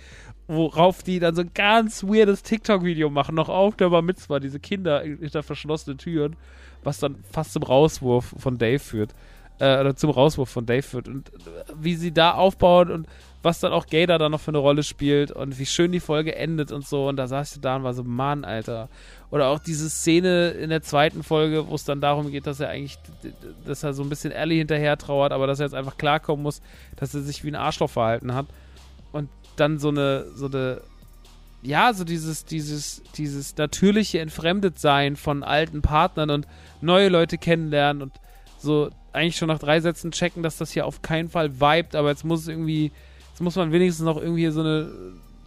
worauf 0.48 1.04
die 1.04 1.20
dann 1.20 1.36
so 1.36 1.42
ein 1.42 1.52
ganz 1.54 2.04
weirdes 2.04 2.44
TikTok-Video 2.44 3.10
machen, 3.10 3.36
noch 3.36 3.48
auf 3.48 3.78
der 3.78 3.90
Bar 3.90 4.02
Mitzvah, 4.02 4.42
diese 4.42 4.60
Kinder 4.60 5.02
hinter 5.02 5.44
verschlossenen 5.44 5.98
Türen, 5.98 6.36
was 6.84 7.00
dann 7.00 7.24
fast 7.32 7.54
zum 7.54 7.64
Rauswurf 7.64 8.36
von 8.38 8.58
Dave 8.58 8.80
führt 8.80 9.14
äh, 9.60 9.80
oder 9.80 9.96
zum 9.96 10.10
Rauswurf 10.10 10.50
von 10.50 10.66
Dave 10.66 10.84
führt 10.84 11.08
und 11.08 11.30
äh, 11.30 11.34
wie 11.80 11.96
sie 11.96 12.12
da 12.12 12.34
aufbauen 12.34 12.92
und 12.92 13.08
was 13.44 13.60
dann 13.60 13.74
auch 13.74 13.88
Gator 13.88 14.18
da 14.18 14.30
noch 14.30 14.40
für 14.40 14.52
eine 14.52 14.58
Rolle 14.58 14.84
spielt 14.84 15.32
und 15.32 15.60
wie 15.60 15.66
schön 15.66 15.92
die 15.92 16.00
Folge 16.00 16.36
endet 16.36 16.72
und 16.72 16.88
so. 16.88 17.10
Und 17.10 17.18
da 17.18 17.28
saß 17.28 17.56
ich 17.56 17.62
da 17.62 17.76
und 17.76 17.84
war 17.84 17.94
so, 17.94 18.04
Mann, 18.04 18.46
Alter. 18.46 18.88
Oder 19.32 19.50
auch 19.50 19.60
diese 19.60 19.90
Szene 19.90 20.52
in 20.52 20.70
der 20.70 20.82
zweiten 20.82 21.24
Folge, 21.24 21.68
wo 21.68 21.76
es 21.76 21.84
dann 21.84 22.00
darum 22.00 22.32
geht, 22.32 22.48
dass 22.48 22.62
er 22.62 22.70
eigentlich, 22.70 22.98
dass 23.66 23.84
er 23.84 23.94
so 23.94 24.02
ein 24.02 24.10
bisschen 24.10 24.32
Ellie 24.32 24.60
hinterher 24.60 24.98
trauert, 24.98 25.34
aber 25.34 25.46
dass 25.46 25.60
er 25.60 25.66
jetzt 25.66 25.76
einfach 25.76 25.98
klarkommen 25.98 26.42
muss, 26.42 26.62
dass 26.96 27.14
er 27.14 27.22
sich 27.22 27.44
wie 27.44 27.50
ein 27.50 27.56
Arschloch 27.56 27.90
verhalten 27.90 28.34
hat. 28.34 28.46
Und 29.12 29.28
dann 29.58 29.78
so 29.78 29.90
eine, 29.90 30.26
so 30.36 30.46
eine, 30.46 30.82
ja, 31.62 31.94
so 31.94 32.06
dieses, 32.06 32.46
dieses, 32.46 33.04
dieses 33.18 33.58
natürliche 33.58 34.20
Entfremdetsein 34.20 35.18
von 35.18 35.44
alten 35.44 35.82
Partnern 35.82 36.30
und 36.30 36.48
neue 36.80 37.10
Leute 37.10 37.38
kennenlernen 37.38 38.04
und 38.04 38.14
so 38.64 38.90
eigentlich 39.12 39.38
schon 39.38 39.48
nach 39.48 39.60
drei 39.60 39.80
Sätzen 39.80 40.12
checken, 40.12 40.44
dass 40.44 40.58
das 40.58 40.72
hier 40.72 40.86
auf 40.86 41.02
keinen 41.02 41.30
Fall 41.30 41.60
vibet, 41.60 41.96
aber 41.96 42.10
jetzt 42.10 42.26
muss 42.26 42.42
es 42.42 42.48
irgendwie, 42.48 42.92
jetzt 43.30 43.42
muss 43.42 43.56
man 43.56 43.72
wenigstens 43.72 44.06
noch 44.06 44.18
irgendwie 44.18 44.50
so 44.50 44.62
eine, 44.62 44.90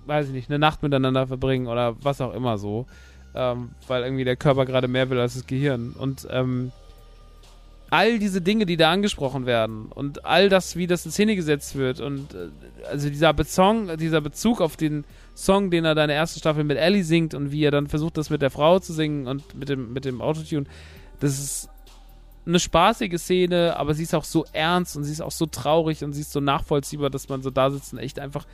weiß 0.06 0.28
ich 0.28 0.32
nicht, 0.32 0.48
eine 0.48 0.58
Nacht 0.58 0.82
miteinander 0.82 1.26
verbringen 1.26 1.66
oder 1.66 1.96
was 2.02 2.20
auch 2.20 2.32
immer 2.32 2.58
so. 2.58 2.86
Ähm, 3.34 3.70
weil 3.86 4.02
irgendwie 4.02 4.24
der 4.24 4.36
Körper 4.36 4.64
gerade 4.64 4.88
mehr 4.88 5.10
will 5.10 5.20
als 5.20 5.34
das 5.34 5.46
Gehirn. 5.46 5.92
Und 5.98 6.26
ähm, 6.30 6.72
all 7.90 8.18
diese 8.18 8.40
Dinge, 8.40 8.66
die 8.66 8.76
da 8.76 8.90
angesprochen 8.90 9.46
werden 9.46 9.86
und 9.86 10.24
all 10.24 10.48
das, 10.48 10.76
wie 10.76 10.86
das 10.86 11.04
in 11.04 11.12
Szene 11.12 11.36
gesetzt 11.36 11.76
wird 11.76 12.00
und 12.00 12.34
äh, 12.34 12.48
also 12.90 13.08
dieser 13.08 13.32
Bezong, 13.32 13.96
dieser 13.98 14.20
Bezug 14.20 14.60
auf 14.60 14.76
den 14.76 15.04
Song, 15.34 15.70
den 15.70 15.84
er 15.84 15.94
da 15.94 16.04
in 16.04 16.08
der 16.08 16.16
ersten 16.16 16.40
Staffel 16.40 16.64
mit 16.64 16.78
Ellie 16.78 17.04
singt 17.04 17.34
und 17.34 17.52
wie 17.52 17.64
er 17.64 17.70
dann 17.70 17.86
versucht, 17.86 18.16
das 18.16 18.30
mit 18.30 18.42
der 18.42 18.50
Frau 18.50 18.78
zu 18.78 18.92
singen 18.92 19.26
und 19.26 19.54
mit 19.54 19.68
dem, 19.68 19.92
mit 19.92 20.04
dem 20.04 20.20
Autotune, 20.20 20.66
das 21.20 21.38
ist 21.38 21.68
eine 22.46 22.60
spaßige 22.60 23.18
Szene, 23.18 23.76
aber 23.76 23.94
sie 23.94 24.04
ist 24.04 24.14
auch 24.14 24.24
so 24.24 24.44
ernst 24.52 24.96
und 24.96 25.04
sie 25.04 25.12
ist 25.12 25.20
auch 25.20 25.32
so 25.32 25.46
traurig 25.46 26.04
und 26.04 26.12
sie 26.12 26.20
ist 26.20 26.32
so 26.32 26.40
nachvollziehbar, 26.40 27.10
dass 27.10 27.28
man 27.28 27.42
so 27.42 27.50
da 27.50 27.70
sitzt 27.70 27.92
und 27.92 27.98
echt 27.98 28.18
einfach 28.18 28.46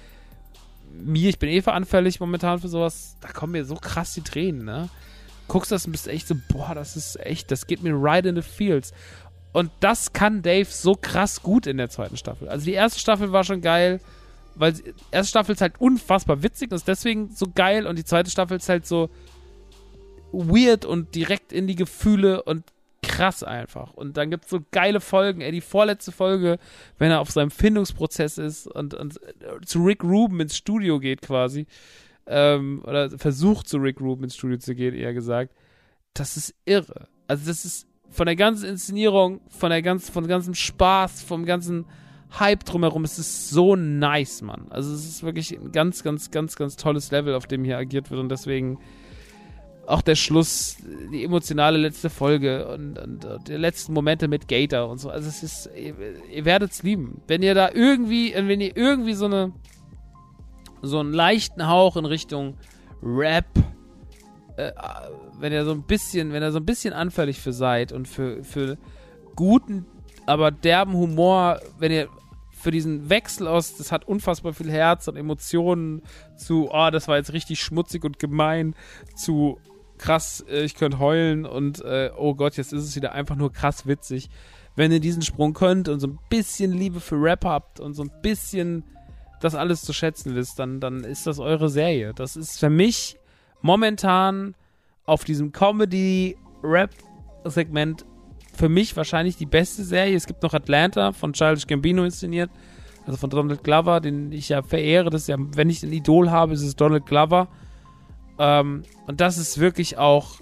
mir, 0.93 1.29
ich 1.29 1.39
bin 1.39 1.51
eh 1.51 1.63
veranfällig 1.63 2.21
momentan 2.21 2.59
für 2.59 2.69
sowas, 2.69 3.17
da 3.21 3.29
kommen 3.29 3.53
mir 3.53 3.65
so 3.65 3.75
krass 3.75 4.15
die 4.15 4.23
Tränen, 4.23 4.65
ne? 4.65 4.89
Guckst 5.49 5.73
das 5.73 5.87
und 5.87 5.93
bist 5.93 6.09
echt 6.09 6.29
so, 6.29 6.35
boah, 6.49 6.75
das 6.75 6.97
ist 6.97 7.19
echt, 7.21 7.51
das 7.51 7.67
geht 7.67 7.83
mir 7.83 7.95
right 7.95 8.25
in 8.27 8.37
the 8.37 8.43
fields. 8.43 8.93
Und 9.53 9.71
das 9.81 10.13
kann 10.13 10.43
Dave 10.43 10.69
so 10.71 10.95
krass 10.95 11.43
gut 11.43 11.67
in 11.67 11.77
der 11.77 11.91
zweiten 11.91 12.17
Staffel. 12.17 12.49
Also 12.49 12.65
die 12.65 12.73
erste 12.73 13.01
Staffel 13.01 13.33
war 13.33 13.45
schon 13.45 13.61
geil, 13.61 14.01
weil 14.55 14.73
die 14.73 14.95
erste 15.11 15.31
Staffel 15.31 15.55
ist 15.55 15.61
halt 15.61 15.81
unfassbar 15.81 16.43
witzig 16.43 16.71
und 16.71 16.77
ist 16.77 16.89
deswegen 16.89 17.31
so 17.31 17.47
geil 17.55 17.87
und 17.87 17.99
die 17.99 18.05
zweite 18.05 18.31
Staffel 18.31 18.57
ist 18.57 18.69
halt 18.69 18.87
so 18.87 19.11
weird 20.33 20.85
und 20.85 21.15
direkt 21.15 21.53
in 21.53 21.67
die 21.67 21.77
Gefühle 21.77 22.43
und 22.43 22.65
krass 23.13 23.43
einfach. 23.43 23.93
Und 23.93 24.17
dann 24.17 24.31
gibt 24.31 24.45
es 24.45 24.51
so 24.51 24.61
geile 24.71 25.01
Folgen. 25.01 25.43
Ey, 25.43 25.53
die 25.53 25.61
vorletzte 25.61 26.13
Folge, 26.13 26.59
wenn 26.99 27.11
er 27.11 27.21
auf 27.21 27.31
seinem 27.31 27.51
Findungsprozess 27.51 28.39
ist 28.39 28.67
und, 28.67 28.95
und 28.95 29.21
zu 29.67 29.85
Rick 29.85 30.03
Rubin 30.03 30.41
ins 30.41 30.57
Studio 30.57 30.99
geht 30.99 31.21
quasi. 31.21 31.67
Ähm, 32.27 32.83
oder 32.87 33.11
versucht 33.11 33.69
zu 33.69 33.77
Rick 33.77 34.01
Rubin 34.01 34.25
ins 34.25 34.37
Studio 34.37 34.57
zu 34.57 34.75
gehen, 34.75 34.95
eher 34.95 35.13
gesagt. 35.13 35.53
Das 36.15 36.39
ist 36.39 36.55
irre. 36.65 37.09
Also 37.27 37.47
das 37.47 37.67
ist 37.67 37.87
von 38.09 38.27
der 38.27 38.37
ganzen 38.37 38.69
Inszenierung, 38.69 39.43
von 39.49 39.71
der 39.71 39.83
ganzen, 39.83 40.11
von 40.11 40.27
ganzem 40.27 40.55
Spaß, 40.55 41.23
vom 41.23 41.45
ganzen 41.45 41.85
Hype 42.39 42.65
drumherum, 42.65 43.05
es 43.05 43.19
ist 43.19 43.51
so 43.51 43.77
nice, 43.77 44.41
Mann. 44.41 44.67
Also 44.71 44.95
es 44.95 45.05
ist 45.07 45.23
wirklich 45.23 45.53
ein 45.53 45.71
ganz, 45.71 46.03
ganz, 46.03 46.31
ganz, 46.31 46.57
ganz 46.57 46.77
tolles 46.77 47.11
Level, 47.11 47.35
auf 47.35 47.47
dem 47.47 47.63
hier 47.63 47.77
agiert 47.77 48.11
wird 48.11 48.21
und 48.21 48.31
deswegen 48.31 48.79
auch 49.87 50.03
der 50.03 50.15
Schluss, 50.15 50.77
die 51.13 51.25
emotionale 51.25 51.79
letzte 51.79 52.09
Folge 52.09 52.69
und, 52.69 52.99
und, 52.99 53.25
und, 53.25 53.49
die 53.49 53.55
letzten 53.55 53.93
Momente 53.93 54.29
mit 54.29 54.49
Gator 54.49 54.89
und 54.89 54.99
so. 54.99 55.11
Also 55.11 55.29
es 55.29 55.43
ist, 55.43 55.71
ihr, 55.77 55.95
ihr 56.31 56.45
werdet 56.45 56.73
es 56.73 56.83
lieben. 56.83 57.21
Wenn 57.27 57.43
ihr 57.43 57.55
da 57.55 57.71
irgendwie, 57.73 58.33
wenn 58.35 58.61
ihr 58.61 58.77
irgendwie 58.77 59.15
so 59.15 59.27
eine, 59.27 59.53
so 60.83 61.01
einen 61.01 61.13
leichten 61.13 61.67
Hauch 61.67 61.97
in 61.97 62.05
Richtung 62.05 62.57
Rap, 63.03 63.47
äh, 64.57 64.71
wenn 65.39 65.53
ihr 65.53 65.65
so 65.65 65.73
ein 65.73 65.83
bisschen, 65.83 66.33
wenn 66.33 66.43
ihr 66.43 66.53
so 66.53 66.59
ein 66.59 66.67
bisschen 66.67 66.95
anfällig 66.95 67.41
für 67.41 67.53
seid 67.53 67.93
und 67.93 68.07
für, 68.07 68.45
für 68.45 68.79
guten, 69.35 69.87
aber 70.27 70.51
derben 70.53 70.95
Humor, 70.95 71.61
wenn 71.79 71.91
ihr 71.91 72.09
für 72.53 72.71
diesen 72.71 73.11
Wechsel 73.11 73.49
aus, 73.49 73.77
das 73.77 73.91
hat 73.91 74.07
unfassbar 74.07 74.53
viel 74.53 74.71
Herz 74.71 75.09
und 75.09 75.17
Emotionen 75.17 76.03
zu, 76.37 76.69
oh, 76.71 76.91
das 76.93 77.09
war 77.09 77.17
jetzt 77.17 77.33
richtig 77.33 77.61
schmutzig 77.61 78.05
und 78.05 78.21
gemein, 78.21 78.77
zu, 79.17 79.59
krass, 80.03 80.45
äh, 80.49 80.65
ich 80.65 80.75
könnte 80.75 80.99
heulen 80.99 81.47
und 81.47 81.83
äh, 81.85 82.11
oh 82.17 82.35
Gott, 82.35 82.57
jetzt 82.57 82.73
ist 82.73 82.83
es 82.85 82.97
wieder 82.97 83.13
einfach 83.13 83.37
nur 83.37 83.53
krass 83.53 83.87
witzig. 83.87 84.31
Wenn 84.75 84.91
ihr 84.91 84.99
diesen 85.01 85.21
Sprung 85.23 85.53
könnt 85.55 85.89
und 85.89 86.01
so 86.01 86.09
ein 86.09 86.19
bisschen 86.29 86.73
Liebe 86.73 86.99
für 87.01 87.15
Rap 87.17 87.45
habt 87.45 87.79
und 87.79 87.95
so 87.95 88.03
ein 88.03 88.11
bisschen 88.23 88.83
das 89.41 89.55
alles 89.55 89.83
zu 89.83 89.93
schätzen 89.93 90.35
wisst, 90.35 90.59
dann, 90.59 90.81
dann 90.81 91.05
ist 91.05 91.27
das 91.27 91.39
eure 91.39 91.69
Serie. 91.69 92.15
Das 92.15 92.37
ist 92.37 92.59
für 92.59 92.71
mich 92.71 93.19
momentan 93.61 94.55
auf 95.05 95.25
diesem 95.25 95.53
Comedy-Rap-Segment 95.53 98.07
für 98.55 98.69
mich 98.69 98.97
wahrscheinlich 98.97 99.37
die 99.37 99.47
beste 99.47 99.85
Serie. 99.85 100.17
Es 100.17 100.27
gibt 100.27 100.43
noch 100.43 100.55
Atlanta 100.55 101.13
von 101.13 101.33
Childish 101.33 101.67
Gambino 101.67 102.05
inszeniert, 102.05 102.51
also 103.07 103.19
von 103.19 103.31
Donald 103.31 103.63
Glover, 103.65 104.01
den 104.01 104.33
ich 104.33 104.49
ja 104.49 104.63
verehre. 104.63 105.11
Das 105.11 105.27
ja, 105.27 105.37
wenn 105.39 105.69
ich 105.71 105.83
ein 105.83 105.93
Idol 105.93 106.31
habe, 106.31 106.55
ist 106.55 106.63
es 106.63 106.77
Donald 106.77 107.07
Glover. 107.07 107.49
Ähm, 108.39 108.83
und 109.07 109.21
das 109.21 109.39
ist 109.39 109.59
wirklich 109.59 109.99
auch 109.99 110.41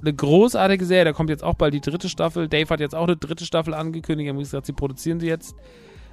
eine 0.00 0.14
großartige 0.14 0.84
Serie. 0.84 1.04
Da 1.04 1.12
kommt 1.12 1.30
jetzt 1.30 1.44
auch 1.44 1.54
bald 1.54 1.74
die 1.74 1.80
dritte 1.80 2.08
Staffel. 2.08 2.48
Dave 2.48 2.68
hat 2.68 2.80
jetzt 2.80 2.94
auch 2.94 3.04
eine 3.04 3.16
dritte 3.16 3.44
Staffel 3.44 3.74
angekündigt. 3.74 4.28
Er 4.28 4.34
hat 4.34 4.40
gesagt, 4.40 4.66
sie 4.66 4.72
produzieren 4.72 5.20
sie 5.20 5.28
jetzt. 5.28 5.54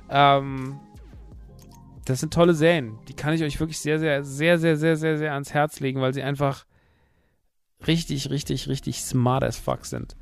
Ähm, 0.10 0.80
das 2.06 2.20
sind 2.20 2.34
tolle 2.34 2.54
Serien. 2.54 2.98
Die 3.08 3.14
kann 3.14 3.34
ich 3.34 3.44
euch 3.44 3.60
wirklich 3.60 3.80
sehr, 3.80 4.00
sehr, 4.00 4.24
sehr, 4.24 4.58
sehr, 4.58 4.78
sehr, 4.78 4.96
sehr, 4.98 5.18
sehr 5.18 5.34
ans 5.34 5.54
Herz 5.54 5.80
legen, 5.80 6.02
weil 6.02 6.14
sie 6.14 6.24
einfach 6.24 6.66
richtig, 7.88 8.30
richtig, 8.30 8.68
richtig 8.68 9.02
smart 9.02 9.44
as 9.44 9.58
fuck 9.58 9.86
sind. 9.86 10.16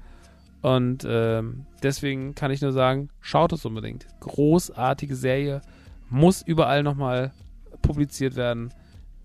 Und 0.61 1.05
ähm, 1.07 1.65
deswegen 1.83 2.35
kann 2.35 2.51
ich 2.51 2.61
nur 2.61 2.73
sagen, 2.73 3.09
schaut 3.21 3.53
es 3.53 3.65
unbedingt. 3.65 4.07
Großartige 4.19 5.15
Serie. 5.15 5.61
Muss 6.09 6.41
überall 6.41 6.83
nochmal 6.83 7.31
publiziert 7.81 8.35
werden. 8.35 8.73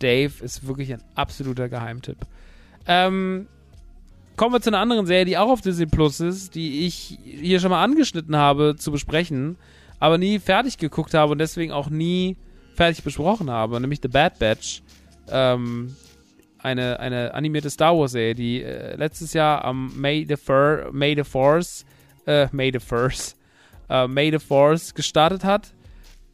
Dave 0.04 0.44
ist 0.44 0.66
wirklich 0.66 0.92
ein 0.92 1.02
absoluter 1.14 1.70
Geheimtipp. 1.70 2.18
Ähm, 2.86 3.46
kommen 4.36 4.54
wir 4.54 4.60
zu 4.60 4.68
einer 4.68 4.80
anderen 4.80 5.06
Serie, 5.06 5.24
die 5.24 5.38
auch 5.38 5.48
auf 5.48 5.62
Disney 5.62 5.86
Plus 5.86 6.20
ist, 6.20 6.54
die 6.54 6.86
ich 6.86 7.18
hier 7.24 7.58
schon 7.58 7.70
mal 7.70 7.82
angeschnitten 7.82 8.36
habe 8.36 8.76
zu 8.76 8.92
besprechen, 8.92 9.56
aber 9.98 10.18
nie 10.18 10.38
fertig 10.38 10.76
geguckt 10.76 11.14
habe 11.14 11.32
und 11.32 11.38
deswegen 11.38 11.72
auch 11.72 11.88
nie 11.88 12.36
fertig 12.74 13.02
besprochen 13.02 13.50
habe, 13.50 13.80
nämlich 13.80 14.00
The 14.02 14.08
Bad 14.08 14.38
Batch. 14.38 14.82
Ähm, 15.30 15.96
eine, 16.58 17.00
eine 17.00 17.32
animierte 17.32 17.70
Star 17.70 17.96
Wars-Serie, 17.96 18.34
die 18.34 18.62
äh, 18.62 18.96
letztes 18.96 19.32
Jahr 19.32 19.64
am 19.64 19.92
May 19.96 20.26
the, 20.28 20.36
Fur, 20.36 20.90
May 20.92 21.14
the 21.14 21.24
Force, 21.24 21.86
äh, 22.26 22.48
May 22.52 22.70
the 22.72 22.78
Force, 22.78 23.36
äh, 23.88 24.06
May 24.06 24.30
the 24.30 24.38
Force 24.38 24.94
gestartet 24.94 25.44
hat 25.44 25.72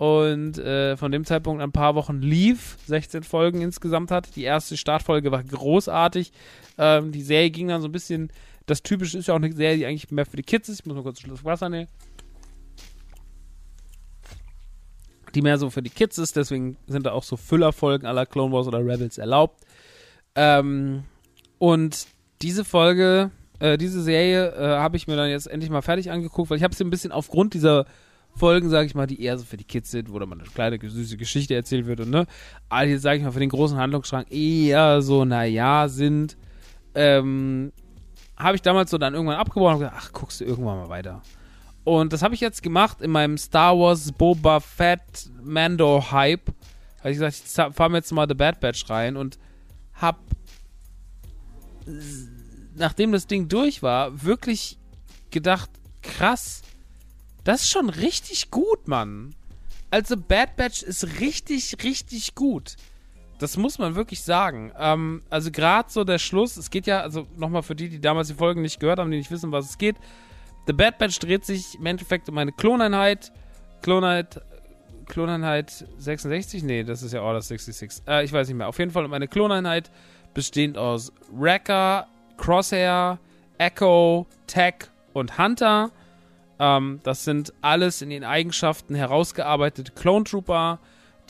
und 0.00 0.56
äh, 0.56 0.96
von 0.96 1.12
dem 1.12 1.26
Zeitpunkt 1.26 1.62
ein 1.62 1.72
paar 1.72 1.94
Wochen 1.94 2.22
lief, 2.22 2.78
16 2.86 3.22
Folgen 3.22 3.60
insgesamt 3.60 4.10
hat. 4.10 4.34
Die 4.34 4.44
erste 4.44 4.78
Startfolge 4.78 5.30
war 5.30 5.44
großartig. 5.44 6.32
Ähm, 6.78 7.12
die 7.12 7.20
Serie 7.20 7.50
ging 7.50 7.68
dann 7.68 7.82
so 7.82 7.88
ein 7.88 7.92
bisschen, 7.92 8.32
das 8.64 8.82
Typische 8.82 9.18
ist 9.18 9.28
ja 9.28 9.34
auch 9.34 9.38
eine 9.38 9.52
Serie, 9.52 9.76
die 9.76 9.84
eigentlich 9.84 10.10
mehr 10.10 10.24
für 10.24 10.38
die 10.38 10.42
Kids 10.42 10.70
ist. 10.70 10.80
Ich 10.80 10.86
muss 10.86 10.96
mal 10.96 11.02
kurz 11.02 11.18
ein 11.18 11.26
Schluck 11.26 11.44
Wasser 11.44 11.68
nehmen. 11.68 11.86
Die 15.34 15.42
mehr 15.42 15.58
so 15.58 15.68
für 15.68 15.82
die 15.82 15.90
Kids 15.90 16.16
ist, 16.16 16.34
deswegen 16.34 16.78
sind 16.86 17.04
da 17.04 17.12
auch 17.12 17.22
so 17.22 17.36
Füllerfolgen 17.36 18.06
aller 18.08 18.24
Clone 18.24 18.54
Wars 18.54 18.68
oder 18.68 18.78
Rebels 18.78 19.18
erlaubt. 19.18 19.66
Ähm, 20.34 21.04
und 21.58 22.06
diese 22.40 22.64
Folge, 22.64 23.32
äh, 23.58 23.76
diese 23.76 24.02
Serie 24.02 24.48
äh, 24.54 24.78
habe 24.78 24.96
ich 24.96 25.06
mir 25.06 25.16
dann 25.16 25.28
jetzt 25.28 25.46
endlich 25.46 25.70
mal 25.70 25.82
fertig 25.82 26.10
angeguckt, 26.10 26.48
weil 26.48 26.56
ich 26.56 26.64
habe 26.64 26.74
sie 26.74 26.84
ein 26.84 26.90
bisschen 26.90 27.12
aufgrund 27.12 27.52
dieser 27.52 27.84
Folgen, 28.36 28.70
sage 28.70 28.86
ich 28.86 28.94
mal, 28.94 29.06
die 29.06 29.22
eher 29.22 29.38
so 29.38 29.44
für 29.44 29.56
die 29.56 29.64
Kids 29.64 29.90
sind, 29.90 30.12
wo 30.12 30.18
dann 30.18 30.28
mal 30.28 30.38
eine 30.38 30.48
kleine, 30.48 30.78
süße 30.80 31.16
Geschichte 31.16 31.54
erzählt 31.54 31.86
wird 31.86 32.00
und 32.00 32.10
ne, 32.10 32.26
all 32.68 32.86
die, 32.86 32.96
sage 32.96 33.18
ich 33.18 33.24
mal, 33.24 33.32
für 33.32 33.40
den 33.40 33.50
großen 33.50 33.76
Handlungsstrang 33.76 34.26
eher 34.30 35.02
so, 35.02 35.24
naja, 35.24 35.88
sind, 35.88 36.36
ähm, 36.94 37.72
habe 38.36 38.56
ich 38.56 38.62
damals 38.62 38.90
so 38.90 38.98
dann 38.98 39.14
irgendwann 39.14 39.36
abgebrochen 39.36 39.74
und 39.74 39.80
gesagt, 39.80 39.96
ach, 39.98 40.12
guckst 40.12 40.40
du 40.40 40.44
irgendwann 40.44 40.78
mal 40.78 40.88
weiter. 40.88 41.22
Und 41.84 42.12
das 42.12 42.22
habe 42.22 42.34
ich 42.34 42.40
jetzt 42.40 42.62
gemacht 42.62 43.00
in 43.00 43.10
meinem 43.10 43.38
Star 43.38 43.78
Wars 43.78 44.12
Boba 44.12 44.60
Fett 44.60 45.30
Mando 45.42 46.10
Hype. 46.10 46.48
Habe 46.98 47.10
ich 47.10 47.18
gesagt, 47.18 47.42
ich 47.44 47.74
fahre 47.74 47.90
mir 47.90 47.98
jetzt 47.98 48.12
mal 48.12 48.28
The 48.28 48.34
Bad 48.34 48.60
Batch 48.60 48.88
rein 48.90 49.16
und 49.16 49.38
hab, 49.94 50.18
nachdem 52.74 53.12
das 53.12 53.26
Ding 53.26 53.48
durch 53.48 53.82
war, 53.82 54.22
wirklich 54.22 54.78
gedacht, 55.30 55.70
krass, 56.02 56.62
das 57.44 57.62
ist 57.62 57.70
schon 57.70 57.88
richtig 57.90 58.50
gut, 58.50 58.88
Mann. 58.88 59.34
Also 59.90 60.16
Bad 60.16 60.56
Batch 60.56 60.82
ist 60.82 61.20
richtig, 61.20 61.76
richtig 61.82 62.34
gut. 62.34 62.76
Das 63.38 63.56
muss 63.56 63.78
man 63.78 63.94
wirklich 63.94 64.22
sagen. 64.22 64.70
Ähm, 64.78 65.22
also 65.30 65.50
gerade 65.50 65.90
so 65.90 66.04
der 66.04 66.18
Schluss, 66.18 66.56
es 66.56 66.70
geht 66.70 66.86
ja, 66.86 67.00
also 67.00 67.26
nochmal 67.36 67.62
für 67.62 67.74
die, 67.74 67.88
die 67.88 68.00
damals 68.00 68.28
die 68.28 68.34
Folgen 68.34 68.62
nicht 68.62 68.78
gehört 68.78 68.98
haben, 68.98 69.10
die 69.10 69.16
nicht 69.16 69.30
wissen, 69.30 69.50
was 69.50 69.70
es 69.70 69.78
geht. 69.78 69.96
The 70.66 70.74
Bad 70.74 70.98
Batch 70.98 71.18
dreht 71.18 71.44
sich 71.44 71.76
im 71.76 71.86
Endeffekt 71.86 72.28
um 72.28 72.38
eine 72.38 72.52
Kloneinheit. 72.52 73.32
Kloneinheit, 73.82 74.42
Kloneinheit 75.06 75.86
66? 75.98 76.62
Nee, 76.62 76.84
das 76.84 77.02
ist 77.02 77.12
ja 77.12 77.22
Order 77.22 77.40
66. 77.40 78.02
Äh, 78.06 78.24
ich 78.24 78.32
weiß 78.32 78.46
nicht 78.46 78.56
mehr. 78.56 78.68
Auf 78.68 78.78
jeden 78.78 78.90
Fall 78.90 79.06
um 79.06 79.12
eine 79.12 79.26
Kloneinheit 79.26 79.90
bestehend 80.34 80.76
aus 80.76 81.12
Wrecker, 81.32 82.06
Crosshair, 82.36 83.18
Echo, 83.58 84.26
Tech 84.46 84.74
und 85.14 85.38
Hunter. 85.38 85.90
Ähm, 86.60 87.00
das 87.02 87.24
sind 87.24 87.54
alles 87.62 88.02
in 88.02 88.10
den 88.10 88.22
Eigenschaften 88.22 88.94
herausgearbeitete 88.94 89.92
Clone 89.92 90.24
Trooper, 90.24 90.78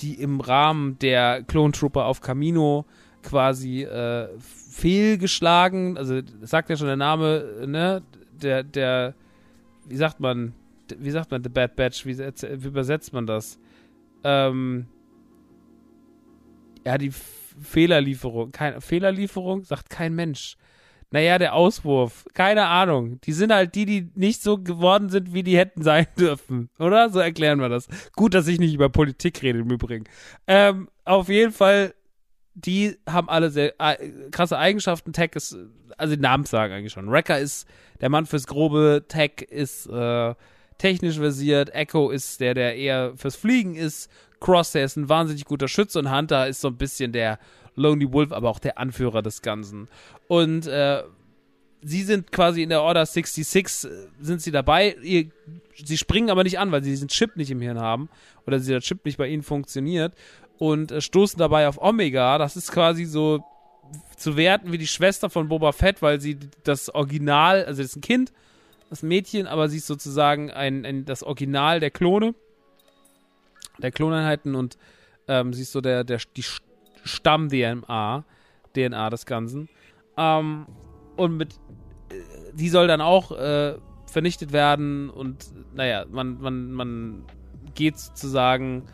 die 0.00 0.14
im 0.14 0.40
Rahmen 0.40 0.98
der 0.98 1.44
Clone 1.44 1.72
Trooper 1.72 2.06
auf 2.06 2.20
Camino 2.20 2.84
quasi 3.22 3.84
äh, 3.84 4.28
fehlgeschlagen, 4.38 5.96
also 5.96 6.20
sagt 6.40 6.68
ja 6.68 6.76
schon 6.76 6.88
der 6.88 6.96
Name, 6.96 7.64
ne, 7.66 8.02
der, 8.32 8.64
der, 8.64 9.14
wie 9.86 9.96
sagt 9.96 10.18
man, 10.18 10.52
wie 10.98 11.10
sagt 11.10 11.30
man 11.30 11.44
The 11.44 11.48
Bad 11.48 11.76
Batch, 11.76 12.06
wie, 12.06 12.18
wie 12.18 12.66
übersetzt 12.66 13.12
man 13.12 13.26
das? 13.26 13.58
Ähm, 14.24 14.86
ja, 16.84 16.98
die 16.98 17.12
Fehlerlieferung, 17.12 18.50
keine 18.50 18.80
Fehlerlieferung, 18.80 19.62
sagt 19.64 19.90
kein 19.90 20.14
Mensch. 20.14 20.56
Naja, 21.12 21.38
der 21.38 21.54
Auswurf. 21.54 22.24
Keine 22.34 22.66
Ahnung. 22.66 23.20
Die 23.22 23.32
sind 23.32 23.52
halt 23.52 23.74
die, 23.74 23.84
die 23.84 24.10
nicht 24.14 24.42
so 24.42 24.58
geworden 24.58 25.08
sind, 25.08 25.34
wie 25.34 25.42
die 25.42 25.58
hätten 25.58 25.82
sein 25.82 26.06
dürfen. 26.18 26.70
Oder? 26.78 27.10
So 27.10 27.18
erklären 27.18 27.60
wir 27.60 27.68
das. 27.68 27.88
Gut, 28.14 28.34
dass 28.34 28.46
ich 28.46 28.60
nicht 28.60 28.74
über 28.74 28.88
Politik 28.88 29.42
rede 29.42 29.58
im 29.58 29.70
Übrigen. 29.70 30.04
Ähm, 30.46 30.88
auf 31.04 31.28
jeden 31.28 31.52
Fall, 31.52 31.94
die 32.54 32.96
haben 33.08 33.28
alle 33.28 33.50
sehr 33.50 33.74
äh, 33.80 34.30
krasse 34.30 34.56
Eigenschaften. 34.56 35.12
Tech 35.12 35.32
ist, 35.34 35.56
also 35.98 36.14
die 36.14 36.22
Namen 36.22 36.44
sagen 36.44 36.72
eigentlich 36.72 36.92
schon. 36.92 37.10
Wrecker 37.10 37.40
ist 37.40 37.66
der 38.00 38.08
Mann 38.08 38.26
fürs 38.26 38.46
Grobe. 38.46 39.04
Tech 39.08 39.42
ist 39.48 39.86
äh, 39.86 40.34
technisch 40.78 41.16
versiert. 41.16 41.74
Echo 41.74 42.10
ist 42.10 42.40
der, 42.40 42.54
der 42.54 42.76
eher 42.76 43.14
fürs 43.16 43.34
Fliegen 43.34 43.74
ist. 43.74 44.10
Crosshair 44.40 44.84
ist 44.84 44.96
ein 44.96 45.08
wahnsinnig 45.08 45.44
guter 45.44 45.68
Schütze 45.68 45.98
und 45.98 46.10
Hunter 46.10 46.48
ist 46.48 46.60
so 46.60 46.68
ein 46.68 46.76
bisschen 46.76 47.12
der 47.12 47.38
Lonely 47.76 48.12
Wolf, 48.12 48.32
aber 48.32 48.48
auch 48.48 48.58
der 48.58 48.78
Anführer 48.78 49.22
des 49.22 49.42
Ganzen. 49.42 49.88
Und 50.28 50.66
äh, 50.66 51.02
sie 51.82 52.02
sind 52.02 52.32
quasi 52.32 52.62
in 52.62 52.68
der 52.68 52.82
Order 52.82 53.04
66, 53.06 53.90
äh, 53.90 53.94
sind 54.20 54.42
sie 54.42 54.50
dabei. 54.50 54.96
Ihr, 55.02 55.30
sie 55.74 55.98
springen 55.98 56.30
aber 56.30 56.44
nicht 56.44 56.58
an, 56.58 56.72
weil 56.72 56.82
sie 56.82 56.90
diesen 56.90 57.08
Chip 57.08 57.36
nicht 57.36 57.50
im 57.50 57.60
Hirn 57.60 57.78
haben 57.78 58.08
oder 58.46 58.58
dieser 58.58 58.80
Chip 58.80 59.04
nicht 59.04 59.18
bei 59.18 59.28
ihnen 59.28 59.42
funktioniert 59.42 60.14
und 60.58 60.92
äh, 60.92 61.00
stoßen 61.00 61.38
dabei 61.38 61.68
auf 61.68 61.80
Omega. 61.80 62.38
Das 62.38 62.56
ist 62.56 62.72
quasi 62.72 63.04
so 63.04 63.44
zu 64.16 64.36
werten 64.36 64.72
wie 64.72 64.78
die 64.78 64.86
Schwester 64.86 65.30
von 65.30 65.48
Boba 65.48 65.72
Fett, 65.72 66.02
weil 66.02 66.20
sie 66.20 66.38
das 66.64 66.94
Original, 66.94 67.64
also 67.64 67.82
das 67.82 67.92
ist 67.92 67.96
ein 67.96 68.02
Kind, 68.02 68.32
das 68.88 69.02
Mädchen, 69.02 69.46
aber 69.46 69.68
sie 69.68 69.78
ist 69.78 69.86
sozusagen 69.86 70.50
ein, 70.50 70.84
ein 70.84 71.04
das 71.04 71.22
Original 71.22 71.80
der 71.80 71.90
Klone, 71.90 72.34
der 73.78 73.90
Kloneinheiten 73.90 74.54
und 74.54 74.76
ähm, 75.28 75.52
sie 75.52 75.62
ist 75.62 75.72
so 75.72 75.80
der, 75.80 76.04
der, 76.04 76.20
die 76.36 76.44
Stamm-DNA, 77.04 78.24
DNA 78.74 79.10
des 79.10 79.26
Ganzen. 79.26 79.68
Ähm, 80.16 80.66
und 81.16 81.36
mit, 81.36 81.54
äh, 82.10 82.14
die 82.54 82.68
soll 82.68 82.86
dann 82.86 83.00
auch 83.00 83.32
äh, 83.32 83.76
vernichtet 84.06 84.52
werden 84.52 85.10
und 85.10 85.46
naja, 85.74 86.04
man, 86.10 86.40
man, 86.40 86.72
man 86.72 87.24
geht 87.74 87.98
sozusagen, 87.98 88.84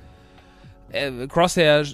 äh, 0.91 1.27
Crosshair 1.27 1.85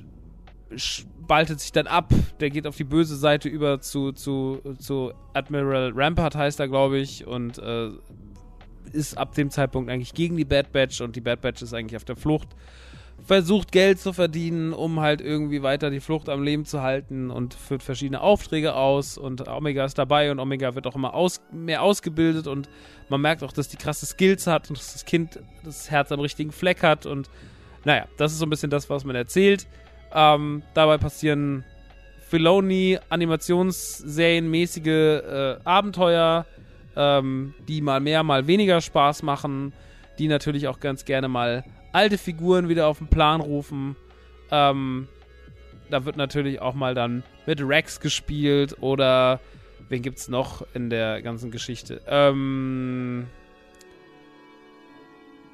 spaltet 0.75 1.61
sich 1.61 1.73
dann 1.73 1.87
ab, 1.87 2.13
der 2.41 2.51
geht 2.51 2.67
auf 2.67 2.77
die 2.77 2.85
böse 2.85 3.17
Seite 3.17 3.49
über 3.49 3.81
zu, 3.81 4.13
zu, 4.13 4.61
zu 4.79 5.13
Admiral 5.35 5.93
Rampart 5.95 6.35
heißt 6.35 6.61
er, 6.61 6.69
glaube 6.69 6.99
ich, 6.99 7.27
und 7.27 7.59
äh, 7.59 7.91
ist 8.93 9.17
ab 9.17 9.35
dem 9.35 9.51
Zeitpunkt 9.51 9.91
eigentlich 9.91 10.15
gegen 10.15 10.37
die 10.37 10.45
Bad 10.45 10.73
Batch 10.73 11.01
und 11.01 11.17
die 11.17 11.21
Bad 11.21 11.41
Batch 11.41 11.63
ist 11.63 11.73
eigentlich 11.75 11.97
auf 11.97 12.05
der 12.05 12.17
Flucht 12.17 12.49
versucht 13.25 13.73
Geld 13.73 14.01
zu 14.01 14.13
verdienen, 14.13 14.73
um 14.73 15.01
halt 15.01 15.21
irgendwie 15.21 15.63
weiter 15.63 15.91
die 15.91 16.01
Flucht 16.01 16.29
am 16.29 16.43
Leben 16.43 16.65
zu 16.65 16.83
halten 16.83 17.31
und 17.31 17.55
führt 17.55 17.83
verschiedene 17.83 18.21
Aufträge 18.21 18.75
aus 18.75 19.17
und 19.17 19.47
Omega 19.49 19.85
ist 19.85 19.99
dabei 19.99 20.31
und 20.31 20.41
Omega 20.41 20.75
wird 20.75 20.87
auch 20.87 20.97
immer 20.97 21.15
aus, 21.15 21.41
mehr 21.53 21.83
ausgebildet 21.83 22.47
und 22.47 22.69
man 23.09 23.21
merkt 23.21 23.43
auch, 23.43 23.53
dass 23.53 23.69
die 23.69 23.77
krasse 23.77 24.07
Skills 24.07 24.47
hat 24.47 24.71
und 24.71 24.79
dass 24.79 24.93
das 24.93 25.05
Kind 25.05 25.39
das 25.65 25.91
Herz 25.91 26.11
am 26.11 26.21
richtigen 26.21 26.53
Fleck 26.53 26.83
hat 26.83 27.07
und 27.07 27.31
naja, 27.85 28.07
das 28.17 28.33
ist 28.33 28.39
so 28.39 28.47
ein 28.47 28.51
bisschen 28.51 28.71
das, 28.71 28.89
was 28.91 29.05
man 29.05 29.17
erzählt. 29.17 29.67
Ähm, 30.15 30.63
dabei 30.75 30.99
passieren 30.99 31.65
Filoni 32.29 32.99
Animationsserienmäßige 33.09 34.87
äh, 34.87 35.57
Abenteuer, 35.65 36.47
ähm, 36.97 37.55
die 37.69 37.81
mal 37.81 38.01
mehr, 38.01 38.23
mal 38.23 38.47
weniger 38.47 38.81
Spaß 38.81 39.23
machen, 39.23 39.73
die 40.19 40.29
natürlich 40.29 40.69
auch 40.69 40.81
ganz 40.81 41.05
gerne 41.05 41.29
mal 41.29 41.65
alte 41.93 42.19
Figuren 42.19 42.69
wieder 42.69 42.87
auf 42.87 42.99
den 42.99 43.09
Plan 43.09 43.41
rufen. 43.41 43.97
Ähm, 44.51 45.09
da 45.91 46.05
wird 46.05 46.17
natürlich 46.17 46.61
auch 46.61 46.75
mal 46.75 46.95
dann 46.95 47.23
mit 47.47 47.61
Rex 47.61 48.01
gespielt 48.01 48.77
oder 48.81 49.41
wen 49.89 50.03
gibt's 50.03 50.29
noch 50.29 50.67
in 50.75 50.91
der 50.91 51.23
ganzen 51.23 51.51
Geschichte? 51.51 52.01
Ähm, 52.07 53.27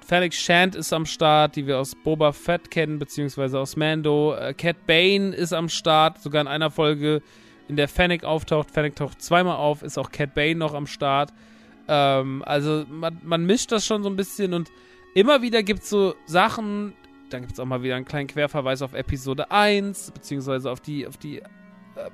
Fennec 0.07 0.33
Shand 0.33 0.75
ist 0.75 0.93
am 0.93 1.05
Start, 1.05 1.57
die 1.57 1.67
wir 1.67 1.79
aus 1.79 1.95
Boba 1.95 2.33
Fett 2.33 2.71
kennen, 2.71 2.99
beziehungsweise 2.99 3.59
aus 3.59 3.77
Mando. 3.77 4.35
Äh, 4.35 4.55
Cat 4.55 4.87
Bane 4.87 5.35
ist 5.35 5.53
am 5.53 5.69
Start, 5.69 6.23
sogar 6.23 6.41
in 6.41 6.49
einer 6.49 6.71
Folge, 6.71 7.21
in 7.69 7.77
der 7.77 7.89
Fennec 7.89 8.25
auftaucht. 8.25 8.71
Fennec 8.71 8.97
taucht 8.97 9.21
zweimal 9.21 9.57
auf, 9.57 9.83
ist 9.83 9.99
auch 9.99 10.11
Cat 10.11 10.35
Bane 10.35 10.55
noch 10.55 10.73
am 10.73 10.87
Start. 10.87 11.35
Ähm, 11.89 12.43
also 12.47 12.87
man, 12.89 13.19
man 13.23 13.45
mischt 13.45 13.71
das 13.71 13.85
schon 13.85 14.03
so 14.03 14.09
ein 14.09 14.17
bisschen 14.17 14.55
und 14.55 14.71
immer 15.19 15.43
wieder 15.43 15.63
gibt 15.65 15.83
es 15.83 15.91
so 15.91 16.15
Sachen, 16.27 16.95
dann 17.31 17.43
gibt 17.43 17.55
es 17.55 17.61
auch 17.61 17.65
mal 17.65 17.83
wieder 17.83 17.97
einen 17.97 18.05
kleinen 18.05 18.29
Querverweis 18.29 18.83
auf 18.83 18.95
Episode 18.95 19.51
1, 19.51 20.13
beziehungsweise 20.13 20.71
auf 20.71 20.81
die, 20.81 21.07
auf 21.07 21.17
die 21.17 21.39
äh, 21.39 21.43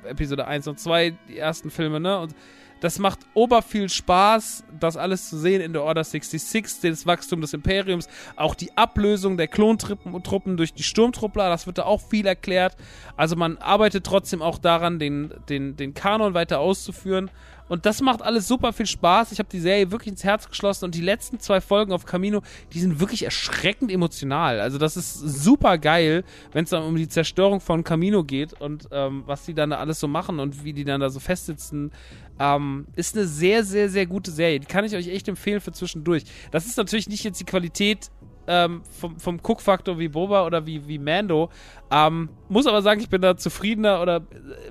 Episode 0.09 0.47
1 0.47 0.69
und 0.69 0.81
2, 0.81 1.15
die 1.29 1.39
ersten 1.39 1.71
Filme, 1.71 2.01
ne? 2.01 2.19
Und 2.19 2.35
das 2.81 2.99
macht 2.99 3.21
ober 3.35 3.63
viel 3.63 3.89
Spaß, 3.89 4.65
das 4.79 4.97
alles 4.97 5.31
zu 5.31 5.39
sehen 5.39 5.61
in 5.61 5.73
der 5.73 5.83
Order 5.83 6.03
66, 6.03 6.91
das 6.91 7.07
Wachstum 7.07 7.41
des 7.41 7.55
Imperiums, 7.55 8.09
auch 8.37 8.55
die 8.55 8.77
Ablösung 8.77 9.37
der 9.37 9.49
Klontruppen 9.49 10.57
durch 10.57 10.75
die 10.75 10.83
Sturmtruppler, 10.83 11.49
das 11.49 11.67
wird 11.67 11.79
da 11.79 11.85
auch 11.85 12.03
viel 12.03 12.27
erklärt. 12.27 12.77
Also 13.17 13.37
man 13.37 13.57
arbeitet 13.59 14.05
trotzdem 14.05 14.43
auch 14.43 14.59
daran, 14.59 14.99
den, 14.99 15.33
den, 15.49 15.77
den 15.77 15.95
Kanon 15.95 16.35
weiter 16.35 16.61
auszuführen 16.61 17.31
Und 17.69 17.87
das 17.87 18.01
macht 18.01 18.23
alles 18.23 18.47
super 18.47 18.73
viel 18.73 18.87
Spaß. 18.87 19.33
Ich 19.33 19.39
habe 19.39 19.49
die 19.51 19.61
Serie 19.61 19.91
wirklich 19.91 20.09
ins 20.09 20.25
Herz 20.25 20.49
geschlossen 20.49 20.85
und 20.85 20.95
die 20.95 21.01
letzten 21.01 21.41
zwei 21.41 21.61
Folgen 21.61 21.93
auf 21.93 22.05
Camino, 22.05 22.43
die 22.73 22.81
sind 22.81 23.01
wirklich 23.01 23.25
erschreckend 23.25 23.91
emotional. 23.91 24.61
Also 24.61 24.79
das 24.79 24.97
ist 24.97 25.15
super 25.15 25.79
geil, 25.79 26.25
wenn 26.53 26.65
es 26.65 26.71
dann 26.71 26.83
um 26.83 26.97
die 26.97 27.09
Zerstörung 27.09 27.61
von 27.61 27.85
Camino 27.85 28.23
geht 28.25 28.53
und 28.61 28.89
ähm, 28.91 29.23
was 29.27 29.45
die 29.45 29.55
dann 29.55 29.71
da 29.71 29.79
alles 29.79 30.01
so 30.01 30.09
machen 30.09 30.41
und 30.41 30.65
wie 30.65 30.73
die 30.73 30.85
dann 30.85 31.01
da 31.01 31.11
so 31.11 31.21
festsitzen. 31.21 31.91
Ähm, 32.39 32.87
ist 32.97 33.17
eine 33.17 33.27
sehr, 33.27 33.65
sehr, 33.65 33.89
sehr 33.89 34.07
gute 34.07 34.31
Serie. 34.31 34.61
Die 34.61 34.67
kann 34.67 34.85
ich 34.85 34.95
euch 34.95 35.09
echt 35.09 35.29
empfehlen 35.29 35.61
für 35.61 35.73
zwischendurch. 35.73 36.25
Das 36.51 36.67
ist 36.67 36.77
natürlich 36.77 37.09
nicht 37.09 37.25
jetzt 37.25 37.41
die 37.41 37.45
Qualität 37.45 38.11
ähm, 38.47 38.83
vom, 38.91 39.19
vom 39.19 39.41
Cook-Faktor 39.43 39.99
wie 39.99 40.09
Boba 40.09 40.45
oder 40.45 40.67
wie, 40.67 40.87
wie 40.87 40.99
Mando. 40.99 41.51
Ähm, 41.91 42.29
muss 42.49 42.67
aber 42.67 42.83
sagen, 42.83 43.01
ich 43.01 43.09
bin 43.09 43.23
da 43.23 43.37
zufriedener 43.37 44.03
oder 44.03 44.23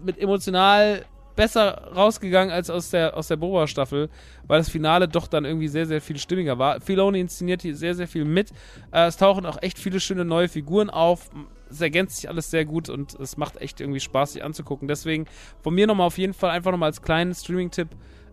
mit 0.03 0.19
emotional 0.19 1.05
besser 1.35 1.91
rausgegangen 1.95 2.53
als 2.53 2.69
aus 2.69 2.89
der, 2.89 3.15
aus 3.17 3.27
der 3.27 3.37
Boba-Staffel, 3.37 4.09
weil 4.47 4.59
das 4.59 4.69
Finale 4.69 5.07
doch 5.07 5.27
dann 5.27 5.45
irgendwie 5.45 5.67
sehr, 5.67 5.85
sehr 5.85 6.01
viel 6.01 6.17
stimmiger 6.17 6.59
war. 6.59 6.81
Filoni 6.81 7.19
inszeniert 7.19 7.61
hier 7.61 7.75
sehr, 7.75 7.95
sehr 7.95 8.07
viel 8.07 8.25
mit. 8.25 8.51
Äh, 8.91 9.07
es 9.07 9.17
tauchen 9.17 9.45
auch 9.45 9.61
echt 9.61 9.79
viele 9.79 9.99
schöne 9.99 10.25
neue 10.25 10.47
Figuren 10.47 10.89
auf. 10.89 11.29
Es 11.69 11.81
ergänzt 11.81 12.17
sich 12.17 12.29
alles 12.29 12.51
sehr 12.51 12.65
gut 12.65 12.89
und 12.89 13.15
es 13.15 13.37
macht 13.37 13.57
echt 13.57 13.81
irgendwie 13.81 13.99
Spaß, 13.99 14.33
sich 14.33 14.43
anzugucken. 14.43 14.87
Deswegen 14.87 15.25
von 15.61 15.73
mir 15.73 15.87
nochmal 15.87 16.07
auf 16.07 16.17
jeden 16.17 16.33
Fall 16.33 16.51
einfach 16.51 16.71
nochmal 16.71 16.89
als 16.89 17.01
kleinen 17.01 17.33
Streaming-Tipp 17.33 17.89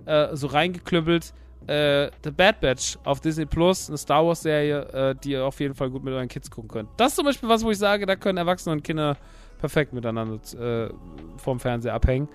äh, 0.07 0.37
so 0.37 0.49
reingeklüppelt 0.49 1.33
äh, 1.67 2.11
The 2.25 2.31
Bad 2.31 2.61
Batch 2.61 2.99
auf 3.05 3.21
Disney 3.21 3.47
Plus, 3.47 3.89
eine 3.89 3.99
Star 3.99 4.27
Wars 4.27 4.43
Serie, 4.43 4.81
äh, 4.93 5.15
die 5.15 5.33
ihr 5.33 5.45
auf 5.45 5.61
jeden 5.61 5.75
Fall 5.75 5.91
gut 5.91 6.03
mit 6.03 6.13
euren 6.13 6.29
Kids 6.29 6.51
gucken 6.51 6.69
könnt. 6.69 6.89
Das 6.97 7.09
ist 7.09 7.17
zum 7.17 7.25
Beispiel 7.25 7.49
was, 7.49 7.65
wo 7.65 7.71
ich 7.71 7.79
sage, 7.79 8.07
da 8.07 8.17
können 8.17 8.39
Erwachsene 8.39 8.75
und 8.75 8.83
Kinder 8.83 9.17
perfekt 9.59 9.93
miteinander 9.93 10.41
äh, 10.59 10.91
vorm 11.37 11.61
Fernseher 11.61 11.95
abhängen. 11.95 12.29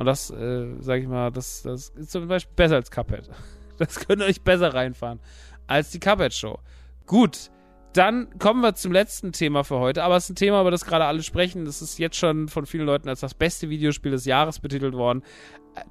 Und 0.00 0.06
das, 0.06 0.30
äh, 0.30 0.80
sage 0.80 1.02
ich 1.02 1.08
mal, 1.08 1.30
das, 1.30 1.60
das 1.60 1.90
ist 1.90 2.10
zum 2.10 2.26
Beispiel 2.26 2.54
besser 2.56 2.76
als 2.76 2.90
Cuphead. 2.90 3.28
Das 3.76 3.98
könnt 3.98 4.20
ihr 4.20 4.26
euch 4.26 4.42
besser 4.42 4.72
reinfahren 4.72 5.20
als 5.66 5.90
die 5.90 6.00
Cuphead 6.00 6.32
Show. 6.34 6.58
Gut, 7.06 7.50
dann 7.92 8.38
kommen 8.38 8.60
wir 8.60 8.74
zum 8.74 8.92
letzten 8.92 9.32
Thema 9.32 9.64
für 9.64 9.78
heute. 9.78 10.04
Aber 10.04 10.16
es 10.16 10.24
ist 10.24 10.30
ein 10.30 10.36
Thema, 10.36 10.60
über 10.60 10.70
das 10.70 10.84
gerade 10.84 11.04
alle 11.06 11.22
sprechen. 11.22 11.64
Das 11.64 11.82
ist 11.82 11.98
jetzt 11.98 12.16
schon 12.16 12.48
von 12.48 12.66
vielen 12.66 12.86
Leuten 12.86 13.08
als 13.08 13.20
das 13.20 13.34
beste 13.34 13.68
Videospiel 13.68 14.12
des 14.12 14.24
Jahres 14.24 14.60
betitelt 14.60 14.94
worden. 14.94 15.22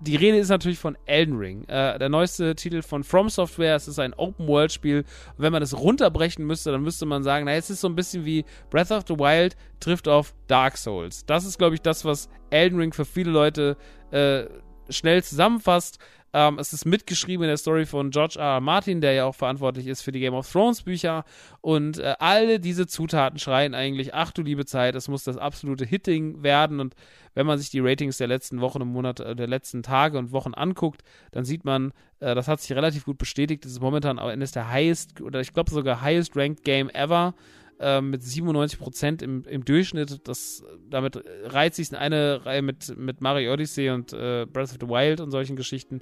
Die 0.01 0.15
Rede 0.15 0.37
ist 0.37 0.49
natürlich 0.49 0.79
von 0.79 0.97
Elden 1.05 1.37
Ring. 1.37 1.63
Äh, 1.65 1.99
der 1.99 2.09
neueste 2.09 2.55
Titel 2.55 2.81
von 2.81 3.03
From 3.03 3.29
Software. 3.29 3.75
Es 3.75 3.87
ist 3.87 3.99
ein 3.99 4.13
Open-World-Spiel. 4.13 5.03
Wenn 5.37 5.51
man 5.51 5.61
das 5.61 5.77
runterbrechen 5.77 6.45
müsste, 6.45 6.71
dann 6.71 6.83
müsste 6.83 7.05
man 7.05 7.23
sagen, 7.23 7.45
na, 7.45 7.53
es 7.53 7.69
ist 7.69 7.81
so 7.81 7.87
ein 7.87 7.95
bisschen 7.95 8.25
wie 8.25 8.45
Breath 8.69 8.91
of 8.91 9.03
the 9.07 9.17
Wild 9.17 9.55
trifft 9.79 10.07
auf 10.07 10.33
Dark 10.47 10.77
Souls. 10.77 11.25
Das 11.25 11.45
ist, 11.45 11.57
glaube 11.57 11.75
ich, 11.75 11.81
das, 11.81 12.05
was 12.05 12.29
Elden 12.49 12.79
Ring 12.79 12.93
für 12.93 13.05
viele 13.05 13.31
Leute 13.31 13.77
äh, 14.11 14.45
schnell 14.89 15.23
zusammenfasst. 15.23 15.99
Ähm, 16.33 16.59
es 16.59 16.73
ist 16.73 16.85
mitgeschrieben 16.85 17.43
in 17.43 17.49
der 17.49 17.57
Story 17.57 17.85
von 17.85 18.11
George 18.11 18.35
R. 18.37 18.55
R. 18.55 18.61
Martin, 18.61 19.01
der 19.01 19.13
ja 19.13 19.25
auch 19.25 19.35
verantwortlich 19.35 19.87
ist 19.87 20.01
für 20.01 20.11
die 20.11 20.19
Game 20.19 20.33
of 20.33 20.51
Thrones 20.51 20.83
Bücher. 20.83 21.23
Und 21.61 21.99
äh, 21.99 22.15
alle 22.19 22.59
diese 22.59 22.87
Zutaten 22.87 23.39
schreien 23.39 23.73
eigentlich, 23.73 24.13
ach 24.13 24.31
du 24.31 24.41
liebe 24.41 24.65
Zeit, 24.65 24.95
es 24.95 25.07
muss 25.07 25.23
das 25.23 25.37
absolute 25.37 25.85
Hitting 25.85 26.43
werden. 26.43 26.79
Und 26.79 26.95
wenn 27.33 27.45
man 27.45 27.57
sich 27.57 27.69
die 27.69 27.79
Ratings 27.79 28.17
der 28.17 28.27
letzten 28.27 28.61
Wochen 28.61 28.81
und 28.81 28.89
Monate, 28.89 29.25
äh, 29.25 29.35
der 29.35 29.47
letzten 29.47 29.83
Tage 29.83 30.17
und 30.17 30.31
Wochen 30.31 30.53
anguckt, 30.53 31.01
dann 31.31 31.45
sieht 31.45 31.65
man, 31.65 31.91
äh, 32.19 32.35
das 32.35 32.47
hat 32.47 32.61
sich 32.61 32.75
relativ 32.75 33.05
gut 33.05 33.17
bestätigt. 33.17 33.65
Das 33.65 33.71
ist 33.71 33.81
momentan 33.81 34.19
eines 34.19 34.51
der 34.51 34.69
highest, 34.69 35.21
oder 35.21 35.41
ich 35.41 35.53
glaube 35.53 35.71
sogar 35.71 36.01
highest 36.01 36.35
ranked 36.35 36.63
Game 36.63 36.89
ever 36.89 37.33
äh, 37.79 38.01
mit 38.01 38.23
97 38.23 39.21
im, 39.21 39.43
im 39.45 39.65
Durchschnitt. 39.65 40.27
Das, 40.27 40.63
damit 40.89 41.23
reiht 41.45 41.75
sich 41.75 41.91
in 41.91 41.97
eine 41.97 42.45
Reihe 42.45 42.61
mit, 42.61 42.97
mit 42.97 43.21
Mario 43.21 43.53
Odyssey 43.53 43.89
und 43.89 44.13
äh, 44.13 44.45
Breath 44.45 44.71
of 44.71 44.77
the 44.81 44.87
Wild 44.87 45.21
und 45.21 45.31
solchen 45.31 45.55
Geschichten. 45.55 46.01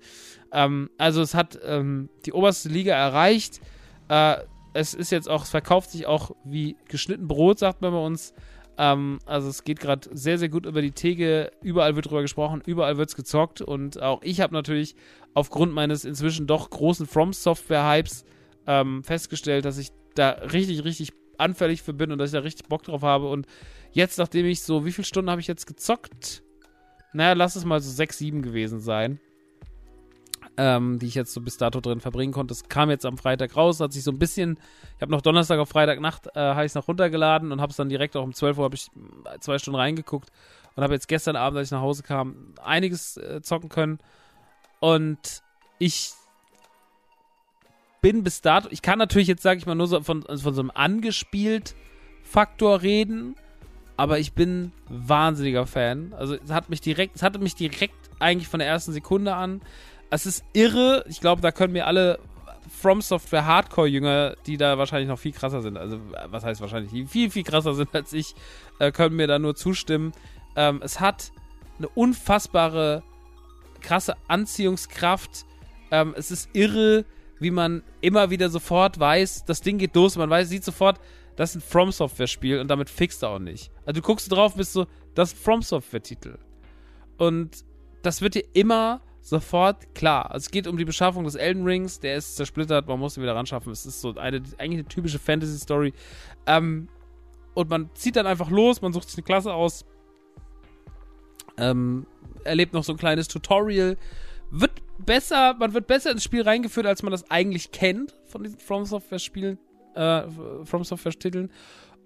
Ähm, 0.51 0.89
also 0.97 1.21
es 1.21 1.34
hat 1.34 1.59
ähm, 1.63 2.09
die 2.25 2.34
oberste 2.34 2.69
Liga 2.69 2.95
erreicht. 2.95 3.61
Äh, 4.09 4.38
es 4.73 4.93
ist 4.93 5.11
jetzt 5.11 5.30
auch, 5.30 5.43
es 5.43 5.49
verkauft 5.49 5.91
sich 5.91 6.05
auch 6.05 6.32
wie 6.43 6.75
geschnitten 6.88 7.28
Brot, 7.28 7.59
sagt 7.59 7.82
man 7.82 7.91
bei 7.91 7.99
uns. 7.99 8.34
Ähm, 8.78 9.19
also 9.25 9.49
es 9.49 9.63
geht 9.63 9.80
gerade 9.80 10.09
sehr, 10.13 10.38
sehr 10.38 10.49
gut 10.49 10.65
über 10.65 10.82
die 10.82 10.91
Theke. 10.91 11.51
Überall 11.61 11.95
wird 11.95 12.07
drüber 12.07 12.21
gesprochen, 12.21 12.61
überall 12.65 12.97
wird 12.97 13.09
es 13.09 13.15
gezockt. 13.15 13.61
Und 13.61 14.01
auch 14.01 14.21
ich 14.21 14.41
habe 14.41 14.53
natürlich 14.53 14.95
aufgrund 15.34 15.73
meines 15.73 16.05
inzwischen 16.05 16.47
doch 16.47 16.69
großen 16.69 17.07
From 17.07 17.34
Software-Hypes 17.34 18.23
ähm, 18.67 19.03
festgestellt, 19.03 19.65
dass 19.65 19.78
ich 19.78 19.89
da 20.15 20.30
richtig, 20.30 20.84
richtig 20.84 21.13
anfällig 21.38 21.81
für 21.81 21.93
bin 21.93 22.11
und 22.11 22.17
dass 22.17 22.29
ich 22.29 22.33
da 22.33 22.39
richtig 22.39 22.67
Bock 22.67 22.83
drauf 22.83 23.01
habe. 23.01 23.29
Und 23.29 23.47
jetzt, 23.91 24.17
nachdem 24.17 24.45
ich 24.45 24.61
so, 24.61 24.85
wie 24.85 24.91
viele 24.91 25.05
Stunden 25.05 25.29
habe 25.29 25.41
ich 25.41 25.47
jetzt 25.47 25.67
gezockt? 25.67 26.43
Naja, 27.13 27.33
lass 27.33 27.55
es 27.55 27.65
mal 27.65 27.79
so 27.79 27.89
sechs, 27.89 28.17
sieben 28.17 28.41
gewesen 28.41 28.79
sein. 28.79 29.19
Ähm, 30.59 30.97
die 30.97 31.05
ich 31.05 31.13
jetzt 31.13 31.33
so 31.33 31.41
bis 31.41 31.57
dato 31.57 31.81
drin 31.81 31.99
verbringen 31.99 32.33
konnte. 32.33 32.51
Es 32.51 32.67
kam 32.67 32.89
jetzt 32.89 33.05
am 33.05 33.19
Freitag 33.19 33.55
raus, 33.55 33.79
hat 33.79 33.93
sich 33.93 34.03
so 34.03 34.09
ein 34.09 34.17
bisschen, 34.17 34.57
ich 34.95 35.01
habe 35.01 35.11
noch 35.11 35.21
Donnerstag 35.21 35.59
auf 35.59 35.69
Freitagnacht, 35.69 36.27
äh, 36.35 36.39
habe 36.39 36.65
ich 36.65 36.71
es 36.71 36.75
noch 36.75 36.88
runtergeladen 36.88 37.51
und 37.51 37.61
habe 37.61 37.69
es 37.69 37.77
dann 37.77 37.89
direkt 37.89 38.15
auch 38.15 38.23
um 38.23 38.33
12 38.33 38.57
Uhr, 38.57 38.63
habe 38.63 38.73
ich 38.73 38.89
zwei 39.39 39.59
Stunden 39.59 39.79
reingeguckt 39.79 40.31
und 40.75 40.83
habe 40.83 40.93
jetzt 40.93 41.07
gestern 41.07 41.35
Abend, 41.35 41.59
als 41.59 41.67
ich 41.67 41.71
nach 41.71 41.81
Hause 41.81 42.01
kam, 42.01 42.55
einiges 42.63 43.17
äh, 43.17 43.41
zocken 43.43 43.69
können. 43.69 43.99
Und 44.79 45.43
ich 45.77 46.11
bin 48.12 48.24
bis 48.24 48.41
dato, 48.41 48.70
ich 48.72 48.82
kann 48.82 48.99
natürlich 48.99 49.28
jetzt, 49.28 49.43
sage 49.43 49.60
ich 49.60 49.66
mal, 49.66 49.76
nur 49.76 49.88
so 49.88 50.01
von, 50.01 50.24
von 50.24 50.53
so 50.53 50.62
einem 50.62 50.72
angespielt 50.74 51.76
Faktor 52.24 52.82
reden, 52.82 53.36
aber 53.97 54.18
ich 54.18 54.32
bin 54.32 54.72
wahnsinniger 54.88 55.66
Fan. 55.68 56.14
Also 56.18 56.36
es 56.36 56.51
hat 56.51 56.70
mich 56.70 56.80
direkt, 56.80 57.18
es 57.18 57.24
hatte 57.24 57.39
mich 57.39 57.55
direkt 57.55 57.95
eigentlich 58.20 58.47
von 58.47 58.60
der 58.60 58.70
ersten 58.70 58.93
Sekunde 58.93 59.36
an. 59.36 59.62
Es 60.10 60.26
ist 60.26 60.45
irre. 60.53 61.03
Ich 61.10 61.20
glaube, 61.20 61.41
da 61.41 61.51
können 61.51 61.74
mir 61.74 61.86
alle 61.86 62.20
From 62.70 63.01
Software 63.01 63.45
Hardcore-Jünger, 63.45 64.36
die 64.45 64.55
da 64.55 64.78
wahrscheinlich 64.78 65.10
noch 65.10 65.20
viel 65.20 65.34
krasser 65.34 65.62
sind, 65.62 65.78
also 65.78 65.99
was 66.30 66.45
heißt 66.45 66.62
wahrscheinlich, 66.62 66.91
die 66.91 67.05
viel, 67.05 67.30
viel 67.30 67.43
krasser 67.43 67.74
sind 67.74 67.93
als 67.93 68.14
ich, 68.14 68.36
äh, 68.80 68.93
können 68.93 69.18
mir 69.18 69.28
da 69.28 69.38
nur 69.38 69.55
zustimmen. 69.55 70.14
Ähm, 70.55 70.80
es 70.82 71.01
hat 71.01 71.34
eine 71.78 71.89
unfassbare, 71.89 73.03
krasse 73.82 74.16
Anziehungskraft. 74.30 75.45
Ähm, 75.91 76.14
es 76.18 76.32
ist 76.32 76.49
irre, 76.53 77.05
wie 77.39 77.51
man 77.51 77.83
immer 78.01 78.29
wieder 78.29 78.49
sofort 78.49 78.99
weiß, 78.99 79.45
das 79.45 79.61
Ding 79.61 79.77
geht 79.77 79.95
los, 79.95 80.17
man 80.17 80.29
weiß, 80.29 80.49
sieht 80.49 80.63
sofort, 80.63 80.99
das 81.35 81.51
ist 81.51 81.55
ein 81.57 81.61
From 81.61 81.91
Software 81.91 82.27
Spiel 82.27 82.59
und 82.59 82.67
damit 82.67 82.89
fixt 82.89 83.23
er 83.23 83.29
auch 83.29 83.39
nicht. 83.39 83.71
Also 83.85 84.01
du 84.01 84.05
guckst 84.05 84.31
drauf, 84.31 84.55
bist 84.55 84.73
so, 84.73 84.88
das 85.13 85.33
ist 85.33 85.39
ein 85.39 85.43
From 85.43 85.61
Software 85.61 86.01
Titel. 86.01 86.38
Und 87.17 87.63
das 88.01 88.21
wird 88.21 88.35
dir 88.35 88.43
immer 88.53 89.01
sofort 89.21 89.93
klar. 89.93 90.31
Also 90.31 90.45
es 90.45 90.51
geht 90.51 90.67
um 90.67 90.77
die 90.77 90.85
Beschaffung 90.85 91.25
des 91.25 91.35
Elden 91.35 91.63
Rings, 91.63 91.99
der 91.99 92.15
ist 92.15 92.38
zersplittert, 92.38 92.88
man 92.88 92.99
muss 92.99 93.17
ihn 93.17 93.23
wieder 93.23 93.35
ran 93.35 93.45
schaffen. 93.45 93.71
Es 93.71 93.85
ist 93.85 94.01
so 94.01 94.15
eine, 94.15 94.38
eigentlich 94.57 94.79
eine 94.79 94.85
typische 94.85 95.19
Fantasy 95.19 95.57
Story. 95.59 95.93
Ähm, 96.45 96.88
und 97.53 97.69
man 97.69 97.89
zieht 97.93 98.15
dann 98.15 98.27
einfach 98.27 98.49
los, 98.49 98.81
man 98.81 98.93
sucht 98.93 99.09
sich 99.09 99.17
eine 99.17 99.25
Klasse 99.25 99.53
aus, 99.53 99.85
ähm, 101.57 102.05
erlebt 102.43 102.73
noch 102.73 102.83
so 102.83 102.93
ein 102.93 102.97
kleines 102.97 103.27
Tutorial, 103.27 103.97
wird 104.49 104.71
besser, 105.00 105.56
man 105.56 105.74
wird 105.74 105.88
besser 105.88 106.12
ins 106.12 106.24
Spiel 106.24 106.41
reingeführt, 106.41 106.86
als 106.86 107.04
man 107.04 107.12
das 107.12 107.30
eigentlich 107.30 107.72
kennt 107.72 108.14
von 108.26 108.43
diesen 108.43 108.60
From 108.60 108.86
Software 108.86 109.20
Spielen, 109.20 109.58
äh, 109.95 110.24
From 110.64 110.84
Software 110.84 111.14
Titeln. 111.14 111.52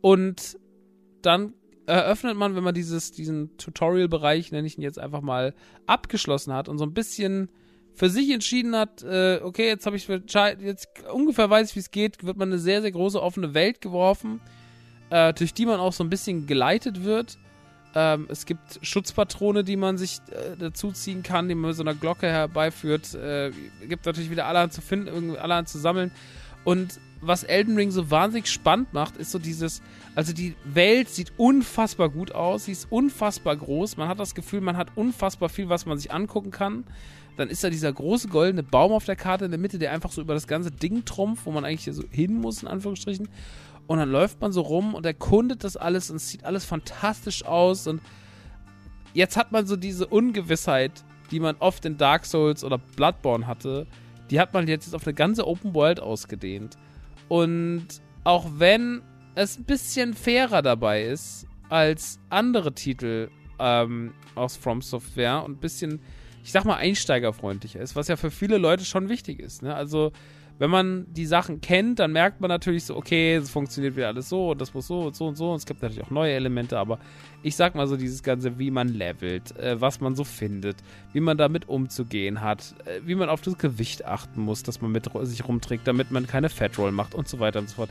Und 0.02 0.58
dann 1.22 1.54
eröffnet 1.86 2.38
man, 2.38 2.56
wenn 2.56 2.64
man 2.64 2.74
dieses, 2.74 3.12
diesen 3.12 3.58
Tutorial-Bereich, 3.58 4.52
nenne 4.52 4.68
ich 4.68 4.78
ihn 4.78 4.84
jetzt 4.84 5.00
einfach 5.00 5.22
mal, 5.22 5.54
abgeschlossen 5.88 6.54
hat 6.54 6.70
und 6.70 6.78
so 6.78 6.86
ein 6.86 6.94
bisschen 6.94 7.50
für 7.94 8.10
sich 8.10 8.32
entschieden 8.32 8.76
hat, 8.76 9.04
äh, 9.04 9.42
okay, 9.44 9.68
jetzt 9.68 9.86
habe 9.86 9.98
ich 9.98 10.08
jetzt 10.08 10.88
ungefähr 11.12 11.50
weiß, 11.50 11.76
wie 11.76 11.80
es 11.80 11.92
geht, 11.92 12.24
wird 12.24 12.38
man 12.38 12.50
eine 12.50 12.60
sehr, 12.60 12.82
sehr 12.82 12.92
große 12.92 13.22
offene 13.22 13.54
Welt 13.54 13.82
geworfen, 13.82 14.40
äh, 15.10 15.34
durch 15.34 15.54
die 15.54 15.66
man 15.66 15.80
auch 15.80 15.94
so 15.94 16.04
ein 16.04 16.10
bisschen 16.10 16.48
geleitet 16.48 17.04
wird. 17.04 17.38
Ähm, 17.94 18.28
es 18.30 18.46
gibt 18.46 18.80
Schutzpatrone, 18.82 19.64
die 19.64 19.76
man 19.76 19.98
sich 19.98 20.20
äh, 20.32 20.56
dazu 20.58 20.92
ziehen 20.92 21.24
kann, 21.24 21.50
die 21.50 21.56
man 21.56 21.70
mit 21.70 21.78
so 21.78 21.84
einer 21.84 21.94
Glocke 21.96 22.28
herbeiführt. 22.28 23.14
Äh, 23.16 23.52
gibt 23.88 24.06
natürlich 24.06 24.30
wieder 24.30 24.46
allerhand 24.46 24.74
zu 24.74 24.82
finden, 24.82 25.36
allerhand 25.36 25.68
zu 25.68 25.78
sammeln. 25.78 26.12
Und 26.64 27.00
was 27.22 27.44
Elden 27.44 27.76
Ring 27.76 27.92
so 27.92 28.10
wahnsinnig 28.10 28.48
spannend 28.48 28.94
macht, 28.94 29.18
ist 29.18 29.32
so 29.32 29.40
dieses, 29.40 29.82
also 30.16 30.34
die 30.34 30.56
Welt 30.64 31.10
sieht 31.10 31.34
unfassbar 31.38 32.10
gut 32.10 32.32
aus, 32.34 32.66
sie 32.66 32.72
ist 32.72 32.92
unfassbar 32.92 33.56
groß, 33.56 33.98
man 33.98 34.08
hat 34.08 34.20
das 34.20 34.34
Gefühl, 34.34 34.62
man 34.62 34.76
hat 34.76 34.90
unfassbar 34.96 35.50
viel, 35.50 35.70
was 35.70 35.86
man 35.86 35.98
sich 35.98 36.12
angucken 36.12 36.52
kann. 36.52 36.84
Dann 37.38 37.50
ist 37.50 37.64
da 37.64 37.70
dieser 37.70 37.94
große 37.94 38.28
goldene 38.28 38.64
Baum 38.64 38.92
auf 38.92 39.06
der 39.06 39.16
Karte 39.16 39.46
in 39.46 39.52
der 39.52 39.60
Mitte, 39.60 39.80
der 39.80 39.92
einfach 39.92 40.12
so 40.12 40.22
über 40.22 40.34
das 40.34 40.48
ganze 40.48 40.70
Ding 40.70 41.06
trumpft, 41.06 41.46
wo 41.46 41.52
man 41.52 41.64
eigentlich 41.64 41.96
so 41.96 42.04
hin 42.10 42.34
muss, 42.36 42.62
in 42.62 42.68
Anführungsstrichen. 42.68 43.30
Und 43.92 43.98
dann 43.98 44.10
läuft 44.10 44.40
man 44.40 44.54
so 44.54 44.62
rum 44.62 44.96
und 44.96 45.06
erkundet 45.06 45.66
das 45.66 45.76
alles 45.76 46.10
und 46.10 46.16
es 46.16 46.30
sieht 46.30 46.46
alles 46.46 46.64
fantastisch 46.64 47.44
aus. 47.44 47.88
Und 47.88 48.02
jetzt 49.14 49.36
hat 49.36 49.52
man 49.52 49.68
so 49.68 49.76
diese 49.76 50.08
Ungewissheit, 50.08 51.04
die 51.30 51.42
man 51.42 51.58
oft 51.60 51.84
in 51.84 51.98
Dark 51.98 52.26
Souls 52.26 52.64
oder 52.64 52.78
Bloodborne 52.78 53.48
hatte, 53.48 53.86
die 54.30 54.40
hat 54.40 54.54
man 54.54 54.70
jetzt 54.70 54.96
auf 54.96 55.06
eine 55.06 55.14
ganze 55.14 55.46
Open 55.46 55.74
World 55.74 56.00
ausgedehnt. 56.00 56.78
Und 57.28 57.86
auch 58.24 58.46
wenn 58.60 59.02
es 59.36 59.60
ein 59.60 59.66
bisschen 59.66 60.14
fairer 60.14 60.62
dabei 60.62 61.04
ist 61.04 61.46
als 61.68 62.18
andere 62.30 62.72
Titel 62.72 63.30
ähm, 63.60 64.14
aus 64.36 64.56
From 64.56 64.82
Software 64.82 65.44
und 65.44 65.58
ein 65.58 65.60
bisschen 65.60 66.00
ich 66.44 66.52
sag 66.54 66.64
mal, 66.64 66.78
einsteigerfreundlicher 66.78 67.82
ist, 67.82 67.98
was 67.98 68.08
ja 68.08 68.16
für 68.16 68.32
viele 68.32 68.58
Leute 68.58 68.86
schon 68.86 69.10
wichtig 69.10 69.40
ist. 69.40 69.62
Ne? 69.62 69.76
Also, 69.76 70.12
wenn 70.60 70.70
man 70.70 71.06
die 71.12 71.26
Sachen 71.26 71.60
kennt, 71.62 72.00
dann 72.00 72.12
merkt 72.12 72.40
man 72.40 72.50
natürlich 72.50 72.86
so, 72.86 72.96
okay, 72.96 73.36
es 73.36 73.50
funktioniert 73.50 73.96
wieder 73.96 74.08
alles 74.08 74.30
so 74.30 74.52
und 74.52 74.62
das 74.62 74.74
muss 74.74 74.88
so 74.88 75.02
und 75.02 75.16
so 75.16 75.28
und 75.28 75.36
so. 75.36 75.52
Und 75.52 75.58
es 75.58 75.66
gibt 75.66 75.82
natürlich 75.82 76.04
auch 76.04 76.12
neue 76.12 76.34
Elemente, 76.34 76.78
aber 76.78 77.00
ich 77.44 77.56
sag 77.56 77.76
mal 77.76 77.88
so 77.88 77.98
dieses 77.98 78.22
Ganze, 78.22 78.60
wie 78.60 78.70
man 78.70 78.88
levelt, 78.90 79.58
äh, 79.58 79.82
was 79.82 80.02
man 80.02 80.16
so 80.16 80.24
findet, 80.24 80.78
wie 81.14 81.20
man 81.20 81.38
damit 81.38 81.68
umzugehen 81.68 82.42
hat, 82.42 82.76
äh, 82.86 83.02
wie 83.06 83.16
man 83.16 83.30
auf 83.30 83.42
das 83.42 83.58
Gewicht 83.58 84.06
achten 84.06 84.42
muss, 84.42 84.64
dass 84.64 84.82
man 84.82 84.92
mit 84.92 85.10
sich 85.24 85.48
rumträgt, 85.48 85.88
damit 85.88 86.12
man 86.12 86.28
keine 86.28 86.50
Fat 86.50 86.78
Roll 86.78 86.92
macht 86.92 87.16
und 87.16 87.28
so 87.28 87.40
weiter 87.40 87.60
und 87.60 87.70
so 87.70 87.76
fort. 87.76 87.90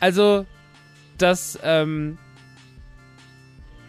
Also, 0.00 0.46
das, 1.18 1.58
ähm, 1.62 2.18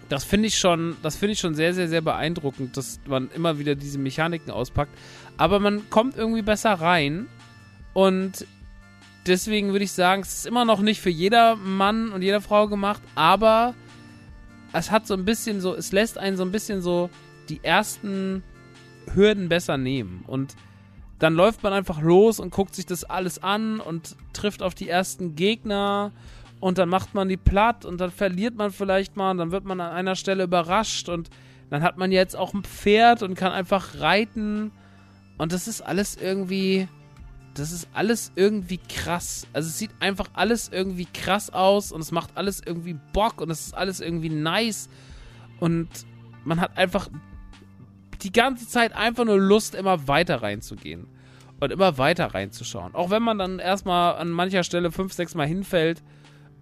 das 0.09 0.23
finde 0.23 0.47
ich 0.47 0.57
schon, 0.57 0.95
das 1.03 1.15
finde 1.15 1.33
ich 1.33 1.39
schon 1.39 1.55
sehr, 1.55 1.73
sehr, 1.73 1.87
sehr 1.87 2.01
beeindruckend, 2.01 2.77
dass 2.77 2.99
man 3.05 3.29
immer 3.35 3.59
wieder 3.59 3.75
diese 3.75 3.99
Mechaniken 3.99 4.51
auspackt. 4.51 4.91
Aber 5.37 5.59
man 5.59 5.89
kommt 5.89 6.17
irgendwie 6.17 6.41
besser 6.41 6.73
rein. 6.73 7.27
Und 7.97 8.45
deswegen 9.25 9.71
würde 9.71 9.83
ich 9.83 9.91
sagen, 9.91 10.21
es 10.21 10.37
ist 10.37 10.45
immer 10.45 10.65
noch 10.65 10.81
nicht 10.81 11.01
für 11.01 11.09
jeder 11.09 11.55
Mann 11.55 12.11
und 12.11 12.21
jede 12.21 12.41
Frau 12.41 12.67
gemacht, 12.67 13.01
aber 13.15 13.73
es 14.71 14.91
hat 14.91 15.07
so 15.07 15.15
ein 15.15 15.25
bisschen 15.25 15.61
so, 15.61 15.73
es 15.73 15.91
lässt 15.91 16.19
einen 16.19 16.37
so 16.37 16.43
ein 16.43 16.51
bisschen 16.51 16.83
so 16.83 17.09
die 17.49 17.59
ersten 17.63 18.43
Hürden 19.15 19.49
besser 19.49 19.79
nehmen. 19.79 20.23
Und 20.27 20.55
dann 21.17 21.33
läuft 21.33 21.63
man 21.63 21.73
einfach 21.73 21.99
los 21.99 22.39
und 22.39 22.51
guckt 22.51 22.75
sich 22.75 22.85
das 22.85 23.03
alles 23.03 23.41
an 23.41 23.79
und 23.79 24.15
trifft 24.31 24.61
auf 24.61 24.75
die 24.75 24.89
ersten 24.89 25.33
Gegner. 25.33 26.11
Und 26.59 26.77
dann 26.77 26.89
macht 26.89 27.15
man 27.15 27.27
die 27.27 27.37
platt 27.37 27.83
und 27.83 27.99
dann 27.99 28.11
verliert 28.11 28.55
man 28.55 28.69
vielleicht 28.69 29.17
mal 29.17 29.31
und 29.31 29.39
dann 29.39 29.51
wird 29.51 29.65
man 29.65 29.81
an 29.81 29.91
einer 29.91 30.15
Stelle 30.15 30.43
überrascht. 30.43 31.09
Und 31.09 31.31
dann 31.71 31.81
hat 31.81 31.97
man 31.97 32.11
jetzt 32.11 32.35
auch 32.35 32.53
ein 32.53 32.61
Pferd 32.61 33.23
und 33.23 33.33
kann 33.33 33.53
einfach 33.53 33.99
reiten. 34.01 34.71
Und 35.39 35.51
das 35.51 35.67
ist 35.67 35.81
alles 35.81 36.15
irgendwie 36.15 36.87
das 37.57 37.71
ist 37.71 37.87
alles 37.93 38.31
irgendwie 38.35 38.77
krass. 38.77 39.47
Also 39.53 39.67
es 39.69 39.77
sieht 39.77 39.91
einfach 39.99 40.29
alles 40.33 40.69
irgendwie 40.69 41.07
krass 41.11 41.49
aus 41.49 41.91
und 41.91 42.01
es 42.01 42.11
macht 42.11 42.31
alles 42.35 42.61
irgendwie 42.65 42.95
Bock 43.13 43.41
und 43.41 43.49
es 43.49 43.67
ist 43.67 43.73
alles 43.73 43.99
irgendwie 43.99 44.29
nice 44.29 44.89
und 45.59 45.87
man 46.45 46.61
hat 46.61 46.77
einfach 46.77 47.09
die 48.21 48.31
ganze 48.31 48.67
Zeit 48.67 48.95
einfach 48.95 49.25
nur 49.25 49.39
Lust 49.39 49.75
immer 49.75 50.07
weiter 50.07 50.41
reinzugehen 50.41 51.07
und 51.59 51.71
immer 51.71 51.97
weiter 51.97 52.33
reinzuschauen. 52.33 52.95
Auch 52.95 53.09
wenn 53.09 53.23
man 53.23 53.37
dann 53.37 53.59
erstmal 53.59 54.15
an 54.15 54.29
mancher 54.29 54.63
Stelle 54.63 54.91
fünf, 54.91 55.13
sechs 55.13 55.35
Mal 55.35 55.47
hinfällt 55.47 56.03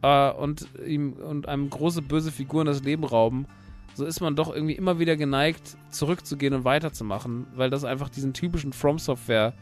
äh, 0.01 0.31
und 0.31 0.67
ihm 0.85 1.13
und 1.13 1.47
einem 1.47 1.69
große 1.69 2.01
böse 2.01 2.31
Figuren 2.31 2.67
das 2.67 2.83
Leben 2.83 3.03
rauben, 3.03 3.47
so 3.93 4.05
ist 4.05 4.19
man 4.21 4.35
doch 4.35 4.53
irgendwie 4.53 4.75
immer 4.75 4.99
wieder 4.99 5.15
geneigt, 5.15 5.77
zurückzugehen 5.89 6.53
und 6.53 6.65
weiterzumachen, 6.65 7.47
weil 7.55 7.69
das 7.69 7.85
einfach 7.85 8.09
diesen 8.09 8.33
typischen 8.33 8.73
From 8.73 8.99
Software 8.99 9.53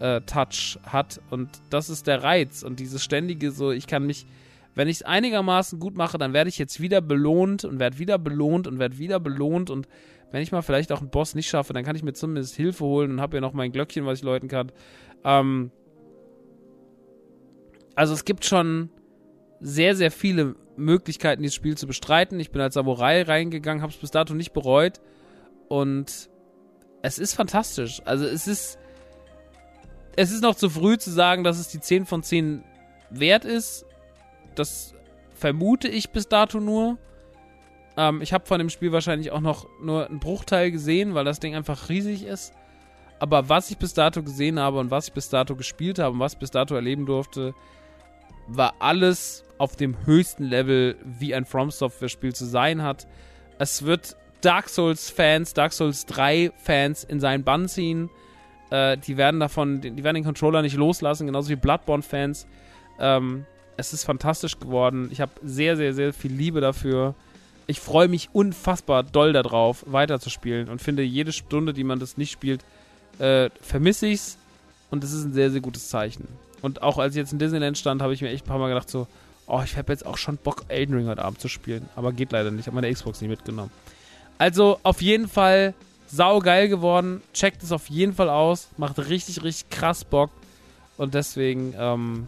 äh, 0.00 0.20
Touch 0.22 0.78
hat 0.84 1.20
und 1.30 1.48
das 1.70 1.88
ist 1.88 2.06
der 2.06 2.22
Reiz 2.22 2.62
und 2.62 2.80
dieses 2.80 3.02
ständige 3.02 3.50
so, 3.50 3.70
ich 3.70 3.86
kann 3.86 4.06
mich, 4.06 4.26
wenn 4.74 4.88
ich 4.88 4.96
es 4.96 5.02
einigermaßen 5.02 5.78
gut 5.78 5.96
mache, 5.96 6.18
dann 6.18 6.32
werde 6.32 6.48
ich 6.48 6.58
jetzt 6.58 6.80
wieder 6.80 7.00
belohnt 7.00 7.64
und 7.64 7.78
werde 7.78 7.98
wieder 7.98 8.18
belohnt 8.18 8.66
und 8.66 8.78
werde 8.78 8.98
wieder 8.98 9.20
belohnt 9.20 9.70
und 9.70 9.88
wenn 10.30 10.42
ich 10.42 10.50
mal 10.50 10.62
vielleicht 10.62 10.90
auch 10.90 11.00
einen 11.00 11.10
Boss 11.10 11.34
nicht 11.34 11.48
schaffe, 11.48 11.72
dann 11.72 11.84
kann 11.84 11.94
ich 11.94 12.02
mir 12.02 12.12
zumindest 12.12 12.56
Hilfe 12.56 12.84
holen 12.84 13.12
und 13.12 13.20
habe 13.20 13.36
ja 13.36 13.40
noch 13.40 13.52
mein 13.52 13.70
Glöckchen, 13.70 14.04
was 14.04 14.18
ich 14.18 14.24
läuten 14.24 14.48
kann. 14.48 14.72
Ähm, 15.24 15.70
also 17.94 18.14
es 18.14 18.24
gibt 18.24 18.44
schon 18.44 18.90
sehr, 19.60 19.94
sehr 19.94 20.10
viele 20.10 20.56
Möglichkeiten, 20.76 21.42
dieses 21.42 21.54
Spiel 21.54 21.76
zu 21.76 21.86
bestreiten. 21.86 22.40
Ich 22.40 22.50
bin 22.50 22.60
als 22.60 22.74
Samurai 22.74 23.22
reingegangen, 23.22 23.82
habe 23.82 23.92
es 23.92 23.98
bis 23.98 24.10
dato 24.10 24.34
nicht 24.34 24.52
bereut. 24.52 25.00
Und 25.68 26.28
es 27.02 27.18
ist 27.18 27.34
fantastisch. 27.34 28.02
Also 28.04 28.24
es 28.24 28.46
ist. 28.46 28.78
Es 30.16 30.30
ist 30.30 30.42
noch 30.42 30.54
zu 30.54 30.70
früh 30.70 30.96
zu 30.98 31.10
sagen, 31.10 31.44
dass 31.44 31.58
es 31.58 31.68
die 31.68 31.80
10 31.80 32.06
von 32.06 32.22
10 32.22 32.62
wert 33.10 33.44
ist. 33.44 33.84
Das 34.54 34.94
vermute 35.34 35.88
ich 35.88 36.10
bis 36.10 36.28
dato 36.28 36.60
nur. 36.60 36.98
Ähm, 37.96 38.22
ich 38.22 38.32
habe 38.32 38.46
von 38.46 38.58
dem 38.58 38.70
Spiel 38.70 38.92
wahrscheinlich 38.92 39.32
auch 39.32 39.40
noch 39.40 39.66
nur 39.80 40.06
einen 40.06 40.20
Bruchteil 40.20 40.70
gesehen, 40.70 41.14
weil 41.14 41.24
das 41.24 41.40
Ding 41.40 41.54
einfach 41.54 41.88
riesig 41.88 42.24
ist. 42.24 42.52
Aber 43.18 43.48
was 43.48 43.70
ich 43.70 43.78
bis 43.78 43.94
dato 43.94 44.22
gesehen 44.22 44.58
habe 44.58 44.78
und 44.78 44.90
was 44.90 45.08
ich 45.08 45.12
bis 45.12 45.28
dato 45.28 45.56
gespielt 45.56 45.98
habe 45.98 46.14
und 46.14 46.20
was 46.20 46.34
ich 46.34 46.38
bis 46.38 46.50
dato 46.50 46.74
erleben 46.74 47.06
durfte, 47.06 47.54
war 48.46 48.74
alles 48.80 49.44
auf 49.58 49.76
dem 49.76 50.04
höchsten 50.04 50.44
Level, 50.44 50.96
wie 51.04 51.34
ein 51.34 51.44
From 51.44 51.70
Software 51.70 52.08
Spiel 52.08 52.34
zu 52.34 52.44
sein 52.44 52.82
hat. 52.82 53.06
Es 53.58 53.84
wird 53.84 54.16
Dark 54.40 54.68
Souls 54.68 55.10
Fans, 55.10 55.54
Dark 55.54 55.72
Souls 55.72 56.06
3 56.06 56.52
Fans 56.56 57.04
in 57.04 57.20
seinen 57.20 57.44
Bann 57.44 57.68
ziehen. 57.68 58.10
Äh, 58.74 58.98
die 58.98 59.16
werden 59.16 59.38
davon, 59.38 59.80
die 59.80 60.02
werden 60.02 60.16
den 60.16 60.24
Controller 60.24 60.60
nicht 60.60 60.76
loslassen, 60.76 61.28
genauso 61.28 61.48
wie 61.48 61.54
Bloodborne 61.54 62.02
Fans. 62.02 62.48
Ähm, 62.98 63.44
es 63.76 63.92
ist 63.92 64.02
fantastisch 64.04 64.58
geworden. 64.58 65.10
Ich 65.12 65.20
habe 65.20 65.30
sehr, 65.44 65.76
sehr, 65.76 65.94
sehr 65.94 66.12
viel 66.12 66.32
Liebe 66.32 66.60
dafür. 66.60 67.14
Ich 67.68 67.78
freue 67.78 68.08
mich 68.08 68.30
unfassbar 68.32 69.04
doll 69.04 69.32
darauf, 69.32 69.84
weiterzuspielen 69.86 70.68
und 70.68 70.82
finde 70.82 71.04
jede 71.04 71.32
Stunde, 71.32 71.72
die 71.72 71.84
man 71.84 72.00
das 72.00 72.16
nicht 72.16 72.32
spielt, 72.32 72.64
äh, 73.20 73.48
vermisse 73.60 74.08
ich's. 74.08 74.38
Und 74.90 75.04
das 75.04 75.12
ist 75.12 75.24
ein 75.24 75.32
sehr, 75.32 75.52
sehr 75.52 75.60
gutes 75.60 75.88
Zeichen. 75.88 76.26
Und 76.60 76.82
auch 76.82 76.98
als 76.98 77.14
ich 77.14 77.18
jetzt 77.18 77.32
in 77.32 77.38
Disneyland 77.38 77.78
stand, 77.78 78.02
habe 78.02 78.12
ich 78.12 78.22
mir 78.22 78.30
echt 78.30 78.44
ein 78.44 78.48
paar 78.48 78.58
Mal 78.58 78.68
gedacht, 78.68 78.90
so, 78.90 79.06
oh, 79.46 79.62
ich 79.64 79.76
habe 79.76 79.92
jetzt 79.92 80.04
auch 80.04 80.16
schon 80.16 80.36
Bock, 80.36 80.64
Elden 80.66 80.96
Ring 80.96 81.06
heute 81.06 81.24
Abend 81.24 81.40
zu 81.40 81.48
spielen. 81.48 81.88
Aber 81.94 82.12
geht 82.12 82.32
leider 82.32 82.50
nicht. 82.50 82.62
Ich 82.62 82.66
habe 82.66 82.74
meine 82.74 82.92
Xbox 82.92 83.20
nicht 83.20 83.30
mitgenommen. 83.30 83.70
Also 84.38 84.80
auf 84.82 85.00
jeden 85.00 85.28
Fall 85.28 85.74
sau 86.14 86.38
geil 86.38 86.68
geworden. 86.68 87.22
Checkt 87.32 87.62
es 87.62 87.72
auf 87.72 87.90
jeden 87.90 88.14
Fall 88.14 88.30
aus. 88.30 88.68
Macht 88.76 88.98
richtig, 88.98 89.42
richtig 89.42 89.70
krass 89.70 90.04
Bock. 90.04 90.30
Und 90.96 91.14
deswegen 91.14 91.74
ähm, 91.76 92.26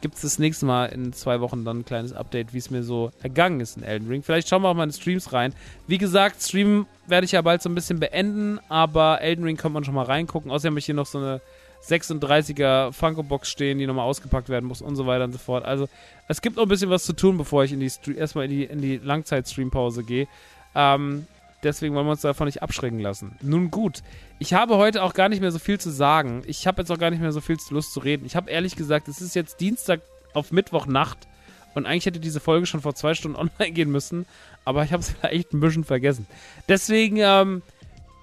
gibt 0.00 0.16
es 0.16 0.22
das 0.22 0.38
nächste 0.38 0.66
Mal 0.66 0.86
in 0.86 1.12
zwei 1.12 1.40
Wochen 1.40 1.64
dann 1.64 1.80
ein 1.80 1.84
kleines 1.84 2.12
Update, 2.12 2.52
wie 2.52 2.58
es 2.58 2.70
mir 2.70 2.82
so 2.82 3.12
ergangen 3.22 3.60
ist 3.60 3.76
in 3.76 3.84
Elden 3.84 4.08
Ring. 4.08 4.22
Vielleicht 4.22 4.48
schauen 4.48 4.62
wir 4.62 4.68
auch 4.68 4.74
mal 4.74 4.84
in 4.84 4.92
Streams 4.92 5.32
rein. 5.32 5.54
Wie 5.86 5.98
gesagt, 5.98 6.42
Stream 6.42 6.86
werde 7.06 7.24
ich 7.26 7.32
ja 7.32 7.42
bald 7.42 7.62
so 7.62 7.68
ein 7.68 7.74
bisschen 7.74 8.00
beenden, 8.00 8.58
aber 8.68 9.20
Elden 9.20 9.44
Ring 9.44 9.56
kann 9.56 9.72
man 9.72 9.84
schon 9.84 9.94
mal 9.94 10.04
reingucken. 10.04 10.50
Außerdem 10.50 10.72
habe 10.72 10.78
ich 10.80 10.86
hier 10.86 10.96
noch 10.96 11.06
so 11.06 11.18
eine 11.18 11.40
36er 11.86 12.92
Funko-Box 12.92 13.48
stehen, 13.48 13.78
die 13.78 13.86
nochmal 13.86 14.04
ausgepackt 14.04 14.48
werden 14.48 14.66
muss 14.66 14.82
und 14.82 14.96
so 14.96 15.06
weiter 15.06 15.24
und 15.24 15.32
so 15.32 15.38
fort. 15.38 15.64
Also 15.64 15.88
es 16.26 16.42
gibt 16.42 16.56
noch 16.56 16.64
ein 16.64 16.68
bisschen 16.68 16.90
was 16.90 17.04
zu 17.04 17.12
tun, 17.12 17.38
bevor 17.38 17.62
ich 17.62 17.72
in 17.72 17.78
die 17.78 18.16
erstmal 18.16 18.46
in 18.46 18.50
die, 18.50 18.64
in 18.64 18.82
die 18.82 18.96
Langzeit-Stream-Pause 18.98 20.02
gehe. 20.02 20.26
Ähm, 20.74 21.26
deswegen 21.62 21.94
wollen 21.94 22.06
wir 22.06 22.12
uns 22.12 22.20
davon 22.20 22.46
nicht 22.46 22.62
abschrecken 22.62 22.98
lassen. 22.98 23.36
Nun 23.42 23.70
gut, 23.70 24.02
ich 24.38 24.54
habe 24.54 24.76
heute 24.76 25.02
auch 25.02 25.14
gar 25.14 25.28
nicht 25.28 25.40
mehr 25.40 25.52
so 25.52 25.58
viel 25.58 25.78
zu 25.78 25.90
sagen. 25.90 26.42
Ich 26.46 26.66
habe 26.66 26.82
jetzt 26.82 26.90
auch 26.90 26.98
gar 26.98 27.10
nicht 27.10 27.20
mehr 27.20 27.32
so 27.32 27.40
viel 27.40 27.56
Lust 27.70 27.92
zu 27.92 28.00
reden. 28.00 28.26
Ich 28.26 28.36
habe 28.36 28.50
ehrlich 28.50 28.76
gesagt, 28.76 29.08
es 29.08 29.20
ist 29.20 29.34
jetzt 29.34 29.60
Dienstag 29.60 30.00
auf 30.34 30.52
Mittwochnacht 30.52 31.28
und 31.74 31.86
eigentlich 31.86 32.06
hätte 32.06 32.20
diese 32.20 32.40
Folge 32.40 32.66
schon 32.66 32.80
vor 32.80 32.94
zwei 32.94 33.14
Stunden 33.14 33.36
online 33.58 33.72
gehen 33.72 33.90
müssen, 33.90 34.26
aber 34.64 34.84
ich 34.84 34.92
habe 34.92 35.02
es 35.02 35.10
vielleicht 35.20 35.52
ein 35.52 35.60
bisschen 35.60 35.84
vergessen. 35.84 36.26
Deswegen, 36.68 37.16
ähm, 37.18 37.62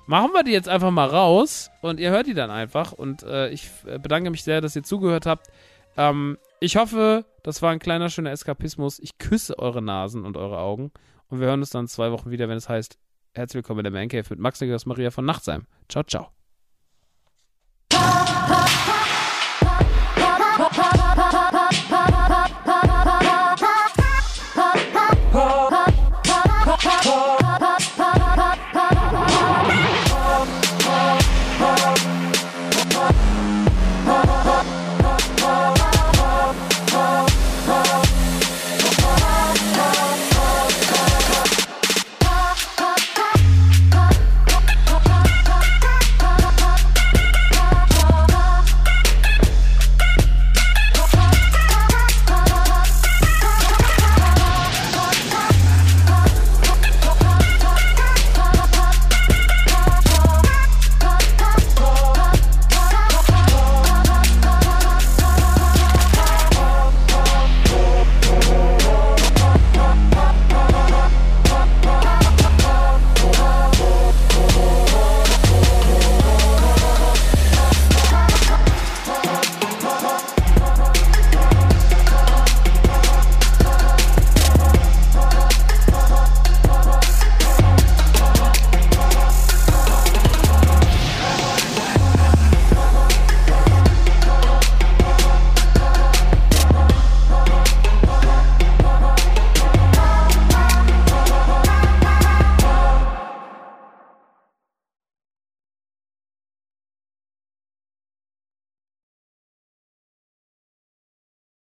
machen 0.08 0.32
wir 0.34 0.44
die 0.44 0.52
jetzt 0.52 0.70
einfach 0.70 0.92
mal 0.92 1.08
raus 1.08 1.72
und 1.82 2.00
ihr 2.00 2.12
hört 2.12 2.28
die 2.28 2.34
dann 2.34 2.52
einfach. 2.52 2.92
Und 2.92 3.24
äh, 3.24 3.50
ich 3.50 3.70
äh, 3.86 4.00
bedanke 4.00 4.30
mich 4.30 4.44
sehr, 4.44 4.62
dass 4.62 4.76
ihr 4.76 4.84
zugehört 4.84 5.26
habt. 5.26 5.48
Ähm, 5.98 6.38
ich 6.60 6.78
hoffe, 6.78 7.26
das 7.44 7.62
war 7.62 7.72
ein 7.72 7.80
kleiner, 7.80 8.10
schöner 8.10 8.32
Eskapismus. 8.32 9.00
Ich 9.00 9.18
küsse 9.18 9.58
eure 9.60 9.82
Nasen 9.82 10.26
und 10.26 10.38
eure 10.38 10.60
Augen. 10.60 10.92
Und 11.30 11.40
wir 11.40 11.48
hören 11.48 11.62
uns 11.62 11.72
dann 11.72 11.88
zwei 11.88 12.12
Wochen 12.12 12.30
wieder, 12.30 12.48
wenn 12.50 12.58
es 12.58 12.70
heißt, 12.70 12.98
herzlich 13.36 13.56
willkommen 13.56 13.86
in 13.86 13.92
der 13.92 14.02
Man 14.02 14.08
Cave 14.08 14.26
mit 14.30 14.40
Max 14.40 14.62
Niklas 14.62 14.86
Maria 14.86 15.12
von 15.12 15.26
Nachtsheim. 15.26 15.66
Ciao, 15.90 16.04
ciao. 16.04 16.32